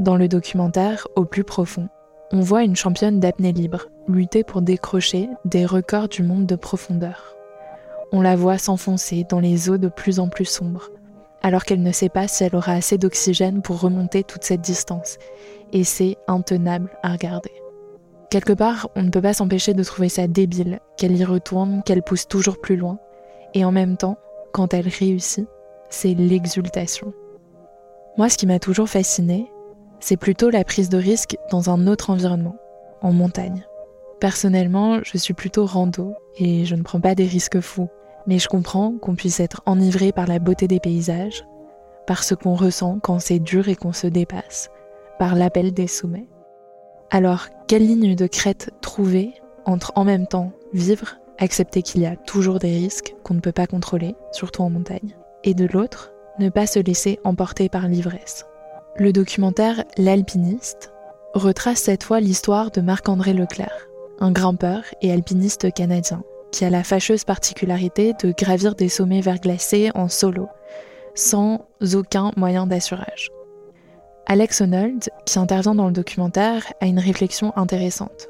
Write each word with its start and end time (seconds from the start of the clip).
Dans 0.00 0.16
le 0.16 0.28
documentaire 0.28 1.06
Au 1.14 1.26
plus 1.26 1.44
profond, 1.44 1.90
on 2.32 2.40
voit 2.40 2.64
une 2.64 2.74
championne 2.74 3.20
d'apnée 3.20 3.52
libre 3.52 3.88
lutter 4.08 4.44
pour 4.44 4.62
décrocher 4.62 5.28
des 5.44 5.66
records 5.66 6.08
du 6.08 6.22
monde 6.22 6.46
de 6.46 6.56
profondeur. 6.56 7.36
On 8.10 8.22
la 8.22 8.34
voit 8.34 8.56
s'enfoncer 8.56 9.26
dans 9.28 9.40
les 9.40 9.68
eaux 9.68 9.76
de 9.76 9.88
plus 9.88 10.18
en 10.18 10.28
plus 10.28 10.46
sombres, 10.46 10.88
alors 11.42 11.66
qu'elle 11.66 11.82
ne 11.82 11.92
sait 11.92 12.08
pas 12.08 12.28
si 12.28 12.44
elle 12.44 12.56
aura 12.56 12.72
assez 12.72 12.96
d'oxygène 12.96 13.60
pour 13.60 13.78
remonter 13.78 14.24
toute 14.24 14.42
cette 14.42 14.62
distance, 14.62 15.18
et 15.74 15.84
c'est 15.84 16.16
intenable 16.28 16.88
à 17.02 17.12
regarder. 17.12 17.52
Quelque 18.30 18.54
part, 18.54 18.88
on 18.96 19.02
ne 19.02 19.10
peut 19.10 19.20
pas 19.20 19.34
s'empêcher 19.34 19.74
de 19.74 19.84
trouver 19.84 20.08
ça 20.08 20.26
débile, 20.26 20.80
qu'elle 20.96 21.14
y 21.18 21.26
retourne, 21.26 21.82
qu'elle 21.84 22.02
pousse 22.02 22.26
toujours 22.26 22.58
plus 22.58 22.76
loin, 22.76 22.98
et 23.52 23.66
en 23.66 23.70
même 23.70 23.98
temps, 23.98 24.16
quand 24.52 24.72
elle 24.72 24.88
réussit, 24.88 25.46
c'est 25.90 26.14
l'exultation. 26.14 27.12
Moi, 28.16 28.30
ce 28.30 28.38
qui 28.38 28.46
m'a 28.46 28.58
toujours 28.58 28.88
fasciné, 28.88 29.50
c'est 30.00 30.16
plutôt 30.16 30.50
la 30.50 30.64
prise 30.64 30.88
de 30.88 30.98
risque 30.98 31.36
dans 31.50 31.70
un 31.70 31.86
autre 31.86 32.10
environnement, 32.10 32.56
en 33.02 33.12
montagne. 33.12 33.64
Personnellement, 34.18 35.00
je 35.02 35.16
suis 35.16 35.34
plutôt 35.34 35.64
rando 35.66 36.14
et 36.36 36.64
je 36.64 36.74
ne 36.74 36.82
prends 36.82 37.00
pas 37.00 37.14
des 37.14 37.26
risques 37.26 37.60
fous, 37.60 37.88
mais 38.26 38.38
je 38.38 38.48
comprends 38.48 38.92
qu'on 39.00 39.14
puisse 39.14 39.40
être 39.40 39.62
enivré 39.66 40.12
par 40.12 40.26
la 40.26 40.38
beauté 40.38 40.68
des 40.68 40.80
paysages, 40.80 41.44
par 42.06 42.24
ce 42.24 42.34
qu'on 42.34 42.54
ressent 42.54 42.98
quand 43.02 43.18
c'est 43.18 43.38
dur 43.38 43.68
et 43.68 43.76
qu'on 43.76 43.92
se 43.92 44.06
dépasse, 44.06 44.70
par 45.18 45.34
l'appel 45.34 45.72
des 45.72 45.86
sommets. 45.86 46.28
Alors, 47.10 47.46
quelle 47.66 47.86
ligne 47.86 48.14
de 48.14 48.26
crête 48.26 48.70
trouver 48.80 49.32
entre 49.64 49.92
en 49.94 50.04
même 50.04 50.26
temps 50.26 50.52
vivre, 50.72 51.16
accepter 51.38 51.82
qu'il 51.82 52.02
y 52.02 52.06
a 52.06 52.16
toujours 52.16 52.58
des 52.58 52.72
risques 52.72 53.14
qu'on 53.24 53.34
ne 53.34 53.40
peut 53.40 53.52
pas 53.52 53.66
contrôler, 53.66 54.14
surtout 54.32 54.62
en 54.62 54.70
montagne, 54.70 55.16
et 55.44 55.54
de 55.54 55.66
l'autre, 55.66 56.12
ne 56.38 56.48
pas 56.48 56.66
se 56.66 56.78
laisser 56.78 57.18
emporter 57.24 57.68
par 57.68 57.88
l'ivresse? 57.88 58.46
Le 59.00 59.14
documentaire 59.14 59.84
L'alpiniste 59.96 60.92
retrace 61.32 61.80
cette 61.80 62.04
fois 62.04 62.20
l'histoire 62.20 62.70
de 62.70 62.82
Marc-André 62.82 63.32
Leclerc, 63.32 63.88
un 64.18 64.30
grimpeur 64.30 64.82
et 65.00 65.10
alpiniste 65.10 65.72
canadien 65.72 66.22
qui 66.52 66.66
a 66.66 66.70
la 66.70 66.84
fâcheuse 66.84 67.24
particularité 67.24 68.12
de 68.22 68.34
gravir 68.36 68.74
des 68.74 68.90
sommets 68.90 69.22
verglacés 69.22 69.90
en 69.94 70.08
solo, 70.08 70.48
sans 71.14 71.64
aucun 71.94 72.30
moyen 72.36 72.66
d'assurage. 72.66 73.30
Alex 74.26 74.60
Honnold, 74.60 75.08
qui 75.24 75.38
intervient 75.38 75.74
dans 75.74 75.86
le 75.86 75.94
documentaire, 75.94 76.70
a 76.82 76.86
une 76.86 76.98
réflexion 76.98 77.56
intéressante. 77.56 78.28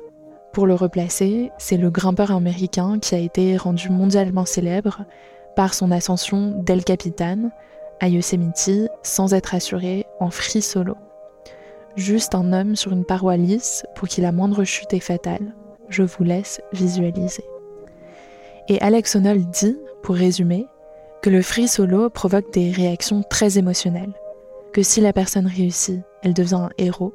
Pour 0.53 0.69
le 0.69 0.75
replacer, 0.75 1.51
c'est 1.59 1.79
le 1.79 1.91
grimpeur 1.91 2.31
américain 2.31 3.01
qui 3.01 3.17
a 3.17 3.19
été 3.19 3.57
rendu 3.57 3.91
mondialement 3.91 4.45
célèbre 4.45 5.05
par 5.57 5.75
son 5.75 5.91
ascension 5.91 6.63
d'El 6.63 6.85
Capitan, 6.85 7.51
à 8.01 8.09
Yosemite 8.09 8.71
sans 9.03 9.35
être 9.35 9.55
assuré 9.55 10.07
en 10.19 10.31
free 10.31 10.63
solo. 10.63 10.97
Juste 11.97 12.35
un 12.35 12.53
homme 12.53 12.77
sur 12.77 12.93
une 12.93 13.05
paroi 13.05 13.37
lisse 13.37 13.85
pour 13.95 14.09
qui 14.09 14.21
la 14.21 14.33
moindre 14.33 14.65
chute 14.65 14.93
est 14.95 15.01
fatale. 15.01 15.55
Je 15.89 16.03
vous 16.03 16.25
laisse 16.25 16.61
visualiser. 16.73 17.45
Et 18.69 18.81
Alex 18.81 19.17
Honnold 19.17 19.51
dit, 19.51 19.77
pour 20.03 20.15
résumer, 20.15 20.67
que 21.23 21.31
le 21.31 21.43
free 21.43 21.69
solo 21.69 22.09
provoque 22.09 22.53
des 22.53 22.71
réactions 22.71 23.23
très 23.23 23.59
émotionnelles. 23.59 24.15
Que 24.73 24.83
si 24.83 25.01
la 25.01 25.13
personne 25.13 25.47
réussit, 25.47 26.01
elle 26.23 26.35
devient 26.35 26.55
un 26.55 26.71
héros. 26.79 27.13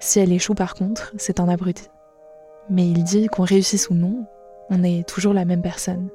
Si 0.00 0.18
elle 0.18 0.32
échoue 0.32 0.54
par 0.54 0.74
contre, 0.74 1.12
c'est 1.18 1.38
un 1.38 1.48
abruti. 1.48 1.88
Mais 2.70 2.88
il 2.88 3.04
dit 3.04 3.26
qu'on 3.26 3.44
réussisse 3.44 3.90
ou 3.90 3.94
non, 3.94 4.24
on 4.70 4.82
est 4.82 5.06
toujours 5.06 5.34
la 5.34 5.44
même 5.44 5.62
personne. 5.62 6.08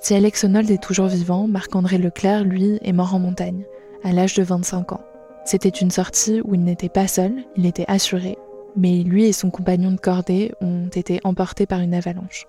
Si 0.00 0.14
Alex 0.14 0.44
Honnold 0.44 0.70
est 0.70 0.82
toujours 0.82 1.08
vivant, 1.08 1.48
Marc-André 1.48 1.98
Leclerc, 1.98 2.44
lui, 2.44 2.78
est 2.82 2.92
mort 2.92 3.14
en 3.14 3.18
montagne, 3.18 3.64
à 4.04 4.12
l'âge 4.12 4.34
de 4.34 4.42
25 4.42 4.92
ans. 4.92 5.04
C'était 5.44 5.68
une 5.68 5.90
sortie 5.90 6.40
où 6.44 6.54
il 6.54 6.62
n'était 6.62 6.88
pas 6.88 7.08
seul, 7.08 7.32
il 7.56 7.66
était 7.66 7.84
assuré, 7.88 8.38
mais 8.76 9.02
lui 9.02 9.24
et 9.24 9.32
son 9.32 9.50
compagnon 9.50 9.90
de 9.90 10.00
cordée 10.00 10.52
ont 10.60 10.88
été 10.88 11.20
emportés 11.24 11.66
par 11.66 11.80
une 11.80 11.94
avalanche. 11.94 12.46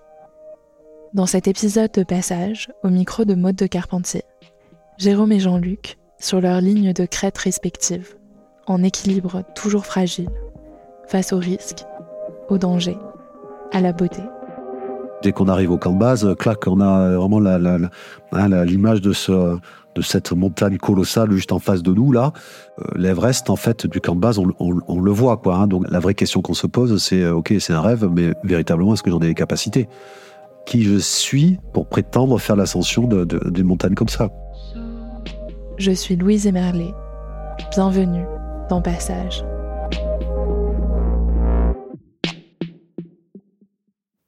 Dans 1.14 1.26
cet 1.26 1.48
épisode 1.48 1.92
de 1.92 2.04
passage, 2.04 2.70
au 2.84 2.90
micro 2.90 3.26
de 3.26 3.34
Maude 3.34 3.56
de 3.56 3.66
Carpentier, 3.66 4.24
Jérôme 4.98 5.32
et 5.32 5.40
Jean-Luc, 5.40 5.98
sur 6.20 6.42
leurs 6.42 6.62
lignes 6.62 6.94
de 6.94 7.06
crête 7.06 7.38
respectives, 7.38 8.16
en 8.68 8.84
équilibre 8.84 9.44
toujours 9.56 9.88
fragile, 9.88 10.30
face 11.08 11.34
au 11.34 11.38
risque, 11.38 11.84
au 12.50 12.60
danger, 12.60 12.98
à 13.72 13.82
la 13.82 13.92
beauté. 13.92 14.22
Dès 15.22 15.34
qu'on 15.34 15.48
arrive 15.50 15.72
au 15.72 15.78
camp 15.78 15.92
de 15.92 16.00
base, 16.00 16.36
clac, 16.40 16.66
on 16.68 16.80
a 16.80 17.18
vraiment 17.18 17.46
hein, 17.46 18.66
l'image 18.66 19.02
de 19.02 19.12
ce 19.12 19.60
de 19.96 20.02
cette 20.02 20.32
montagne 20.32 20.78
colossale 20.78 21.32
juste 21.32 21.52
en 21.52 21.60
face 21.60 21.82
de 21.84 21.92
nous 21.92 22.12
là, 22.12 22.32
euh, 22.80 22.84
l'Everest 22.96 23.50
en 23.50 23.56
fait 23.56 23.88
du 23.88 24.00
camp 24.00 24.16
de 24.16 24.22
base, 24.22 24.40
on, 24.40 25.02
le 25.02 25.12
voit 25.12 25.38
quoi. 25.38 25.56
Hein. 25.56 25.68
donc 25.68 25.90
la 25.90 26.00
vraie 26.00 26.14
question 26.14 26.42
qu'on 26.42 26.54
se 26.54 26.68
pose, 26.68 27.02
c'est 27.04 27.24
euh, 27.24 27.36
ok, 27.36 27.54
c'est 27.60 27.74
un 27.74 27.82
rêve, 27.82 28.08
mais 28.12 28.34
véritablement 28.44 28.94
est-ce 28.94 29.04
que 29.04 29.12
j'en 29.12 29.20
ai 29.20 29.28
les 29.28 29.36
capacités? 29.36 29.90
Qui 30.66 30.84
je 30.84 30.98
suis 30.98 31.60
pour 31.74 31.88
prétendre 31.88 32.38
faire 32.40 32.56
l'ascension 32.56 33.08
d'une 33.08 33.66
montagne 33.66 33.96
comme 33.96 34.10
ça? 34.10 34.30
Je 35.78 35.92
suis 35.92 36.16
Louise 36.16 36.46
Emerlet. 36.46 36.94
Bienvenue 37.72 38.26
dans 38.70 38.82
Passage. 38.82 39.44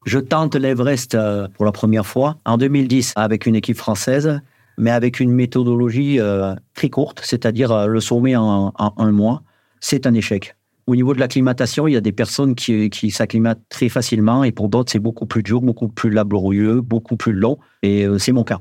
Je 0.06 0.20
tente 0.20 0.56
l'Everest 0.56 1.16
euh, 1.16 1.48
pour 1.54 1.66
la 1.66 1.72
première 1.72 2.06
fois 2.06 2.38
en 2.46 2.58
2010 2.58 3.14
avec 3.16 3.46
une 3.46 3.56
équipe 3.56 3.78
française, 3.78 4.42
mais 4.78 4.92
avec 4.92 5.20
une 5.20 5.32
méthodologie 5.32 6.20
euh, 6.20 6.56
très 6.74 6.90
courte, 6.90 7.22
c'est-à-dire 7.24 7.72
euh, 7.72 7.86
le 7.86 8.00
sommet 8.00 8.36
en, 8.36 8.74
un 8.78 9.12
mois. 9.12 9.44
C'est 9.80 10.08
un 10.08 10.14
échec. 10.14 10.56
Au 10.88 10.96
niveau 10.96 11.14
de 11.14 11.20
l'acclimatation, 11.20 11.88
il 11.88 11.94
y 11.94 11.98
a 11.98 12.02
des 12.02 12.12
personnes 12.12 12.56
qui, 12.56 13.12
s'acclimatent 13.12 13.62
très 13.70 13.90
facilement 13.90 14.44
et 14.44 14.52
pour 14.52 14.70
d'autres, 14.70 14.92
c'est 14.92 15.00
beaucoup 15.00 15.28
plus 15.28 15.44
dur, 15.44 15.62
beaucoup 15.62 15.88
plus 15.88 16.10
laborieux, 16.10 16.82
beaucoup 16.82 17.16
plus 17.16 17.34
long. 17.34 17.60
Et 17.84 18.08
c'est 18.18 18.32
mon 18.32 18.44
cas. 18.44 18.60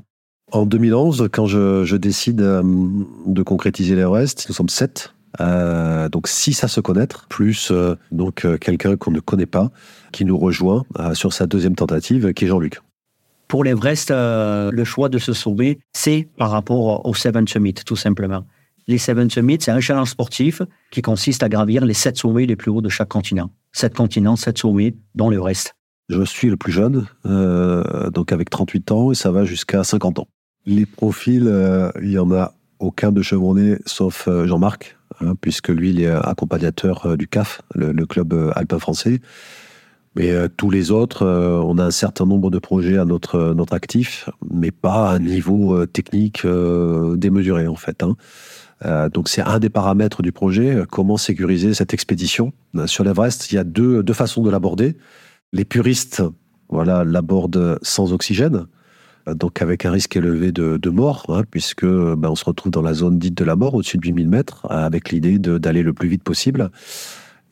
En 0.51 0.65
2011, 0.65 1.29
quand 1.31 1.47
je, 1.47 1.95
décide 1.95 2.41
euh, 2.41 2.61
de 3.25 3.41
concrétiser 3.41 3.95
l'Everest, 3.95 4.47
nous 4.49 4.55
sommes 4.55 4.69
sept. 4.69 5.13
Euh, 5.39 6.09
donc 6.09 6.27
six 6.27 6.63
à 6.63 6.67
se 6.67 6.81
connaître, 6.81 7.25
plus 7.29 7.71
euh, 7.71 7.95
donc 8.11 8.45
quelqu'un 8.59 8.97
qu'on 8.97 9.11
ne 9.11 9.19
connaît 9.19 9.45
pas, 9.45 9.71
qui 10.11 10.25
nous 10.25 10.37
rejoint 10.37 10.83
sur 11.13 11.31
sa 11.33 11.47
deuxième 11.47 11.75
tentative, 11.75 12.33
qui 12.33 12.45
est 12.45 12.47
Jean-Luc. 12.47 12.81
Pour 13.47 13.63
l'Everest, 13.63 14.11
le 14.11 14.83
choix 14.83 15.09
de 15.09 15.17
se 15.17 15.33
sauver, 15.33 15.79
c'est 15.93 16.27
par 16.37 16.51
rapport 16.51 17.05
au 17.05 17.13
Seven 17.13 17.47
Summit, 17.47 17.73
tout 17.73 17.95
simplement. 17.95 18.45
Les 18.87 18.97
Seven 18.97 19.29
Summits, 19.29 19.59
c'est 19.61 19.71
un 19.71 19.79
challenge 19.79 20.09
sportif 20.09 20.61
qui 20.89 21.01
consiste 21.01 21.43
à 21.43 21.49
gravir 21.49 21.85
les 21.85 21.93
sept 21.93 22.17
sommets 22.17 22.45
les 22.45 22.55
plus 22.55 22.71
hauts 22.71 22.81
de 22.81 22.89
chaque 22.89 23.09
continent. 23.09 23.51
Sept 23.73 23.93
continents, 23.93 24.35
sept 24.35 24.57
sommets, 24.57 24.95
dont 25.15 25.29
l'Everest. 25.29 25.75
Je 26.09 26.23
suis 26.23 26.49
le 26.49 26.57
plus 26.57 26.71
jeune, 26.71 27.05
donc 28.13 28.31
avec 28.31 28.49
38 28.49 28.91
ans, 28.91 29.11
et 29.11 29.15
ça 29.15 29.31
va 29.31 29.45
jusqu'à 29.45 29.83
50 29.83 30.19
ans. 30.19 30.27
Les 30.65 30.85
profils, 30.85 31.47
euh, 31.47 31.91
il 32.01 32.11
y 32.11 32.19
en 32.19 32.31
a 32.31 32.53
aucun 32.79 33.11
de 33.11 33.21
chevronné 33.21 33.77
sauf 33.85 34.27
euh, 34.27 34.45
Jean-Marc, 34.45 34.97
hein, 35.21 35.35
puisque 35.39 35.69
lui, 35.69 35.91
il 35.91 36.01
est 36.01 36.09
accompagnateur 36.09 37.05
euh, 37.05 37.17
du 37.17 37.27
CAF, 37.27 37.61
le, 37.75 38.05
club 38.05 38.51
alpin 38.55 38.79
français. 38.79 39.21
Mais 40.15 40.33
tous 40.57 40.69
les 40.69 40.91
autres, 40.91 41.25
on 41.25 41.77
a 41.77 41.85
un 41.85 41.91
certain 41.91 42.25
nombre 42.25 42.51
de 42.51 42.59
projets 42.59 42.97
à 42.97 43.05
notre, 43.05 43.53
notre 43.53 43.73
actif, 43.73 44.29
mais 44.51 44.69
pas 44.69 45.09
à 45.09 45.15
un 45.15 45.19
niveau 45.19 45.85
technique 45.85 46.45
démesuré 46.45 47.65
en 47.67 47.77
fait. 47.77 48.03
Hein. 48.03 49.07
donc 49.07 49.29
c'est 49.29 49.41
un 49.41 49.59
des 49.59 49.69
paramètres 49.69 50.21
du 50.21 50.33
projet, 50.33 50.83
comment 50.91 51.15
sécuriser 51.15 51.73
cette 51.73 51.93
expédition. 51.93 52.51
Sur 52.87 53.05
l'Everest, 53.05 53.53
il 53.53 53.55
y 53.55 53.57
a 53.57 53.63
deux, 53.63 54.03
deux 54.03 54.13
façons 54.13 54.43
de 54.43 54.49
l'aborder. 54.49 54.97
Les 55.53 55.63
puristes 55.63 56.21
voilà, 56.71 57.03
l'abordent 57.03 57.77
sans 57.81 58.13
oxygène, 58.13 58.65
donc 59.35 59.61
avec 59.61 59.85
un 59.85 59.91
risque 59.91 60.15
élevé 60.15 60.51
de, 60.51 60.89
mort, 60.89 61.25
hein, 61.29 61.43
puisque 61.49 61.85
ben, 61.85 62.29
on 62.29 62.35
se 62.35 62.45
retrouve 62.45 62.71
dans 62.71 62.81
la 62.81 62.93
zone 62.93 63.19
dite 63.19 63.35
de 63.35 63.43
la 63.43 63.55
mort, 63.55 63.75
au-dessus 63.75 63.97
de 63.97 64.05
8000 64.05 64.29
mètres, 64.29 64.67
avec 64.69 65.11
l'idée 65.11 65.39
d'aller 65.39 65.83
le 65.83 65.93
plus 65.93 66.07
vite 66.07 66.23
possible. 66.23 66.71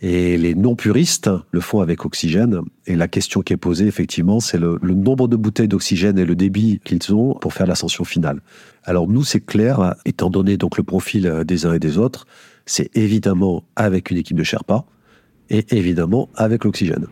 Et 0.02 0.38
les 0.38 0.56
non-puristes 0.56 1.30
le 1.52 1.60
font 1.60 1.82
avec 1.82 2.06
oxygène. 2.06 2.62
Et 2.86 2.96
la 2.96 3.10
question 3.10 3.42
qui 3.42 3.52
est 3.52 3.58
posée, 3.58 3.86
effectivement, 3.86 4.40
c'est 4.40 4.58
le, 4.58 4.80
nombre 4.82 5.28
de 5.28 5.36
bouteilles 5.36 5.68
d'oxygène 5.68 6.18
et 6.18 6.26
le 6.26 6.36
débit 6.36 6.80
qu'ils 6.86 7.14
ont 7.14 7.34
pour 7.34 7.54
faire 7.54 7.68
l'ascension 7.68 8.06
finale. 8.06 8.40
Alors 8.86 9.10
nous, 9.10 9.24
c'est 9.24 9.42
clair, 9.42 9.96
étant 10.06 10.30
donné 10.30 10.58
le 10.62 10.84
profil 10.84 11.44
des 11.46 11.66
uns 11.66 11.74
et 11.74 11.80
des 11.80 11.98
autres, 11.98 12.28
c'est 12.66 12.96
évidemment 12.96 13.64
avec 13.76 14.10
une 14.10 14.18
équipe 14.18 14.38
de 14.38 14.44
Sherpa 14.44 14.86
et 15.50 15.66
évidemment 15.76 16.30
avec 16.36 16.64
l'oxygène. 16.64 17.08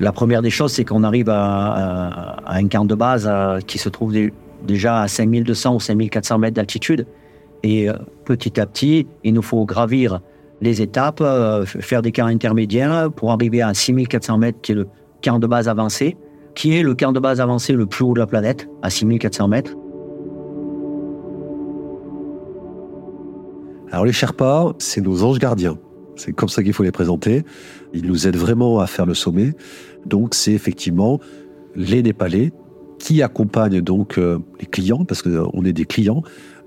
La 0.00 0.12
première 0.12 0.42
des 0.42 0.50
choses, 0.50 0.72
c'est 0.72 0.84
qu'on 0.84 1.02
arrive 1.02 1.28
à, 1.28 2.36
un 2.46 2.68
camp 2.68 2.84
de 2.84 2.94
base 2.94 3.28
qui 3.66 3.78
se 3.78 3.88
trouve 3.88 4.14
déjà 4.66 5.02
à 5.02 5.08
5200 5.08 5.74
ou 5.74 5.80
5400 5.80 6.38
mètres 6.38 6.54
d'altitude. 6.54 7.06
Et 7.62 7.88
euh, 7.88 7.94
petit 8.24 8.60
à 8.60 8.66
petit, 8.66 9.06
il 9.24 9.34
nous 9.34 9.42
faut 9.42 9.64
gravir 9.64 10.20
les 10.60 10.82
étapes, 10.82 11.20
euh, 11.20 11.64
faire 11.64 12.02
des 12.02 12.12
camps 12.12 12.26
intermédiaires 12.26 13.10
pour 13.12 13.32
arriver 13.32 13.62
à 13.62 13.74
6400 13.74 14.38
mètres, 14.38 14.60
qui 14.60 14.72
est 14.72 14.76
le 14.76 14.88
camp 15.22 15.38
de 15.38 15.46
base 15.46 15.68
avancé, 15.68 16.16
qui 16.54 16.76
est 16.76 16.82
le 16.82 16.94
camp 16.94 17.12
de 17.12 17.20
base 17.20 17.40
avancé 17.40 17.72
le 17.72 17.86
plus 17.86 18.04
haut 18.04 18.14
de 18.14 18.20
la 18.20 18.26
planète, 18.26 18.68
à 18.82 18.90
6400 18.90 19.48
mètres. 19.48 19.72
Alors 23.90 24.04
les 24.04 24.12
Sherpas, 24.12 24.74
c'est 24.78 25.00
nos 25.00 25.24
anges 25.24 25.38
gardiens. 25.38 25.78
C'est 26.18 26.32
comme 26.32 26.48
ça 26.48 26.62
qu'il 26.62 26.72
faut 26.72 26.82
les 26.82 26.92
présenter. 26.92 27.44
Ils 27.94 28.06
nous 28.06 28.26
aident 28.26 28.36
vraiment 28.36 28.80
à 28.80 28.86
faire 28.86 29.06
le 29.06 29.14
sommet. 29.14 29.54
Donc 30.04 30.34
c'est 30.34 30.52
effectivement 30.52 31.20
les 31.74 32.02
Népalais 32.02 32.52
qui 32.98 33.22
accompagnent 33.22 33.80
donc 33.80 34.18
euh, 34.18 34.38
les 34.60 34.66
clients, 34.66 35.04
parce 35.04 35.22
qu'on 35.22 35.64
est 35.64 35.72
des 35.72 35.84
clients, 35.84 36.22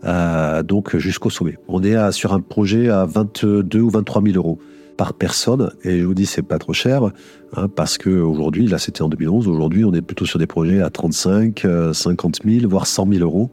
euh, 0.06 0.64
donc 0.64 0.96
jusqu'au 0.98 1.30
sommet. 1.30 1.58
On 1.68 1.84
est 1.84 2.12
sur 2.14 2.34
un 2.34 2.40
projet 2.40 2.90
à 2.90 3.06
22 3.06 3.80
ou 3.80 3.90
23 3.90 4.24
000 4.24 4.38
euros 4.38 4.58
par 4.96 5.14
personne, 5.14 5.72
et 5.84 6.00
je 6.00 6.06
vous 6.06 6.14
dis 6.14 6.26
c'est 6.26 6.42
pas 6.42 6.58
trop 6.58 6.74
cher, 6.74 7.04
hein, 7.56 7.68
parce 7.76 7.98
que 7.98 8.10
aujourd'hui, 8.10 8.68
là 8.68 8.78
c'était 8.78 9.02
en 9.02 9.10
2011, 9.10 9.48
aujourd'hui 9.48 9.84
on 9.84 9.94
est 9.94 10.02
plutôt 10.02 10.26
sur 10.26 10.40
des 10.40 10.48
projets 10.48 10.82
à 10.82 10.90
35, 10.90 11.66
50 11.92 12.40
000, 12.46 12.70
voire 12.70 12.88
100 12.88 13.08
000 13.12 13.24
euros 13.24 13.52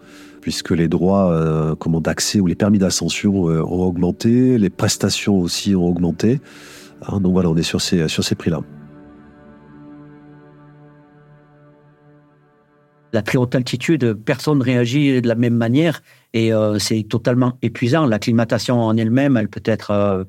puisque 0.49 0.71
les 0.71 0.89
droits 0.89 1.31
euh, 1.31 1.75
d'accès 2.01 2.41
ou 2.41 2.47
les 2.47 2.55
permis 2.55 2.79
d'ascension 2.79 3.51
euh, 3.51 3.61
ont 3.61 3.83
augmenté, 3.83 4.57
les 4.57 4.71
prestations 4.71 5.39
aussi 5.39 5.77
ont 5.77 5.85
augmenté. 5.85 6.41
Hein, 7.07 7.21
donc 7.21 7.35
voilà, 7.35 7.51
on 7.51 7.57
est 7.59 7.63
sur 7.63 7.83
ces, 7.83 8.09
sur 8.09 8.25
ces 8.25 8.35
prix-là. 8.35 8.63
La 13.13 13.21
très 13.21 13.37
haute 13.37 13.55
altitude, 13.55 14.15
personne 14.15 14.61
ne 14.61 14.65
réagit 14.65 15.21
de 15.21 15.29
la 15.29 15.35
même 15.35 15.55
manière 15.55 16.01
et 16.33 16.55
euh, 16.55 16.79
c'est 16.79 17.03
totalement 17.03 17.59
épuisant. 17.61 18.07
L'acclimatation 18.07 18.81
en 18.81 18.97
elle-même, 18.97 19.37
elle 19.37 19.51
peut 19.51 19.61
être. 19.67 20.27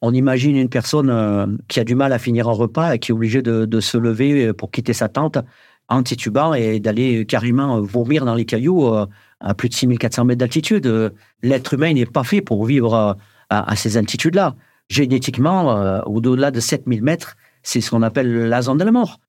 On 0.00 0.12
imagine 0.12 0.56
une 0.56 0.70
personne 0.70 1.56
qui 1.68 1.78
a 1.78 1.84
du 1.84 1.94
mal 1.94 2.12
à 2.12 2.18
finir 2.18 2.48
un 2.48 2.52
repas 2.52 2.94
et 2.94 2.98
qui 2.98 3.12
est 3.12 3.14
obligée 3.14 3.42
de 3.42 3.80
se 3.80 3.96
lever 3.96 4.52
pour 4.52 4.72
quitter 4.72 4.92
sa 4.92 5.08
tente 5.08 5.38
en 5.88 6.02
titubant 6.02 6.54
et 6.54 6.80
d'aller 6.80 7.26
carrément 7.26 7.80
vomir 7.80 8.24
dans 8.24 8.34
les 8.34 8.44
cailloux 8.44 8.88
à 9.42 9.54
plus 9.54 9.68
de 9.68 9.74
6400 9.74 10.24
mètres 10.24 10.38
d'altitude. 10.38 10.86
Euh, 10.86 11.10
l'être 11.42 11.74
humain 11.74 11.92
n'est 11.92 12.06
pas 12.06 12.24
fait 12.24 12.40
pour 12.40 12.64
vivre 12.64 12.94
euh, 12.94 13.12
à, 13.50 13.76
ces 13.76 13.96
altitudes-là. 13.96 14.54
Génétiquement, 14.88 15.76
euh, 15.76 16.00
au-delà 16.06 16.50
de 16.50 16.60
7000 16.60 17.02
mètres, 17.02 17.36
c'est 17.62 17.80
ce 17.80 17.90
qu'on 17.90 18.02
appelle 18.02 18.48
la 18.48 18.62
zone 18.62 18.78
de 18.78 18.84
la 18.84 18.92
mort. 18.92 19.20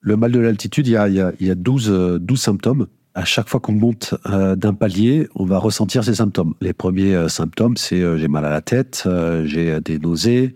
Le 0.00 0.16
mal 0.16 0.32
de 0.32 0.38
l'altitude, 0.38 0.86
il 0.86 0.92
y 0.92 0.96
a, 0.96 1.08
il 1.08 1.46
y 1.46 1.50
a, 1.50 1.54
12, 1.54 2.18
12 2.20 2.40
symptômes. 2.40 2.86
À 3.14 3.24
chaque 3.24 3.48
fois 3.48 3.58
qu'on 3.58 3.72
monte 3.72 4.14
d'un 4.24 4.74
palier, 4.74 5.28
on 5.34 5.44
va 5.44 5.58
ressentir 5.58 6.04
ces 6.04 6.14
symptômes. 6.14 6.54
Les 6.60 6.72
premiers 6.72 7.28
symptômes, 7.28 7.76
c'est 7.76 8.00
j'ai 8.16 8.28
mal 8.28 8.44
à 8.44 8.50
la 8.50 8.60
tête, 8.60 9.08
j'ai 9.44 9.80
des 9.80 9.98
nausées, 9.98 10.54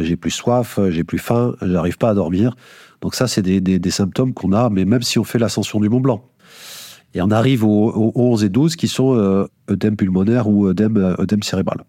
j'ai 0.00 0.16
plus 0.16 0.30
soif, 0.30 0.78
j'ai 0.90 1.04
plus 1.04 1.18
faim, 1.18 1.54
j'arrive 1.62 1.96
pas 1.96 2.10
à 2.10 2.14
dormir. 2.14 2.54
Donc 3.02 3.14
ça, 3.14 3.26
c'est 3.26 3.42
des, 3.42 3.60
des, 3.60 3.90
symptômes 3.90 4.32
qu'on 4.32 4.52
a, 4.52 4.70
mais 4.70 4.84
même 4.84 5.02
si 5.02 5.18
on 5.18 5.24
fait 5.24 5.38
l'ascension 5.38 5.80
du 5.80 5.88
Mont 5.88 6.00
Blanc. 6.00 6.24
Et 7.14 7.20
on 7.20 7.30
arrive 7.30 7.64
aux, 7.64 8.12
11 8.14 8.44
et 8.44 8.48
12 8.48 8.76
qui 8.76 8.88
sont 8.88 9.14
euh, 9.16 9.46
œdème 9.68 9.96
pulmonaire 9.96 10.48
ou 10.48 10.68
œdème, 10.68 10.96
œdème 11.18 11.42
cérébral. 11.42 11.84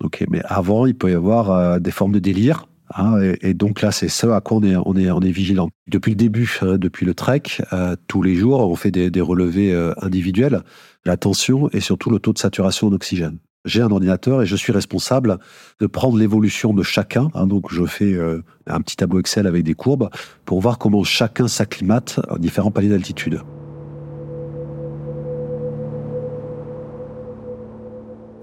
Ok, 0.00 0.24
mais 0.30 0.40
avant, 0.44 0.86
il 0.86 0.96
peut 0.96 1.10
y 1.10 1.14
avoir 1.14 1.50
euh, 1.50 1.78
des 1.78 1.90
formes 1.90 2.12
de 2.12 2.18
délire. 2.18 2.66
Hein, 2.94 3.20
et, 3.42 3.52
donc 3.52 3.82
là, 3.82 3.92
c'est 3.92 4.08
ça 4.08 4.34
à 4.34 4.40
quoi 4.40 4.58
on 4.58 4.62
est, 4.62 4.76
on 4.76 4.96
est, 4.96 5.10
on 5.10 5.20
est 5.20 5.30
vigilant. 5.30 5.68
Depuis 5.88 6.12
le 6.12 6.16
début, 6.16 6.58
hein, 6.62 6.78
depuis 6.78 7.04
le 7.04 7.14
trek, 7.14 7.42
euh, 7.72 7.96
tous 8.06 8.22
les 8.22 8.34
jours, 8.34 8.60
on 8.60 8.76
fait 8.76 8.90
des, 8.90 9.10
des 9.10 9.20
relevés 9.20 9.72
euh, 9.72 9.92
individuels, 10.00 10.62
la 11.04 11.16
tension 11.16 11.68
et 11.72 11.80
surtout 11.80 12.10
le 12.10 12.18
taux 12.18 12.32
de 12.32 12.38
saturation 12.38 12.88
en 12.88 12.92
oxygène. 12.92 13.38
J'ai 13.64 13.82
un 13.82 13.90
ordinateur 13.90 14.42
et 14.42 14.46
je 14.46 14.54
suis 14.54 14.72
responsable 14.72 15.38
de 15.80 15.86
prendre 15.86 16.16
l'évolution 16.16 16.72
de 16.72 16.82
chacun. 16.84 17.28
Hein, 17.34 17.46
donc 17.46 17.72
je 17.72 17.84
fais 17.84 18.12
euh, 18.12 18.42
un 18.66 18.80
petit 18.80 18.96
tableau 18.96 19.18
Excel 19.18 19.48
avec 19.48 19.64
des 19.64 19.74
courbes 19.74 20.10
pour 20.44 20.60
voir 20.60 20.78
comment 20.78 21.02
chacun 21.02 21.48
s'acclimate 21.48 22.20
à 22.28 22.38
différents 22.38 22.70
paliers 22.70 22.88
d'altitude. 22.90 23.40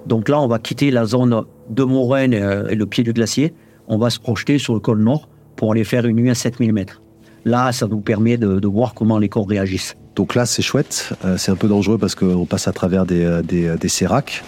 Donc 0.05 0.29
là, 0.29 0.39
on 0.39 0.47
va 0.47 0.59
quitter 0.59 0.91
la 0.91 1.05
zone 1.05 1.45
de 1.69 1.83
Moraine 1.83 2.33
euh, 2.33 2.67
et 2.67 2.75
le 2.75 2.85
pied 2.85 3.03
du 3.03 3.13
glacier. 3.13 3.53
On 3.87 3.97
va 3.97 4.09
se 4.09 4.19
projeter 4.19 4.59
sur 4.59 4.73
le 4.73 4.81
col 4.81 4.99
nord 4.99 5.29
pour 5.55 5.71
aller 5.71 5.85
faire 5.85 6.05
une 6.05 6.17
nuit 6.17 6.29
à 6.29 6.35
7000 6.35 6.73
mètres. 6.73 7.01
Là, 7.45 7.71
ça 7.71 7.87
nous 7.87 8.01
permet 8.01 8.37
de, 8.37 8.67
voir 8.67 8.93
comment 8.93 9.17
les 9.17 9.29
corps 9.29 9.47
réagissent. 9.47 9.95
Donc 10.15 10.35
là, 10.35 10.45
c'est 10.45 10.61
chouette. 10.61 11.13
Euh, 11.23 11.37
c'est 11.37 11.51
un 11.51 11.55
peu 11.55 11.69
dangereux 11.69 11.97
parce 11.97 12.15
qu'on 12.15 12.45
passe 12.45 12.67
à 12.67 12.73
travers 12.73 13.05
des, 13.05 13.41
des, 13.43 13.77
des 13.77 13.89
séracs. 13.89 14.43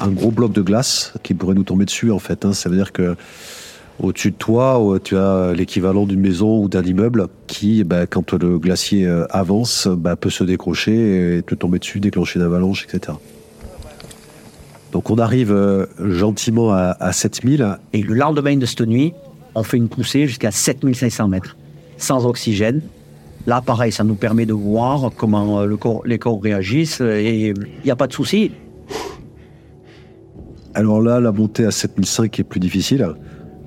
Un 0.00 0.10
gros 0.10 0.30
bloc 0.30 0.52
de 0.52 0.62
glace 0.62 1.12
qui 1.22 1.34
pourrait 1.34 1.54
nous 1.54 1.64
tomber 1.64 1.84
dessus, 1.84 2.10
en 2.10 2.18
fait. 2.18 2.44
Hein. 2.44 2.52
Ça 2.52 2.68
veut 2.68 2.76
dire 2.76 2.92
que 2.92 3.16
au-dessus 4.00 4.30
de 4.30 4.36
toi, 4.36 4.80
tu 5.02 5.16
as 5.16 5.52
l'équivalent 5.54 6.06
d'une 6.06 6.20
maison 6.20 6.62
ou 6.62 6.68
d'un 6.68 6.84
immeuble 6.84 7.26
qui, 7.48 7.82
bah, 7.82 8.06
quand 8.06 8.32
le 8.32 8.58
glacier 8.58 9.08
avance, 9.30 9.88
bah, 9.88 10.14
peut 10.14 10.30
se 10.30 10.44
décrocher 10.44 11.38
et 11.38 11.42
te 11.42 11.56
tomber 11.56 11.80
dessus, 11.80 11.98
déclencher 11.98 12.38
une 12.38 12.44
avalanche, 12.44 12.84
etc. 12.84 13.14
Donc 14.92 15.10
on 15.10 15.18
arrive 15.18 15.52
euh, 15.52 15.86
gentiment 16.00 16.72
à, 16.72 17.12
7000. 17.12 17.78
Et 17.92 18.02
le 18.02 18.14
lendemain 18.14 18.56
de 18.56 18.66
cette 18.66 18.80
nuit, 18.80 19.12
on 19.54 19.62
fait 19.62 19.76
une 19.76 19.88
poussée 19.88 20.26
jusqu'à 20.26 20.50
7500 20.50 21.28
mètres, 21.28 21.56
sans 21.96 22.26
oxygène. 22.26 22.82
Là, 23.46 23.60
pareil, 23.60 23.92
ça 23.92 24.04
nous 24.04 24.14
permet 24.14 24.46
de 24.46 24.52
voir 24.52 25.10
comment 25.16 25.60
euh, 25.60 25.76
les 26.04 26.18
corps 26.18 26.42
réagissent 26.42 27.00
et 27.00 27.48
il 27.48 27.84
n'y 27.84 27.90
a 27.90 27.96
pas 27.96 28.06
de 28.06 28.12
souci. 28.12 28.50
Alors 30.74 31.00
là, 31.00 31.20
la 31.20 31.32
montée 31.32 31.64
à 31.64 31.70
7005 31.70 32.38
est 32.40 32.44
plus 32.44 32.60
difficile. 32.60 33.06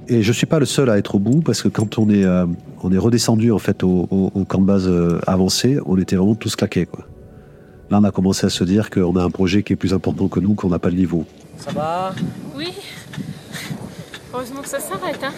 Et 0.07 0.23
je 0.23 0.27
ne 0.29 0.33
suis 0.33 0.45
pas 0.45 0.59
le 0.59 0.65
seul 0.65 0.89
à 0.89 0.97
être 0.97 1.15
au 1.15 1.19
bout 1.19 1.41
parce 1.41 1.61
que 1.61 1.67
quand 1.67 1.97
on 1.97 2.09
est, 2.09 2.23
euh, 2.23 2.45
on 2.83 2.91
est 2.91 2.97
redescendu 2.97 3.51
en 3.51 3.59
fait 3.59 3.83
au, 3.83 4.07
camp 4.47 4.59
de 4.59 4.65
base 4.65 4.91
avancé, 5.27 5.77
on 5.85 5.97
était 5.97 6.15
vraiment 6.15 6.35
tous 6.35 6.55
claqués. 6.55 6.85
Quoi. 6.85 7.05
Là, 7.91 7.99
on 7.99 8.03
a 8.05 8.11
commencé 8.11 8.45
à 8.45 8.49
se 8.49 8.63
dire 8.63 8.89
qu'on 8.89 9.15
a 9.17 9.23
un 9.23 9.29
projet 9.29 9.63
qui 9.63 9.73
est 9.73 9.75
plus 9.75 9.93
important 9.93 10.29
que 10.29 10.39
nous, 10.39 10.53
qu'on 10.53 10.69
n'a 10.69 10.79
pas 10.79 10.89
le 10.89 10.95
niveau. 10.95 11.25
Ça 11.57 11.71
va? 11.71 12.13
Oui. 12.57 12.69
Heureusement 14.33 14.61
que 14.61 14.69
ça 14.69 14.79
s'arrête. 14.79 15.19
Hein. 15.21 15.33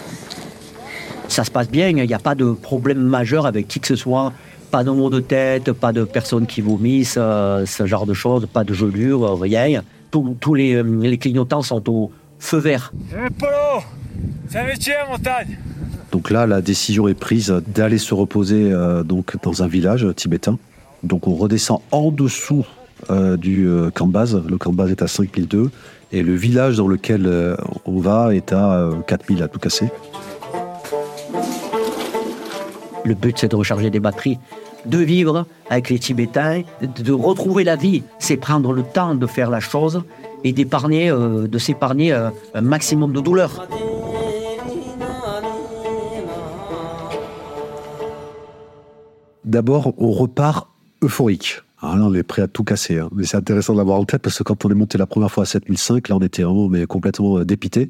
Ça 1.27 1.43
se 1.43 1.49
passe 1.49 1.67
bien, 1.67 1.89
il 1.89 1.95
n'y 1.95 2.13
a 2.13 2.19
pas 2.19 2.35
de 2.35 2.51
problème 2.51 2.99
majeur 2.99 3.47
avec 3.47 3.67
qui 3.67 3.79
que 3.79 3.87
ce 3.87 3.95
soit 3.95 4.31
Pas 4.69 4.83
de 4.83 4.91
maux 4.91 5.09
de 5.09 5.19
tête, 5.19 5.71
pas 5.71 5.91
de 5.91 6.03
personnes 6.03 6.45
qui 6.45 6.61
vomissent, 6.61 7.15
euh, 7.17 7.65
ce 7.65 7.87
genre 7.87 8.05
de 8.05 8.13
choses, 8.13 8.45
pas 8.45 8.63
de 8.63 8.73
gelure, 8.73 9.23
euh, 9.23 9.33
rien. 9.33 9.81
Tous, 10.13 10.37
tous 10.39 10.53
les, 10.53 10.75
euh, 10.75 10.83
les 10.83 11.17
clignotants 11.17 11.63
sont 11.63 11.89
au 11.89 12.11
feu 12.37 12.59
vert. 12.59 12.93
Eh, 13.11 13.31
Polo 13.31 13.83
C'est 14.47 14.59
un 14.59 14.67
métier 14.67 14.93
en 15.03 15.13
montagne 15.13 15.57
Donc 16.11 16.29
là, 16.29 16.45
la 16.45 16.61
décision 16.61 17.07
est 17.07 17.15
prise 17.15 17.51
d'aller 17.65 17.97
se 17.97 18.13
reposer 18.13 18.71
euh, 18.71 19.01
donc 19.01 19.35
dans 19.41 19.63
un 19.63 19.67
village 19.67 20.05
tibétain. 20.15 20.59
Donc 21.01 21.27
on 21.27 21.33
redescend 21.33 21.81
en 21.89 22.11
dessous 22.11 22.63
euh, 23.09 23.37
du 23.37 23.67
euh, 23.67 23.89
camp 23.89 24.05
de 24.05 24.11
base. 24.11 24.39
Le 24.47 24.59
camp 24.59 24.71
de 24.71 24.77
base 24.77 24.91
est 24.91 25.01
à 25.01 25.07
5002 25.07 25.71
et 26.11 26.21
le 26.21 26.35
village 26.35 26.77
dans 26.77 26.87
lequel 26.87 27.25
euh, 27.25 27.55
on 27.85 27.99
va 27.99 28.35
est 28.35 28.53
à 28.53 28.73
euh, 28.73 28.93
4000 29.07 29.41
à 29.41 29.47
tout 29.47 29.57
casser. 29.57 29.89
Le 33.03 33.15
but, 33.15 33.35
c'est 33.39 33.49
de 33.49 33.55
recharger 33.55 33.89
des 33.89 33.99
batteries, 33.99 34.37
de 34.85 34.97
vivre 34.97 35.45
avec 35.69 35.89
les 35.89 35.99
Tibétains, 35.99 36.63
de, 36.81 37.11
retrouver 37.11 37.63
la 37.63 37.75
vie. 37.75 38.03
C'est 38.19 38.37
prendre 38.37 38.73
le 38.73 38.83
temps 38.83 39.15
de 39.15 39.27
faire 39.27 39.49
la 39.49 39.59
chose 39.59 40.03
et 40.43 40.53
d'épargner, 40.53 41.09
euh, 41.09 41.47
de 41.47 41.57
s'épargner 41.57 42.13
euh, 42.13 42.29
un 42.53 42.61
maximum 42.61 43.13
de 43.13 43.21
douleur. 43.21 43.67
D'abord, 49.45 49.93
on 49.97 50.11
repart 50.11 50.69
euphorique. 51.03 51.61
Là, 51.81 51.97
on 51.99 52.13
est 52.13 52.23
prêt 52.23 52.41
à 52.41 52.47
tout 52.47 52.63
casser. 52.63 52.99
hein. 52.99 53.09
Mais 53.13 53.25
c'est 53.25 53.35
intéressant 53.35 53.73
de 53.73 53.77
l'avoir 53.77 53.99
en 53.99 54.05
tête 54.05 54.21
parce 54.21 54.37
que 54.37 54.43
quand 54.43 54.63
on 54.63 54.69
est 54.69 54.75
monté 54.75 54.97
la 54.97 55.05
première 55.05 55.29
fois 55.29 55.43
à 55.43 55.45
7005, 55.45 56.07
là, 56.07 56.15
on 56.15 56.19
était 56.19 56.43
vraiment 56.43 56.69
mais 56.69 56.85
complètement 56.85 57.39
euh, 57.39 57.45
dépité. 57.45 57.89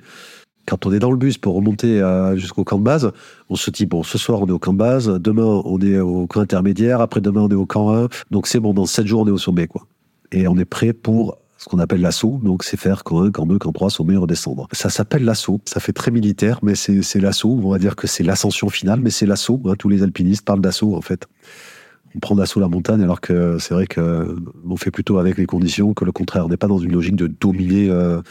Quand 0.65 0.85
on 0.85 0.93
est 0.93 0.99
dans 0.99 1.11
le 1.11 1.17
bus 1.17 1.37
pour 1.37 1.55
remonter 1.55 2.01
euh, 2.01 2.37
jusqu'au 2.37 2.63
camp 2.63 2.77
de 2.79 2.83
base, 2.83 3.11
on 3.49 3.55
se 3.55 3.69
dit, 3.69 3.85
bon, 3.85 4.01
ce 4.03 4.17
soir, 4.17 4.41
on 4.41 4.47
est 4.47 4.51
au 4.51 4.59
camp 4.59 4.73
de 4.73 4.77
base, 4.77 5.09
demain, 5.09 5.61
on 5.65 5.79
est 5.81 5.99
au 5.99 6.25
camp 6.25 6.39
intermédiaire, 6.39 7.01
après-demain, 7.01 7.41
on 7.41 7.49
est 7.49 7.55
au 7.55 7.65
camp 7.65 7.93
1. 7.93 8.07
Donc, 8.31 8.47
c'est 8.47 8.59
bon, 8.59 8.73
dans 8.73 8.85
7 8.85 9.05
jours, 9.05 9.21
on 9.21 9.27
est 9.27 9.31
au 9.31 9.37
sommet, 9.37 9.67
quoi. 9.67 9.85
Et 10.31 10.47
on 10.47 10.57
est 10.57 10.65
prêt 10.65 10.93
pour 10.93 11.37
ce 11.57 11.69
qu'on 11.69 11.79
appelle 11.79 12.01
l'assaut. 12.01 12.39
Donc, 12.43 12.63
c'est 12.63 12.77
faire 12.77 13.03
camp 13.03 13.23
1, 13.23 13.31
camp 13.31 13.45
2, 13.45 13.59
camp 13.59 13.73
3, 13.73 13.89
sommet, 13.89 14.15
redescendre. 14.15 14.67
Ça 14.71 14.89
s'appelle 14.89 15.25
l'assaut. 15.25 15.59
Ça 15.65 15.79
fait 15.79 15.93
très 15.93 16.11
militaire, 16.11 16.59
mais 16.63 16.75
c'est 16.75 17.19
l'assaut. 17.19 17.59
On 17.61 17.69
va 17.69 17.77
dire 17.77 17.95
que 17.95 18.07
c'est 18.07 18.23
l'ascension 18.23 18.69
finale, 18.69 18.99
mais 19.01 19.09
c'est 19.09 19.25
l'assaut. 19.25 19.61
hein. 19.65 19.73
Tous 19.77 19.89
les 19.89 20.01
alpinistes 20.01 20.45
parlent 20.45 20.61
d'assaut, 20.61 20.95
en 20.95 21.01
fait 21.01 21.27
on 22.15 22.19
prend 22.19 22.35
d'assaut 22.35 22.59
la 22.59 22.67
montagne 22.67 23.01
alors 23.01 23.21
que 23.21 23.57
c'est 23.59 23.73
vrai 23.73 23.87
que 23.87 24.35
on 24.67 24.77
fait 24.77 24.91
plutôt 24.91 25.17
avec 25.17 25.37
les 25.37 25.45
conditions 25.45 25.93
que 25.93 26.05
le 26.05 26.11
contraire. 26.11 26.45
On 26.45 26.49
n'est 26.49 26.57
pas 26.57 26.67
dans 26.67 26.77
une 26.77 26.91
logique 26.91 27.15
de 27.15 27.27
dominer 27.27 27.89
euh, 27.89 28.21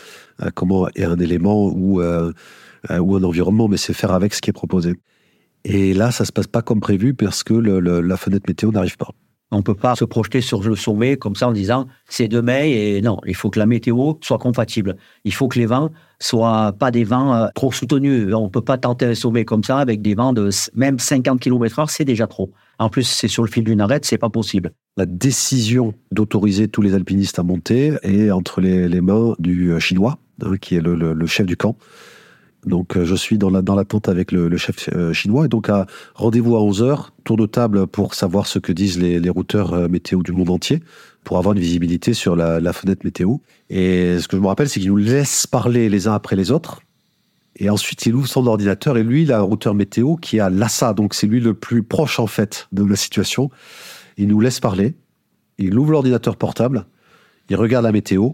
euh, 0.40 0.50
comment 0.54 0.88
est 0.94 1.04
un 1.04 1.18
élément 1.18 1.66
ou 1.66 2.00
euh, 2.00 2.32
euh, 2.90 2.98
ou 2.98 3.16
un 3.16 3.22
environnement, 3.22 3.68
mais 3.68 3.76
c'est 3.76 3.94
faire 3.94 4.12
avec 4.12 4.34
ce 4.34 4.40
qui 4.40 4.50
est 4.50 4.52
proposé. 4.52 4.94
Et 5.64 5.94
là, 5.94 6.10
ça 6.10 6.24
se 6.24 6.32
passe 6.32 6.48
pas 6.48 6.62
comme 6.62 6.80
prévu 6.80 7.14
parce 7.14 7.44
que 7.44 7.54
la 7.54 8.16
fenêtre 8.16 8.44
météo 8.48 8.72
n'arrive 8.72 8.96
pas. 8.96 9.10
On 9.52 9.58
ne 9.58 9.62
peut 9.62 9.74
pas 9.74 9.94
se 9.96 10.06
projeter 10.06 10.40
sur 10.40 10.62
le 10.62 10.74
sommet 10.74 11.18
comme 11.18 11.36
ça 11.36 11.46
en 11.46 11.52
disant 11.52 11.86
c'est 12.08 12.26
demain 12.26 12.62
et 12.64 13.02
non, 13.02 13.18
il 13.26 13.34
faut 13.34 13.50
que 13.50 13.58
la 13.58 13.66
météo 13.66 14.14
soit 14.22 14.38
compatible. 14.38 14.96
Il 15.24 15.34
faut 15.34 15.46
que 15.46 15.58
les 15.58 15.66
vents 15.66 15.90
soient 16.18 16.72
pas 16.72 16.90
des 16.90 17.04
vents 17.04 17.34
euh, 17.34 17.48
trop 17.54 17.70
soutenus. 17.70 18.32
On 18.34 18.44
ne 18.44 18.48
peut 18.48 18.62
pas 18.62 18.78
tenter 18.78 19.04
un 19.04 19.14
sommet 19.14 19.44
comme 19.44 19.62
ça 19.62 19.76
avec 19.76 20.00
des 20.00 20.14
vents 20.14 20.32
de 20.32 20.48
même 20.74 20.98
50 20.98 21.38
km 21.38 21.80
heure, 21.80 21.90
c'est 21.90 22.06
déjà 22.06 22.26
trop. 22.26 22.50
En 22.78 22.88
plus, 22.88 23.02
c'est 23.02 23.28
sur 23.28 23.44
le 23.44 23.50
fil 23.50 23.64
d'une 23.64 23.82
arête, 23.82 24.06
c'est 24.06 24.16
pas 24.16 24.30
possible. 24.30 24.72
La 24.96 25.04
décision 25.04 25.92
d'autoriser 26.12 26.68
tous 26.68 26.80
les 26.80 26.94
alpinistes 26.94 27.38
à 27.38 27.42
monter 27.42 27.92
est 28.02 28.30
entre 28.30 28.62
les, 28.62 29.00
mains 29.02 29.34
du 29.38 29.72
euh, 29.72 29.78
chinois, 29.78 30.18
hein, 30.42 30.56
qui 30.58 30.76
est 30.76 30.80
le 30.80 31.26
chef 31.26 31.44
du 31.44 31.58
camp. 31.58 31.76
Donc 32.66 32.96
euh, 32.96 33.04
je 33.04 33.14
suis 33.14 33.38
dans 33.38 33.50
la, 33.50 33.60
dans 33.60 33.74
la 33.74 33.84
tente 33.84 34.08
avec 34.08 34.30
le, 34.30 34.56
chef 34.56 34.88
euh, 34.94 35.12
chinois. 35.12 35.46
Et 35.46 35.48
donc 35.48 35.68
à 35.68 35.86
rendez-vous 36.14 36.56
à 36.56 36.60
11h, 36.60 37.08
tour 37.24 37.36
de 37.36 37.46
table 37.46 37.86
pour 37.86 38.14
savoir 38.14 38.46
ce 38.46 38.58
que 38.58 38.72
disent 38.72 39.00
les, 39.00 39.28
routeurs 39.30 39.72
euh, 39.72 39.88
météo 39.88 40.22
du 40.22 40.32
monde 40.32 40.50
entier, 40.50 40.82
pour 41.24 41.38
avoir 41.38 41.54
une 41.54 41.60
visibilité 41.60 42.14
sur 42.14 42.36
la, 42.36 42.72
fenêtre 42.72 43.04
météo. 43.04 43.36
Et 43.68 44.18
ce 44.18 44.28
que 44.28 44.36
je 44.36 44.42
me 44.42 44.46
rappelle, 44.46 44.68
c'est 44.68 44.80
qu'il 44.80 44.90
nous 44.90 44.96
laisse 44.96 45.46
parler 45.46 45.88
les 45.88 46.06
uns 46.06 46.14
après 46.14 46.36
les 46.36 46.50
autres. 46.50 46.82
Et 47.56 47.68
ensuite, 47.68 48.06
il 48.06 48.14
ouvre 48.14 48.28
son 48.28 48.46
ordinateur 48.46 48.96
et 48.96 49.02
lui, 49.02 49.22
il 49.22 49.32
a 49.32 49.38
un 49.38 49.42
routeur 49.42 49.74
météo 49.74 50.16
qui 50.16 50.38
est 50.38 50.40
à. 50.40 50.50
Donc 50.94 51.14
c'est 51.14 51.26
lui 51.26 51.40
le 51.40 51.54
plus 51.54 51.82
proche 51.82 52.18
en 52.18 52.26
fait 52.26 52.68
de 52.72 52.84
la 52.84 52.96
situation. 52.96 53.50
Il 54.16 54.28
nous 54.28 54.40
laisse 54.40 54.60
parler. 54.60 54.94
Il 55.58 55.78
ouvre 55.78 55.92
l'ordinateur 55.92 56.36
portable. 56.36 56.86
Il 57.50 57.56
regarde 57.56 57.84
la 57.84 57.92
météo. 57.92 58.30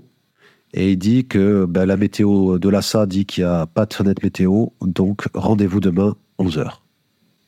Et 0.74 0.92
il 0.92 0.98
dit 0.98 1.26
que 1.26 1.64
ben, 1.64 1.86
la 1.86 1.96
météo 1.96 2.58
de 2.58 2.68
Lhasa 2.68 3.06
dit 3.06 3.24
qu'il 3.24 3.44
n'y 3.44 3.50
a 3.50 3.66
pas 3.66 3.86
de 3.86 3.94
fenêtre 3.94 4.22
météo. 4.22 4.66
Donc 4.82 5.28
rendez-vous 5.34 5.80
demain 5.80 6.16
11h. 6.38 6.70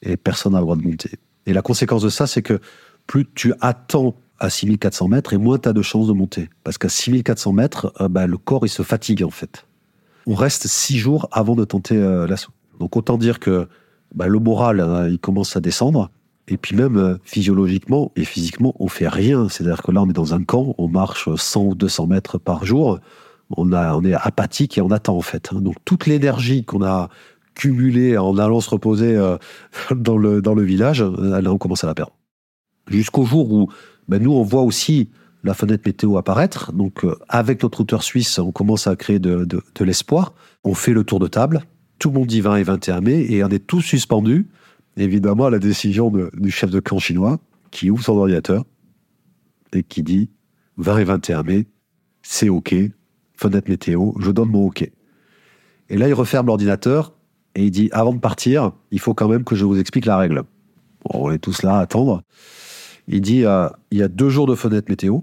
Et 0.03 0.17
personne 0.17 0.53
n'a 0.53 0.59
le 0.59 0.65
droit 0.65 0.77
de 0.77 0.83
monter. 0.83 1.11
Et 1.47 1.53
la 1.53 1.63
conséquence 1.63 2.03
de 2.03 2.09
ça, 2.09 2.27
c'est 2.27 2.43
que 2.43 2.61
plus 3.07 3.27
tu 3.35 3.53
attends 3.61 4.17
à 4.39 4.49
6400 4.49 5.09
mètres 5.09 5.33
et 5.35 5.37
moins 5.37 5.59
tu 5.59 5.69
as 5.69 5.73
de 5.73 5.83
chances 5.83 6.07
de 6.07 6.13
monter. 6.13 6.49
Parce 6.65 6.79
qu'à 6.79 6.89
6400 6.89 7.53
mètres, 7.53 7.93
euh, 8.01 8.09
ben, 8.09 8.27
le 8.27 8.39
corps, 8.39 8.65
il 8.65 8.71
se 8.71 8.83
fatigue 8.83 9.23
en 9.23 9.31
fait. 9.31 9.67
On 10.27 10.35
reste 10.35 10.67
six 10.67 10.99
jours 10.99 11.29
avant 11.31 11.55
de 11.55 11.65
tenter 11.65 11.97
euh, 11.97 12.27
l'assaut. 12.27 12.53
Donc 12.79 12.97
autant 12.97 13.19
dire 13.19 13.39
que 13.39 13.69
ben, 14.15 14.27
le 14.27 14.39
moral, 14.39 14.81
hein, 14.81 15.09
il 15.09 15.19
commence 15.19 15.57
à 15.57 15.61
descendre. 15.61 16.11
Et 16.51 16.57
puis 16.57 16.77
même 16.77 16.97
euh, 16.97 17.17
physiologiquement 17.23 18.13
et 18.17 18.25
physiquement, 18.25 18.75
on 18.81 18.89
fait 18.89 19.09
rien. 19.09 19.49
C'est-à-dire 19.49 19.83
que 19.83 19.93
là, 19.93 20.03
on 20.03 20.11
est 20.11 20.13
dans 20.13 20.35
un 20.35 20.43
camp, 20.43 20.75
on 20.79 20.89
marche 20.89 21.29
100 21.35 21.63
ou 21.63 21.75
200 21.75 22.09
mètres 22.09 22.39
par 22.39 22.67
jour. 22.67 22.99
On, 23.57 23.73
est 24.05 24.15
apathique 24.15 24.77
et 24.79 24.81
on 24.81 24.91
attend 24.91 25.17
en 25.17 25.23
fait. 25.23 25.49
hein. 25.53 25.61
Donc 25.61 25.77
toute 25.85 26.07
l'énergie 26.07 26.65
qu'on 26.65 26.85
a 26.85 27.09
cumulée 27.55 28.17
en 28.17 28.37
allant 28.39 28.61
se 28.61 28.71
reposer 28.71 29.17
euh, 29.17 29.39
dans, 29.95 30.17
le, 30.17 30.63
village, 30.63 31.03
euh, 31.03 31.43
on 31.47 31.59
commence 31.59 31.85
à 31.85 31.87
la 31.87 31.95
perdre. 31.95 32.13
Jusqu'au 32.89 33.25
jour 33.25 33.53
où 33.53 33.69
ben, 34.09 34.23
nous, 34.23 34.33
on 34.33 34.43
voit 34.43 34.63
aussi 34.63 35.11
la 35.45 35.55
fenêtre 35.55 35.83
météo 35.87 36.17
apparaître. 36.17 36.73
Donc 36.73 37.05
euh, 37.05 37.17
avec 37.29 37.63
notre 37.63 37.79
routeur 37.79 38.03
suisse, 38.03 38.39
on 38.39 38.51
commence 38.51 38.87
à 38.87 38.97
créer 38.97 39.21
de, 39.21 39.45
de, 39.45 39.63
de 39.75 39.85
l'espoir. 39.85 40.35
On 40.65 40.75
fait 40.75 40.93
le 40.93 41.05
tour 41.05 41.21
de 41.21 41.29
table. 41.29 41.63
Tout 41.99 42.11
le 42.11 42.19
monde 42.19 42.29
dit 42.29 42.41
20 42.41 42.57
et 42.57 42.63
21 42.63 43.01
mai 43.01 43.27
et 43.31 43.45
on 43.45 43.49
est 43.49 43.65
tous 43.67 43.83
suspendus 43.83 44.49
évidemment 44.97 45.49
la 45.49 45.59
décision 45.59 46.13
du 46.35 46.51
chef 46.51 46.71
de 46.71 46.81
camp 46.81 46.99
chinois 46.99 47.39
qui 47.71 47.91
ouvre 47.91 48.03
son 48.03 48.17
ordinateur 48.17 48.65
et 49.73 49.83
qui 49.83 50.03
dit 50.03 50.31
20 50.79 50.99
et 50.99 51.05
21 51.05 51.43
mai, 51.43 51.67
c'est 52.23 52.49
OK, 52.49 52.75
fenêtre 53.35 53.71
météo, 53.71 54.13
je 54.19 54.31
donne 54.31 54.51
mon 54.51 54.67
OK. 54.67 54.91
Et 55.89 55.97
là, 55.97 56.09
il 56.09 56.15
referme 56.15 56.47
l'ordinateur 56.47 57.15
et 57.55 57.65
il 57.65 57.71
dit 57.71 57.89
avant 57.93 58.13
de 58.13 58.19
partir, 58.19 58.73
il 58.91 59.01
faut 59.01 59.15
quand 59.15 59.29
même 59.29 59.45
que 59.45 59.55
je 59.55 59.65
vous 59.65 59.79
explique 59.79 60.07
la 60.07 60.17
règle. 60.17 60.43
On 61.05 61.31
est 61.31 61.39
tous 61.39 61.63
là 61.63 61.79
à 61.79 61.81
attendre. 61.81 62.23
Il 63.09 63.21
dit 63.21 63.45
euh, 63.45 63.69
il 63.91 63.99
y 63.99 64.03
a 64.03 64.09
deux 64.09 64.29
jours 64.29 64.47
de 64.47 64.55
fenêtre 64.55 64.89
météo. 64.89 65.21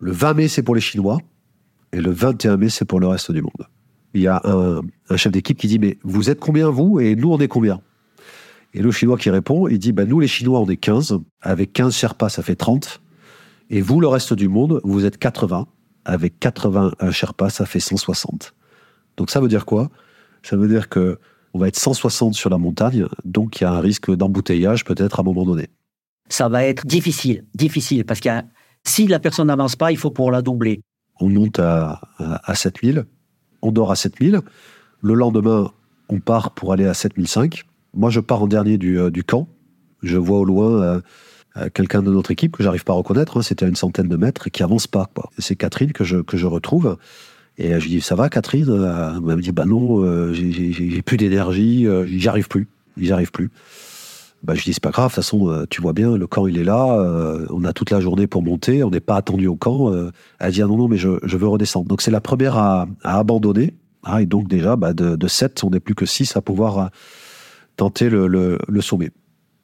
Le 0.00 0.10
20 0.10 0.34
mai, 0.34 0.48
c'est 0.48 0.62
pour 0.62 0.74
les 0.74 0.80
Chinois 0.80 1.18
et 1.92 2.00
le 2.00 2.10
21 2.10 2.56
mai, 2.56 2.68
c'est 2.68 2.84
pour 2.84 2.98
le 2.98 3.06
reste 3.06 3.30
du 3.30 3.42
monde. 3.42 3.68
Il 4.14 4.22
y 4.22 4.26
a 4.26 4.42
un 4.44 5.16
chef 5.16 5.32
d'équipe 5.32 5.56
qui 5.56 5.68
dit 5.68 5.78
mais 5.78 5.98
vous 6.02 6.28
êtes 6.28 6.40
combien 6.40 6.68
vous? 6.68 7.00
Et 7.00 7.16
nous 7.16 7.32
on 7.32 7.38
est 7.38 7.48
combien? 7.48 7.80
Et 8.74 8.80
le 8.80 8.90
Chinois 8.90 9.18
qui 9.18 9.30
répond, 9.30 9.68
il 9.68 9.78
dit, 9.78 9.92
bah, 9.92 10.04
nous 10.04 10.20
les 10.20 10.28
Chinois, 10.28 10.60
on 10.60 10.68
est 10.68 10.76
15. 10.76 11.18
Avec 11.40 11.72
15 11.72 11.94
Sherpas, 11.94 12.30
ça 12.30 12.42
fait 12.42 12.56
30. 12.56 13.02
Et 13.70 13.80
vous, 13.80 14.00
le 14.00 14.08
reste 14.08 14.32
du 14.34 14.48
monde, 14.48 14.80
vous 14.84 15.04
êtes 15.04 15.18
80. 15.18 15.66
Avec 16.04 16.38
80 16.38 16.92
Sherpas, 17.10 17.50
ça 17.50 17.66
fait 17.66 17.80
160. 17.80 18.54
Donc 19.16 19.30
ça 19.30 19.40
veut 19.40 19.48
dire 19.48 19.66
quoi? 19.66 19.90
Ça 20.42 20.56
veut 20.56 20.68
dire 20.68 20.88
que 20.88 21.18
on 21.54 21.58
va 21.58 21.68
être 21.68 21.78
160 21.78 22.34
sur 22.34 22.48
la 22.48 22.56
montagne, 22.56 23.06
donc 23.26 23.60
il 23.60 23.64
y 23.64 23.66
a 23.66 23.72
un 23.72 23.80
risque 23.80 24.10
d'embouteillage 24.10 24.84
peut-être 24.84 25.20
à 25.20 25.22
un 25.22 25.24
moment 25.24 25.44
donné. 25.44 25.68
Ça 26.30 26.48
va 26.48 26.64
être 26.64 26.86
difficile, 26.86 27.44
difficile, 27.54 28.06
parce 28.06 28.20
que 28.20 28.30
si 28.84 29.06
la 29.06 29.20
personne 29.20 29.48
n'avance 29.48 29.76
pas, 29.76 29.92
il 29.92 29.98
faut 29.98 30.10
pour 30.10 30.30
la 30.30 30.40
doubler. 30.40 30.80
On 31.20 31.28
monte 31.28 31.58
à, 31.58 32.00
à, 32.18 32.50
à 32.50 32.54
7000, 32.54 33.04
on 33.60 33.70
dort 33.70 33.92
à 33.92 33.96
7000. 33.96 34.40
Le 35.02 35.14
lendemain, 35.14 35.70
on 36.08 36.20
part 36.20 36.52
pour 36.52 36.72
aller 36.72 36.86
à 36.86 36.94
7005. 36.94 37.64
Moi, 37.94 38.10
je 38.10 38.20
pars 38.20 38.42
en 38.42 38.46
dernier 38.46 38.78
du, 38.78 38.98
euh, 38.98 39.10
du 39.10 39.24
camp. 39.24 39.48
Je 40.02 40.16
vois 40.16 40.38
au 40.38 40.44
loin 40.44 40.82
euh, 40.82 41.00
euh, 41.56 41.68
quelqu'un 41.72 42.02
de 42.02 42.10
notre 42.10 42.30
équipe 42.30 42.56
que 42.56 42.62
j'arrive 42.62 42.84
pas 42.84 42.92
à 42.92 42.96
reconnaître. 42.96 43.36
hein, 43.38 43.42
C'était 43.42 43.64
à 43.64 43.68
une 43.68 43.76
centaine 43.76 44.08
de 44.08 44.16
mètres 44.16 44.46
et 44.48 44.50
qui 44.50 44.62
avance 44.62 44.86
pas. 44.86 45.10
C'est 45.38 45.56
Catherine 45.56 45.92
que 45.92 46.04
je, 46.04 46.18
que 46.18 46.36
je 46.36 46.46
retrouve. 46.46 46.96
Et 47.58 47.68
je 47.78 47.84
lui 47.84 47.90
dis, 47.90 48.00
ça 48.00 48.14
va, 48.14 48.30
Catherine? 48.30 48.66
Elle 48.68 49.20
me 49.20 49.42
dit, 49.42 49.52
bah 49.52 49.66
non, 49.66 50.32
j'ai- 50.32 51.02
plus 51.02 51.18
d'énergie, 51.18 51.86
j'y 52.06 52.28
arrive 52.28 52.48
plus. 52.48 52.66
J'y 52.96 53.12
arrive 53.12 53.30
plus. 53.30 53.50
Bah, 54.42 54.54
je 54.54 54.62
dis, 54.64 54.72
c'est 54.72 54.82
pas 54.82 54.90
grave, 54.90 55.10
de 55.10 55.14
toute 55.14 55.22
façon, 55.22 55.66
tu 55.68 55.82
vois 55.82 55.92
bien, 55.92 56.16
le 56.16 56.26
camp, 56.26 56.46
il 56.46 56.56
est 56.56 56.64
là, 56.64 56.86
on 57.50 57.62
a 57.64 57.74
toute 57.74 57.90
la 57.90 58.00
journée 58.00 58.26
pour 58.26 58.42
monter, 58.42 58.82
on 58.82 58.88
n'est 58.90 59.00
pas 59.00 59.16
attendu 59.16 59.46
au 59.48 59.54
camp. 59.54 59.92
elle 60.40 60.50
dit, 60.50 60.62
ah 60.62 60.66
non, 60.66 60.78
non, 60.78 60.88
mais 60.88 60.96
je, 60.96 61.10
je 61.22 61.36
veux 61.36 61.46
redescendre. 61.46 61.86
Donc, 61.86 62.00
c'est 62.00 62.10
la 62.10 62.22
première 62.22 62.56
à, 62.56 62.86
abandonner. 63.04 63.74
Ah, 64.02 64.22
et 64.22 64.26
donc, 64.26 64.48
déjà, 64.48 64.76
bah, 64.76 64.94
de, 64.94 65.14
de 65.14 65.28
7, 65.28 65.62
on 65.62 65.68
n'est 65.70 65.78
plus 65.78 65.94
que 65.94 66.06
6 66.06 66.34
à 66.38 66.40
pouvoir 66.40 66.90
tenter 67.76 68.10
le, 68.10 68.26
le, 68.26 68.80
sommet. 68.80 69.10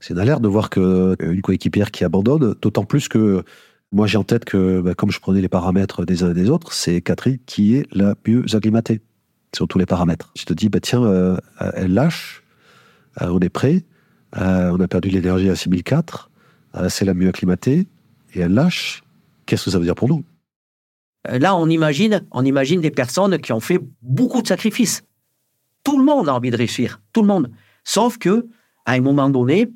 C'est 0.01 0.15
une 0.15 0.21
alerte 0.21 0.43
de 0.43 0.49
voir 0.49 0.71
que 0.71 0.81
euh, 0.81 1.17
une 1.21 1.43
coéquipière 1.43 1.91
qui 1.91 2.05
abandonne, 2.05 2.55
d'autant 2.61 2.85
plus 2.85 3.09
que 3.09 3.43
moi, 3.91 4.07
j'ai 4.07 4.19
en 4.19 4.25
tête 4.25 4.45
que, 4.45 4.81
bah, 4.81 4.95
comme 4.95 5.11
je 5.11 5.19
prenais 5.19 5.41
les 5.41 5.49
paramètres 5.49 6.05
des 6.05 6.23
uns 6.23 6.31
et 6.31 6.35
des 6.35 6.51
autres, 6.51 6.73
c'est 6.73 7.01
Catherine 7.01 7.39
qui 7.47 7.75
est 7.75 7.87
la 7.93 8.15
mieux 8.27 8.45
acclimatée 8.53 9.01
sur 9.55 9.67
tous 9.67 9.79
les 9.79 9.87
paramètres. 9.87 10.31
Je 10.37 10.45
te 10.45 10.53
dis, 10.53 10.69
bah, 10.69 10.81
tiens, 10.81 11.03
euh, 11.05 11.37
elle 11.75 11.95
lâche, 11.95 12.45
euh, 13.23 13.29
on 13.31 13.41
est 13.41 13.49
prêt, 13.49 13.85
on 14.37 14.79
a 14.79 14.89
perdu 14.89 15.09
l'énergie 15.09 15.49
à 15.49 15.57
6004, 15.57 16.31
c'est 16.91 17.07
la 17.07 17.15
mieux 17.15 17.29
acclimatée, 17.29 17.87
et 18.35 18.41
elle 18.41 18.53
lâche. 18.53 19.03
Qu'est-ce 19.47 19.65
que 19.65 19.71
ça 19.71 19.79
veut 19.79 19.87
dire 19.87 19.95
pour 19.95 20.09
nous? 20.09 20.23
Là, 21.27 21.57
on 21.57 21.69
imagine, 21.69 22.27
on 22.31 22.45
imagine 22.45 22.83
des 22.83 22.91
personnes 22.91 23.39
qui 23.39 23.53
ont 23.53 23.61
fait 23.61 23.81
beaucoup 24.03 24.43
de 24.43 24.47
sacrifices. 24.47 25.03
Tout 25.83 25.99
le 25.99 26.05
monde 26.05 26.29
a 26.29 26.35
envie 26.35 26.51
de 26.51 26.57
réussir, 26.57 27.01
tout 27.13 27.23
le 27.23 27.29
monde. 27.29 27.51
Sauf 27.89 28.19
que, 28.19 28.47
à 28.85 28.93
un 28.93 29.01
moment 29.01 29.31
donné, 29.31 29.71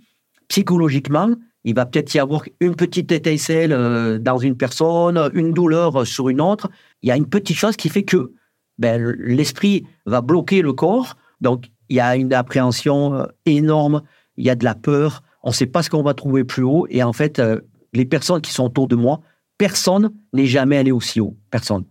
psychologiquement, 0.48 1.30
il 1.64 1.74
va 1.74 1.86
peut-être 1.86 2.12
y 2.12 2.18
avoir 2.18 2.42
une 2.60 2.76
petite 2.76 3.10
étincelle 3.10 3.72
euh, 3.72 4.18
dans 4.18 4.36
une 4.36 4.54
personne, 4.54 5.30
une 5.32 5.54
douleur 5.54 6.06
sur 6.06 6.28
une 6.28 6.42
autre. 6.42 6.68
Il 7.00 7.08
y 7.08 7.10
a 7.10 7.16
une 7.16 7.26
petite 7.26 7.56
chose 7.56 7.74
qui 7.74 7.88
fait 7.88 8.02
que 8.02 8.34
ben, 8.76 9.02
l'esprit 9.18 9.86
va 10.04 10.20
bloquer 10.20 10.60
le 10.60 10.74
corps. 10.74 11.16
Donc, 11.40 11.70
il 11.88 11.96
y 11.96 12.00
a 12.00 12.14
une 12.14 12.34
appréhension 12.34 13.14
euh, 13.14 13.24
énorme, 13.46 14.02
il 14.36 14.44
y 14.44 14.50
a 14.50 14.56
de 14.56 14.64
la 14.64 14.74
peur, 14.74 15.22
on 15.42 15.48
ne 15.48 15.54
sait 15.54 15.64
pas 15.64 15.82
ce 15.82 15.88
qu'on 15.88 16.02
va 16.02 16.12
trouver 16.12 16.44
plus 16.44 16.64
haut. 16.64 16.86
Et 16.90 17.02
en 17.02 17.14
fait, 17.14 17.38
euh, 17.38 17.62
les 17.94 18.04
personnes 18.04 18.42
qui 18.42 18.52
sont 18.52 18.66
autour 18.66 18.88
de 18.88 18.96
moi, 18.96 19.22
personne 19.56 20.12
n'est 20.34 20.44
jamais 20.44 20.76
allé 20.76 20.92
aussi 20.92 21.18
haut. 21.18 21.38
Personne. 21.50 21.86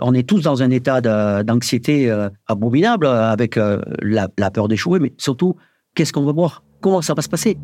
On 0.00 0.12
est 0.14 0.28
tous 0.28 0.42
dans 0.42 0.62
un 0.62 0.70
état 0.70 1.00
d'anxiété 1.42 2.10
abominable 2.46 3.06
avec 3.06 3.56
la, 3.56 4.28
la 4.38 4.50
peur 4.50 4.68
d'échouer, 4.68 4.98
mais 4.98 5.12
surtout, 5.16 5.56
qu'est-ce 5.94 6.12
qu'on 6.12 6.24
va 6.24 6.32
voir? 6.32 6.62
Comment 6.80 7.02
ça 7.02 7.14
va 7.14 7.22
se 7.22 7.28
passer? 7.28 7.56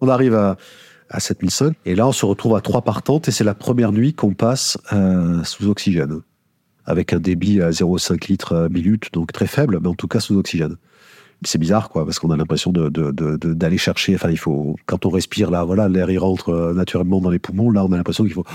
On 0.00 0.08
arrive 0.08 0.34
à, 0.34 0.56
à 1.10 1.20
7005 1.20 1.74
et 1.84 1.94
là 1.94 2.06
on 2.06 2.12
se 2.12 2.26
retrouve 2.26 2.56
à 2.56 2.60
trois 2.60 2.82
partantes 2.82 3.28
et 3.28 3.30
c'est 3.30 3.44
la 3.44 3.54
première 3.54 3.92
nuit 3.92 4.14
qu'on 4.14 4.34
passe 4.34 4.78
euh, 4.92 5.42
sous 5.44 5.68
oxygène. 5.68 6.20
Avec 6.84 7.12
un 7.12 7.18
débit 7.18 7.60
à 7.62 7.70
0,5 7.70 8.28
litres 8.28 8.68
minute, 8.70 9.12
donc 9.12 9.32
très 9.32 9.48
faible, 9.48 9.80
mais 9.82 9.88
en 9.88 9.94
tout 9.94 10.06
cas 10.06 10.20
sous 10.20 10.36
oxygène. 10.36 10.76
C'est 11.44 11.58
bizarre, 11.58 11.90
quoi, 11.90 12.04
parce 12.04 12.18
qu'on 12.18 12.30
a 12.30 12.36
l'impression 12.36 12.72
d'aller 12.72 12.90
de, 12.90 13.36
de, 13.36 13.76
chercher. 13.76 14.14
Enfin, 14.14 14.30
il 14.30 14.38
faut 14.38 14.76
quand 14.86 15.04
on 15.06 15.10
respire 15.10 15.50
là, 15.50 15.64
voilà, 15.64 15.88
l'air 15.88 16.10
il 16.10 16.18
rentre 16.18 16.48
euh, 16.48 16.72
naturellement 16.72 17.20
dans 17.20 17.30
les 17.30 17.38
poumons. 17.38 17.70
Là, 17.70 17.84
on 17.84 17.92
a 17.92 17.96
l'impression 17.96 18.24
qu'il 18.24 18.32
faut 18.32 18.46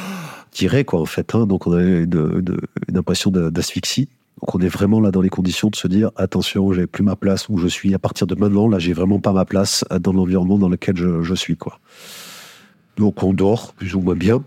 tirer, 0.49 0.83
quoi, 0.83 0.99
en 0.99 1.05
fait. 1.05 1.35
Hein, 1.35 1.45
donc, 1.45 1.67
on 1.67 1.73
a 1.73 1.81
une, 1.81 2.57
impression 2.95 3.31
d'asphyxie. 3.31 4.09
Donc 4.41 4.55
on 4.55 4.59
est 4.59 4.69
vraiment 4.69 4.99
là 4.99 5.11
dans 5.11 5.21
les 5.21 5.29
conditions 5.29 5.69
de 5.69 5.75
se 5.75 5.87
dire 5.87 6.09
attention, 6.15 6.73
j'ai 6.73 6.87
plus 6.87 7.03
ma 7.03 7.15
place 7.15 7.47
où 7.47 7.57
je 7.57 7.67
suis 7.67 7.93
à 7.93 7.99
partir 7.99 8.25
de 8.25 8.33
maintenant. 8.33 8.67
Là, 8.67 8.79
j'ai 8.79 8.93
vraiment 8.93 9.19
pas 9.19 9.33
ma 9.33 9.45
place 9.45 9.85
dans 9.99 10.13
l'environnement 10.13 10.57
dans 10.57 10.69
lequel 10.69 10.97
je, 10.97 11.35
suis 11.35 11.57
quoi. 11.57 11.79
Donc 12.97 13.21
on 13.21 13.33
dort 13.33 13.73
plus 13.73 13.93
ou 13.93 14.01
moins 14.01 14.15
bien. 14.15 14.43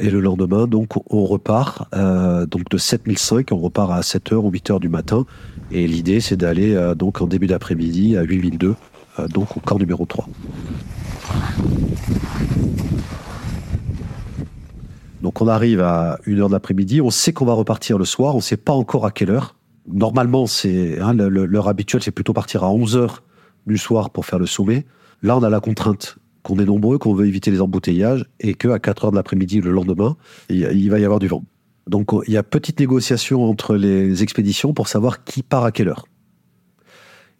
Et 0.00 0.08
le 0.08 0.20
lendemain, 0.20 0.66
donc, 0.66 0.88
on 1.12 1.26
repart 1.26 1.86
euh, 1.94 2.46
donc 2.46 2.68
de 2.70 2.78
7005, 2.78 3.48
on 3.52 3.58
repart 3.58 3.90
à 3.90 4.00
7h 4.00 4.36
ou 4.36 4.50
8h 4.50 4.80
du 4.80 4.88
matin. 4.88 5.26
Et 5.70 5.86
l'idée, 5.86 6.20
c'est 6.20 6.36
d'aller 6.36 6.74
euh, 6.74 6.94
donc 6.94 7.20
en 7.20 7.26
début 7.26 7.46
d'après-midi 7.46 8.16
à 8.16 8.22
8002, 8.22 8.74
euh, 9.18 9.28
donc 9.28 9.56
au 9.56 9.60
camp 9.60 9.78
numéro 9.78 10.06
3. 10.06 10.26
Donc 15.20 15.40
on 15.40 15.46
arrive 15.46 15.80
à 15.80 16.18
1h 16.26 16.48
de 16.48 16.52
l'après-midi, 16.52 17.00
on 17.00 17.10
sait 17.10 17.32
qu'on 17.32 17.44
va 17.44 17.52
repartir 17.52 17.98
le 17.98 18.04
soir, 18.04 18.34
on 18.34 18.38
ne 18.38 18.42
sait 18.42 18.56
pas 18.56 18.72
encore 18.72 19.04
à 19.04 19.10
quelle 19.10 19.30
heure. 19.30 19.56
Normalement, 19.86 20.46
c'est 20.46 21.00
hein, 21.00 21.12
l'heure 21.12 21.68
habituelle, 21.68 22.02
c'est 22.02 22.10
plutôt 22.10 22.32
partir 22.32 22.64
à 22.64 22.68
11h 22.68 23.18
du 23.66 23.76
soir 23.76 24.10
pour 24.10 24.24
faire 24.24 24.38
le 24.38 24.46
sommet. 24.46 24.86
Là, 25.22 25.36
on 25.36 25.42
a 25.42 25.50
la 25.50 25.60
contrainte 25.60 26.16
qu'on 26.42 26.58
est 26.58 26.64
nombreux, 26.64 26.98
qu'on 26.98 27.14
veut 27.14 27.26
éviter 27.26 27.50
les 27.50 27.60
embouteillages 27.60 28.24
et 28.40 28.54
qu'à 28.54 28.78
4 28.78 29.06
h 29.06 29.10
de 29.10 29.16
l'après-midi 29.16 29.60
le 29.60 29.70
lendemain, 29.70 30.16
il 30.48 30.90
va 30.90 30.98
y 30.98 31.04
avoir 31.04 31.20
du 31.20 31.28
vent. 31.28 31.44
Donc 31.86 32.10
il 32.26 32.32
y 32.32 32.36
a 32.36 32.42
petite 32.42 32.78
négociation 32.80 33.44
entre 33.44 33.76
les 33.76 34.22
expéditions 34.22 34.72
pour 34.72 34.88
savoir 34.88 35.24
qui 35.24 35.42
part 35.42 35.64
à 35.64 35.72
quelle 35.72 35.88
heure. 35.88 36.06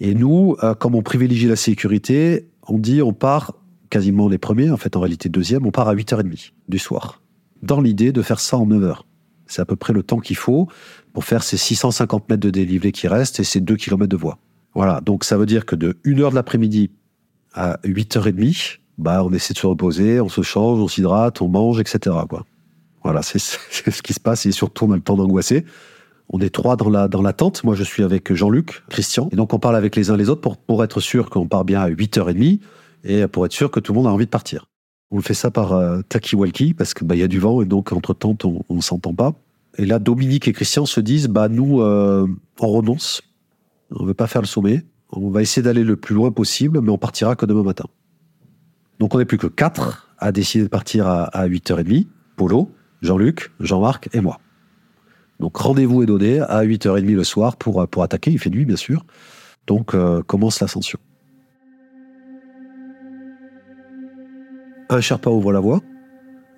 Et 0.01 0.15
nous, 0.15 0.57
euh, 0.63 0.75
comme 0.75 0.97
on 0.97 1.03
privilégie 1.03 1.47
la 1.47 1.55
sécurité, 1.57 2.49
on 2.67 2.79
dit 2.79 3.03
on 3.03 3.13
part 3.13 3.55
quasiment 3.89 4.29
les 4.29 4.39
premiers, 4.39 4.71
en 4.71 4.77
fait 4.77 4.97
en 4.97 5.01
réalité 5.01 5.29
deuxième, 5.29 5.67
on 5.67 5.71
part 5.71 5.89
à 5.89 5.95
8h30 5.95 6.53
du 6.69 6.79
soir 6.79 7.23
dans 7.63 7.81
l'idée 7.81 8.13
de 8.13 8.23
faire 8.23 8.41
ça 8.41 8.59
en 8.59 8.67
9 8.67 8.83
heures. 8.83 9.07
C'est 9.47 9.63
à 9.63 9.65
peu 9.65 9.77
près 9.77 9.93
le 9.93 10.03
temps 10.03 10.19
qu'il 10.19 10.37
faut 10.37 10.69
pour 11.13 11.25
faire 11.25 11.43
ces 11.43 11.57
650 11.57 12.29
mètres 12.29 12.41
de 12.41 12.51
dénivelé 12.51 12.91
qui 12.91 13.07
restent 13.07 13.41
et 13.41 13.45
ces 13.45 13.61
2 13.61 13.77
km 13.77 14.07
de 14.07 14.17
voie. 14.17 14.39
Voilà, 14.75 15.01
donc 15.01 15.25
ça 15.25 15.37
veut 15.37 15.47
dire 15.47 15.67
que 15.67 15.77
de 15.77 15.93
1h 16.05 16.31
de 16.31 16.35
l'après-midi 16.35 16.91
à 17.53 17.79
8h30, 17.85 18.79
bah, 18.99 19.25
on 19.25 19.33
essaie 19.33 19.55
de 19.55 19.59
se 19.59 19.67
reposer, 19.67 20.21
on 20.21 20.29
se 20.29 20.43
change, 20.43 20.81
on 20.81 20.89
s'hydrate, 20.89 21.41
on 21.43 21.49
mange, 21.49 21.81
etc. 21.81 22.17
Quoi. 22.29 22.45
Voilà, 23.03 23.23
c'est 23.23 23.39
ce 23.39 24.03
qui 24.03 24.13
se 24.13 24.21
passe 24.21 24.47
et 24.47 24.53
surtout 24.53 24.87
on 24.87 24.93
a 24.93 24.97
le 24.97 25.03
temps 25.03 25.17
d'angoisser. 25.17 25.65
On 26.29 26.41
est 26.41 26.51
trois 26.51 26.77
dans 26.77 26.89
la, 26.89 27.09
dans 27.09 27.21
la 27.21 27.33
tente. 27.33 27.63
Moi, 27.65 27.75
je 27.75 27.83
suis 27.83 28.03
avec 28.03 28.33
Jean-Luc, 28.33 28.83
Christian. 28.89 29.29
Et 29.33 29.37
donc, 29.37 29.53
on 29.53 29.59
parle 29.59 29.77
avec 29.77 29.97
les 29.97 30.11
uns 30.11 30.17
les 30.17 30.31
autres 30.31 30.41
pour, 30.41 30.57
pour 30.57 30.83
être 30.83 31.01
sûr 31.01 31.29
qu'on 31.29 31.47
part 31.47 31.65
bien 31.65 31.81
à 31.81 31.91
8h30 31.91 32.61
et 33.05 33.27
pour 33.27 33.45
être 33.45 33.53
sûr 33.53 33.71
que 33.71 33.81
tout 33.81 33.93
le 33.93 33.99
monde 33.99 34.07
a 34.07 34.11
envie 34.11 34.25
de 34.25 34.31
partir. 34.31 34.67
On 35.11 35.21
fait 35.21 35.35
ça 35.35 35.51
par 35.51 35.73
euh, 35.75 36.01
walkie 36.33 36.73
parce 36.73 36.95
que 36.95 37.05
bah 37.05 37.15
y 37.15 37.23
a 37.23 37.29
du 37.29 37.39
vent 37.39 37.61
et 37.61 37.67
donc 37.67 37.93
entre 37.93 38.15
temps 38.15 38.37
on, 38.45 38.75
ne 38.75 38.81
s'entend 38.81 39.15
pas. 39.15 39.35
Et 39.77 39.85
là 39.85 39.99
Dominique 39.99 40.49
et 40.49 40.53
Christian 40.53 40.87
se 40.87 41.01
disent 41.01 41.29
bah 41.29 41.49
nous 41.49 41.83
euh, 41.83 42.27
on 42.61 42.69
renonce, 42.69 43.21
on 43.91 44.07
veut 44.07 44.15
pas 44.15 44.27
faire 44.27 44.41
le 44.41 44.47
sommet, 44.47 44.87
on 45.11 45.29
va 45.29 45.43
essayer 45.43 45.63
d'aller 45.63 45.85
le 45.85 45.97
plus 45.97 46.15
loin 46.15 46.31
possible 46.31 46.81
mais 46.81 46.91
on 46.91 46.97
partira 46.97 47.37
que 47.37 47.45
demain 47.45 47.63
matin. 47.63 47.85
Donc 49.03 49.17
on 49.17 49.19
n'est 49.19 49.25
plus 49.25 49.37
que 49.37 49.49
quatre 49.49 50.15
à 50.19 50.31
décider 50.31 50.63
de 50.63 50.69
partir 50.69 51.09
à, 51.09 51.49
8h30, 51.49 52.07
Polo, 52.37 52.71
Jean-Luc, 53.01 53.51
Jean-Marc 53.59 54.09
et 54.13 54.21
moi. 54.21 54.39
Donc 55.41 55.57
rendez-vous 55.57 56.05
est 56.05 56.07
donné 56.07 56.39
à 56.39 56.63
8h30 56.63 57.13
le 57.13 57.25
soir 57.25 57.57
pour, 57.57 57.89
pour 57.89 58.05
attaquer, 58.05 58.31
il 58.31 58.39
fait 58.39 58.49
nuit 58.49 58.65
bien 58.65 58.77
sûr. 58.77 59.05
Donc 59.67 59.97
euh, 59.97 60.23
commence 60.23 60.61
l'ascension. 60.61 61.01
un 64.89 65.01
Sherpa 65.01 65.31
ouvre 65.31 65.53
la 65.53 65.59
voie. 65.59 65.81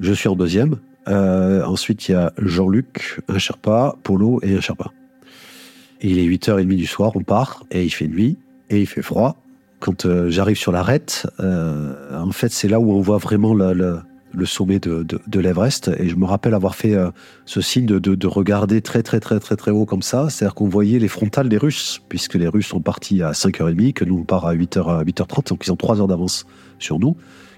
Je 0.00 0.12
suis 0.12 0.28
en 0.28 0.36
deuxième. 0.36 0.76
Euh, 1.08 1.64
ensuite, 1.64 2.10
il 2.10 2.12
y 2.12 2.14
a 2.14 2.30
Jean-Luc, 2.36 3.22
un 3.28 3.38
Sherpa, 3.38 3.96
Polo 4.02 4.40
et 4.42 4.54
un 4.54 4.60
Sherpa. 4.60 4.92
il 6.02 6.18
est 6.18 6.26
8h30 6.26 6.76
du 6.76 6.86
soir, 6.86 7.12
on 7.14 7.22
part, 7.22 7.64
et 7.70 7.84
il 7.84 7.90
fait 7.90 8.06
nuit, 8.06 8.36
et 8.68 8.82
il 8.82 8.86
fait 8.86 9.00
froid. 9.00 9.43
Quand 9.84 10.06
euh, 10.06 10.30
j'arrive 10.30 10.56
sur 10.56 10.72
l'arête, 10.72 11.26
euh, 11.40 11.92
en 12.18 12.30
fait, 12.30 12.50
c'est 12.50 12.68
là 12.68 12.80
où 12.80 12.90
on 12.92 13.02
voit 13.02 13.18
vraiment 13.18 13.52
le, 13.52 14.02
sommet 14.46 14.78
de, 14.78 15.38
l'Everest. 15.38 15.90
Et 15.98 16.08
je 16.08 16.16
me 16.16 16.24
rappelle 16.24 16.54
avoir 16.54 16.74
fait 16.74 16.96
ce 17.44 17.60
signe 17.60 17.84
de, 17.84 18.26
regarder 18.26 18.80
très, 18.80 19.02
très, 19.02 19.20
très, 19.20 19.38
très, 19.40 19.56
très 19.56 19.72
haut 19.72 19.84
comme 19.84 20.00
ça. 20.00 20.30
C'est-à-dire 20.30 20.54
qu'on 20.54 20.70
voyait 20.70 20.98
les 20.98 21.08
frontales 21.08 21.50
des 21.50 21.58
Russes, 21.58 22.00
puisque 22.08 22.32
les 22.32 22.48
Russes 22.48 22.68
sont 22.68 22.80
partis 22.80 23.22
à 23.22 23.32
5h30, 23.32 23.92
que 23.92 24.06
nous, 24.06 24.20
on 24.20 24.24
part 24.24 24.46
à 24.46 24.54
8h, 24.54 25.04
8h30, 25.04 25.50
donc 25.50 25.66
ils 25.66 25.70
ont 25.70 25.76
3 25.76 26.00
heures 26.00 26.08
d'avance 26.08 26.46
sur 26.78 26.98
nous. 26.98 27.14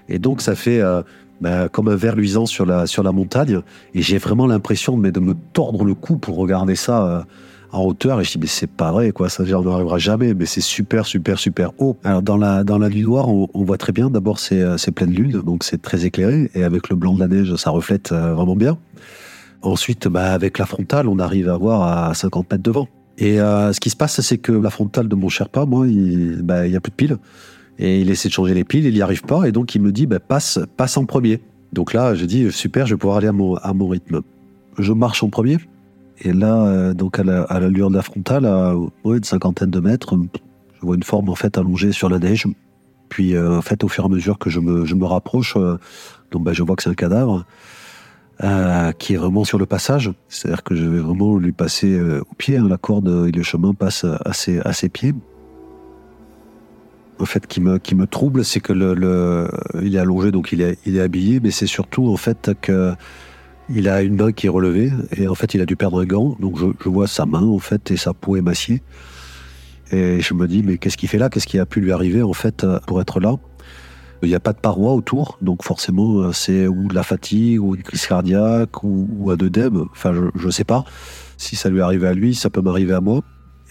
Et 0.09 0.19
donc, 0.19 0.41
ça 0.41 0.53
fait 0.53 0.81
euh, 0.81 1.03
bah, 1.39 1.69
comme 1.69 1.87
un 1.87 1.95
verre 1.95 2.17
luisant 2.17 2.45
sur 2.45 2.65
la, 2.65 2.87
sur 2.87 3.03
la 3.03 3.13
montagne. 3.13 3.61
Et 3.93 4.01
j'ai 4.01 4.17
vraiment 4.17 4.47
l'impression 4.47 4.97
de, 4.97 5.09
de 5.09 5.19
me 5.21 5.33
tordre 5.53 5.85
le 5.85 5.93
cou 5.93 6.17
pour 6.17 6.35
regarder 6.35 6.75
ça 6.75 7.07
euh, 7.07 7.21
en 7.71 7.83
hauteur. 7.83 8.21
Et 8.21 8.23
je 8.23 8.31
dis, 8.31 8.37
mais 8.39 8.47
c'est 8.47 8.69
pas 8.69 8.91
vrai, 8.91 9.11
quoi. 9.11 9.29
Ça, 9.29 9.43
on 9.43 9.61
n'arrivera 9.63 9.97
jamais. 9.97 10.33
Mais 10.33 10.45
c'est 10.45 10.61
super, 10.61 11.05
super, 11.05 11.39
super 11.39 11.71
haut. 11.79 11.97
Alors, 12.03 12.21
dans 12.21 12.37
la, 12.37 12.63
dans 12.63 12.77
la 12.77 12.89
nuit 12.89 13.03
noire, 13.03 13.27
on, 13.29 13.63
voit 13.63 13.77
très 13.77 13.91
bien. 13.91 14.09
D'abord, 14.09 14.39
c'est, 14.39 14.61
euh, 14.61 14.77
c'est 14.77 14.91
pleine 14.91 15.11
lune, 15.11 15.41
donc 15.41 15.63
c'est 15.63 15.81
très 15.81 16.05
éclairé. 16.05 16.49
Et 16.55 16.63
avec 16.63 16.89
le 16.89 16.95
blanc 16.95 17.13
de 17.13 17.19
la 17.19 17.27
neige, 17.27 17.55
ça 17.55 17.69
reflète 17.69 18.11
vraiment 18.11 18.55
bien. 18.55 18.77
Ensuite, 19.61 20.07
bah, 20.07 20.31
avec 20.31 20.57
la 20.59 20.65
frontale, 20.65 21.07
on 21.07 21.19
arrive 21.19 21.49
à 21.49 21.57
voir 21.57 22.09
à 22.09 22.13
50 22.13 22.51
mètres 22.51 22.63
devant. 22.63 22.87
Et 23.17 23.37
ce 23.37 23.79
qui 23.79 23.89
se 23.89 23.95
passe, 23.95 24.21
c'est 24.21 24.37
que 24.37 24.51
la 24.51 24.69
frontale 24.69 25.07
de 25.07 25.15
mon 25.15 25.29
Sherpa, 25.29 25.65
moi, 25.65 25.87
il 25.87 26.41
bah, 26.43 26.67
n'y 26.67 26.75
a 26.75 26.79
plus 26.79 26.91
de 26.91 26.95
piles. 26.95 27.17
Et 27.79 28.01
il 28.01 28.09
essaie 28.09 28.29
de 28.29 28.33
changer 28.33 28.53
les 28.53 28.63
piles, 28.63 28.85
il 28.85 28.93
n'y 28.93 29.01
arrive 29.01 29.21
pas, 29.23 29.47
et 29.47 29.51
donc 29.51 29.75
il 29.75 29.81
me 29.81 29.91
dit 29.91 30.07
bah, 30.07 30.19
passe, 30.19 30.59
passe 30.77 30.97
en 30.97 31.05
premier. 31.05 31.41
Donc 31.73 31.93
là, 31.93 32.15
je 32.15 32.25
dis 32.25 32.51
super, 32.51 32.87
je 32.87 32.95
vais 32.95 32.97
pouvoir 32.97 33.17
aller 33.17 33.27
à 33.27 33.31
mon, 33.31 33.55
à 33.55 33.73
mon 33.73 33.87
rythme. 33.87 34.21
Je 34.77 34.93
marche 34.93 35.21
en 35.23 35.29
premier, 35.29 35.57
et 36.19 36.33
là, 36.33 36.65
euh, 36.65 36.93
donc 36.93 37.19
à 37.19 37.23
la, 37.23 37.43
à 37.43 37.59
de 37.59 37.93
la 37.93 38.01
frontale, 38.01 38.45
à 38.45 38.73
une 39.05 39.23
cinquantaine 39.23 39.69
de 39.69 39.79
mètres, 39.79 40.15
je 40.75 40.85
vois 40.85 40.95
une 40.95 41.03
forme 41.03 41.29
en 41.29 41.35
fait 41.35 41.57
allongée 41.57 41.91
sur 41.91 42.09
la 42.09 42.19
neige. 42.19 42.47
Puis 43.09 43.35
euh, 43.35 43.57
en 43.57 43.61
fait, 43.61 43.83
au 43.83 43.87
fur 43.87 44.03
et 44.03 44.07
à 44.07 44.09
mesure 44.09 44.37
que 44.39 44.49
je 44.49 44.59
me, 44.59 45.05
rapproche, 45.05 45.55
euh, 45.57 45.77
donc 46.31 46.43
bah, 46.43 46.53
je 46.53 46.63
vois 46.63 46.75
que 46.75 46.83
c'est 46.83 46.89
un 46.89 46.95
cadavre 46.95 47.45
qui 48.99 49.15
est 49.15 49.17
vraiment 49.17 49.43
sur 49.43 49.57
le 49.57 49.65
passage. 49.65 50.11
C'est-à-dire 50.29 50.63
que 50.63 50.75
je 50.75 50.85
vais 50.85 50.99
vraiment 50.99 51.37
lui 51.37 51.53
passer 51.53 51.99
au 51.99 52.35
pied. 52.37 52.57
Hein, 52.57 52.67
la 52.69 52.77
corde 52.77 53.25
et 53.27 53.31
le 53.31 53.41
chemin 53.41 53.73
passent 53.73 54.05
à 54.05 54.31
ses, 54.33 54.59
à 54.59 54.73
ses 54.73 54.89
pieds 54.89 55.15
en 57.19 57.25
fait 57.25 57.47
qui 57.47 57.61
me 57.61 58.05
trouble, 58.05 58.45
c'est 58.45 58.59
que 58.59 58.73
il 59.81 59.95
est 59.95 59.97
allongé 59.97 60.29
donc 60.29 60.51
il 60.51 60.61
est 60.61 60.77
il 60.85 60.97
est 60.97 61.01
habillé, 61.01 61.39
mais 61.39 61.49
c'est 61.49 61.65
surtout 61.65 62.09
en 62.09 62.17
fait 62.17 62.51
que 62.61 62.93
il 63.69 63.89
a 63.89 64.01
une 64.01 64.15
main 64.15 64.31
qui 64.31 64.47
est 64.47 64.49
relevée 64.49 64.91
et 65.15 65.27
en 65.27 65.35
fait 65.35 65.53
il 65.53 65.61
a 65.61 65.65
dû 65.65 65.75
perdre 65.75 66.01
un 66.01 66.05
gant, 66.05 66.35
donc 66.39 66.57
je, 66.57 66.89
vois 66.89 67.07
sa 67.07 67.25
main 67.25 67.43
en 67.43 67.59
fait 67.59 67.91
et 67.91 67.97
sa 67.97 68.13
peau 68.13 68.35
émaciée 68.35 68.81
et 69.91 70.21
je 70.21 70.33
me 70.33 70.47
dis 70.47 70.63
mais 70.63 70.77
qu'est-ce 70.77 70.97
qu'il 70.97 71.09
fait 71.09 71.17
là, 71.17 71.29
qu'est-ce 71.29 71.47
qui 71.47 71.59
a 71.59 71.65
pu 71.65 71.81
lui 71.81 71.91
arriver 71.91 72.21
en 72.21 72.33
fait 72.33 72.65
pour 72.85 73.01
être 73.01 73.19
là? 73.19 73.35
Il 74.23 74.29
n'y 74.29 74.35
a 74.35 74.39
pas 74.39 74.53
de 74.53 74.59
paroi 74.59 74.93
autour, 74.93 75.37
donc 75.41 75.63
forcément 75.63 76.31
c'est 76.33 76.67
ou 76.67 76.87
de 76.87 76.95
la 76.95 77.03
fatigue 77.03 77.61
ou 77.61 77.75
une 77.75 77.83
crise 77.83 78.07
cardiaque 78.07 78.83
ou, 78.83 79.07
ou 79.19 79.31
un 79.31 79.37
œdème, 79.41 79.85
enfin 79.91 80.13
je 80.13 80.21
je 80.35 80.49
sais 80.49 80.63
pas. 80.63 80.85
Si 81.37 81.55
ça 81.55 81.69
lui 81.69 81.81
arrivait 81.81 82.07
à 82.07 82.13
lui, 82.13 82.33
ça 82.33 82.49
peut 82.49 82.61
m'arriver 82.61 82.93
à 82.93 83.01
moi. 83.01 83.21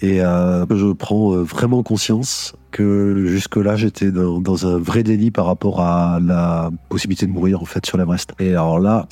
Et 0.03 0.21
euh, 0.21 0.67
je 0.69 0.93
prends 0.93 1.35
euh, 1.35 1.43
vraiment 1.43 1.83
conscience 1.83 2.55
que 2.71 3.25
jusque-là, 3.27 3.77
j'étais 3.77 4.11
dans, 4.11 4.67
un 4.67 4.79
vrai 4.79 5.03
déni 5.03 5.31
par 5.31 5.47
rapport 5.47 5.81
à 5.81 6.21
la 6.21 6.71
possibilité 6.91 7.27
de 7.27 7.33
mourir 7.33 7.63
en 7.63 7.65
fait 7.65 7.87
sur 7.87 7.97
l'Everest. 7.97 8.35
Et 8.39 8.51
alors 8.51 8.79
là, 8.79 9.09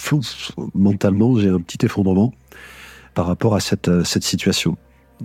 mentalement, 0.74 1.38
j'ai 1.38 1.48
un 1.48 1.60
petit 1.60 1.86
effondrement 1.86 2.32
par 3.14 3.26
rapport 3.26 3.54
à 3.54 3.60
cette, 3.60 3.88
euh, 3.88 4.04
situation. 4.04 4.76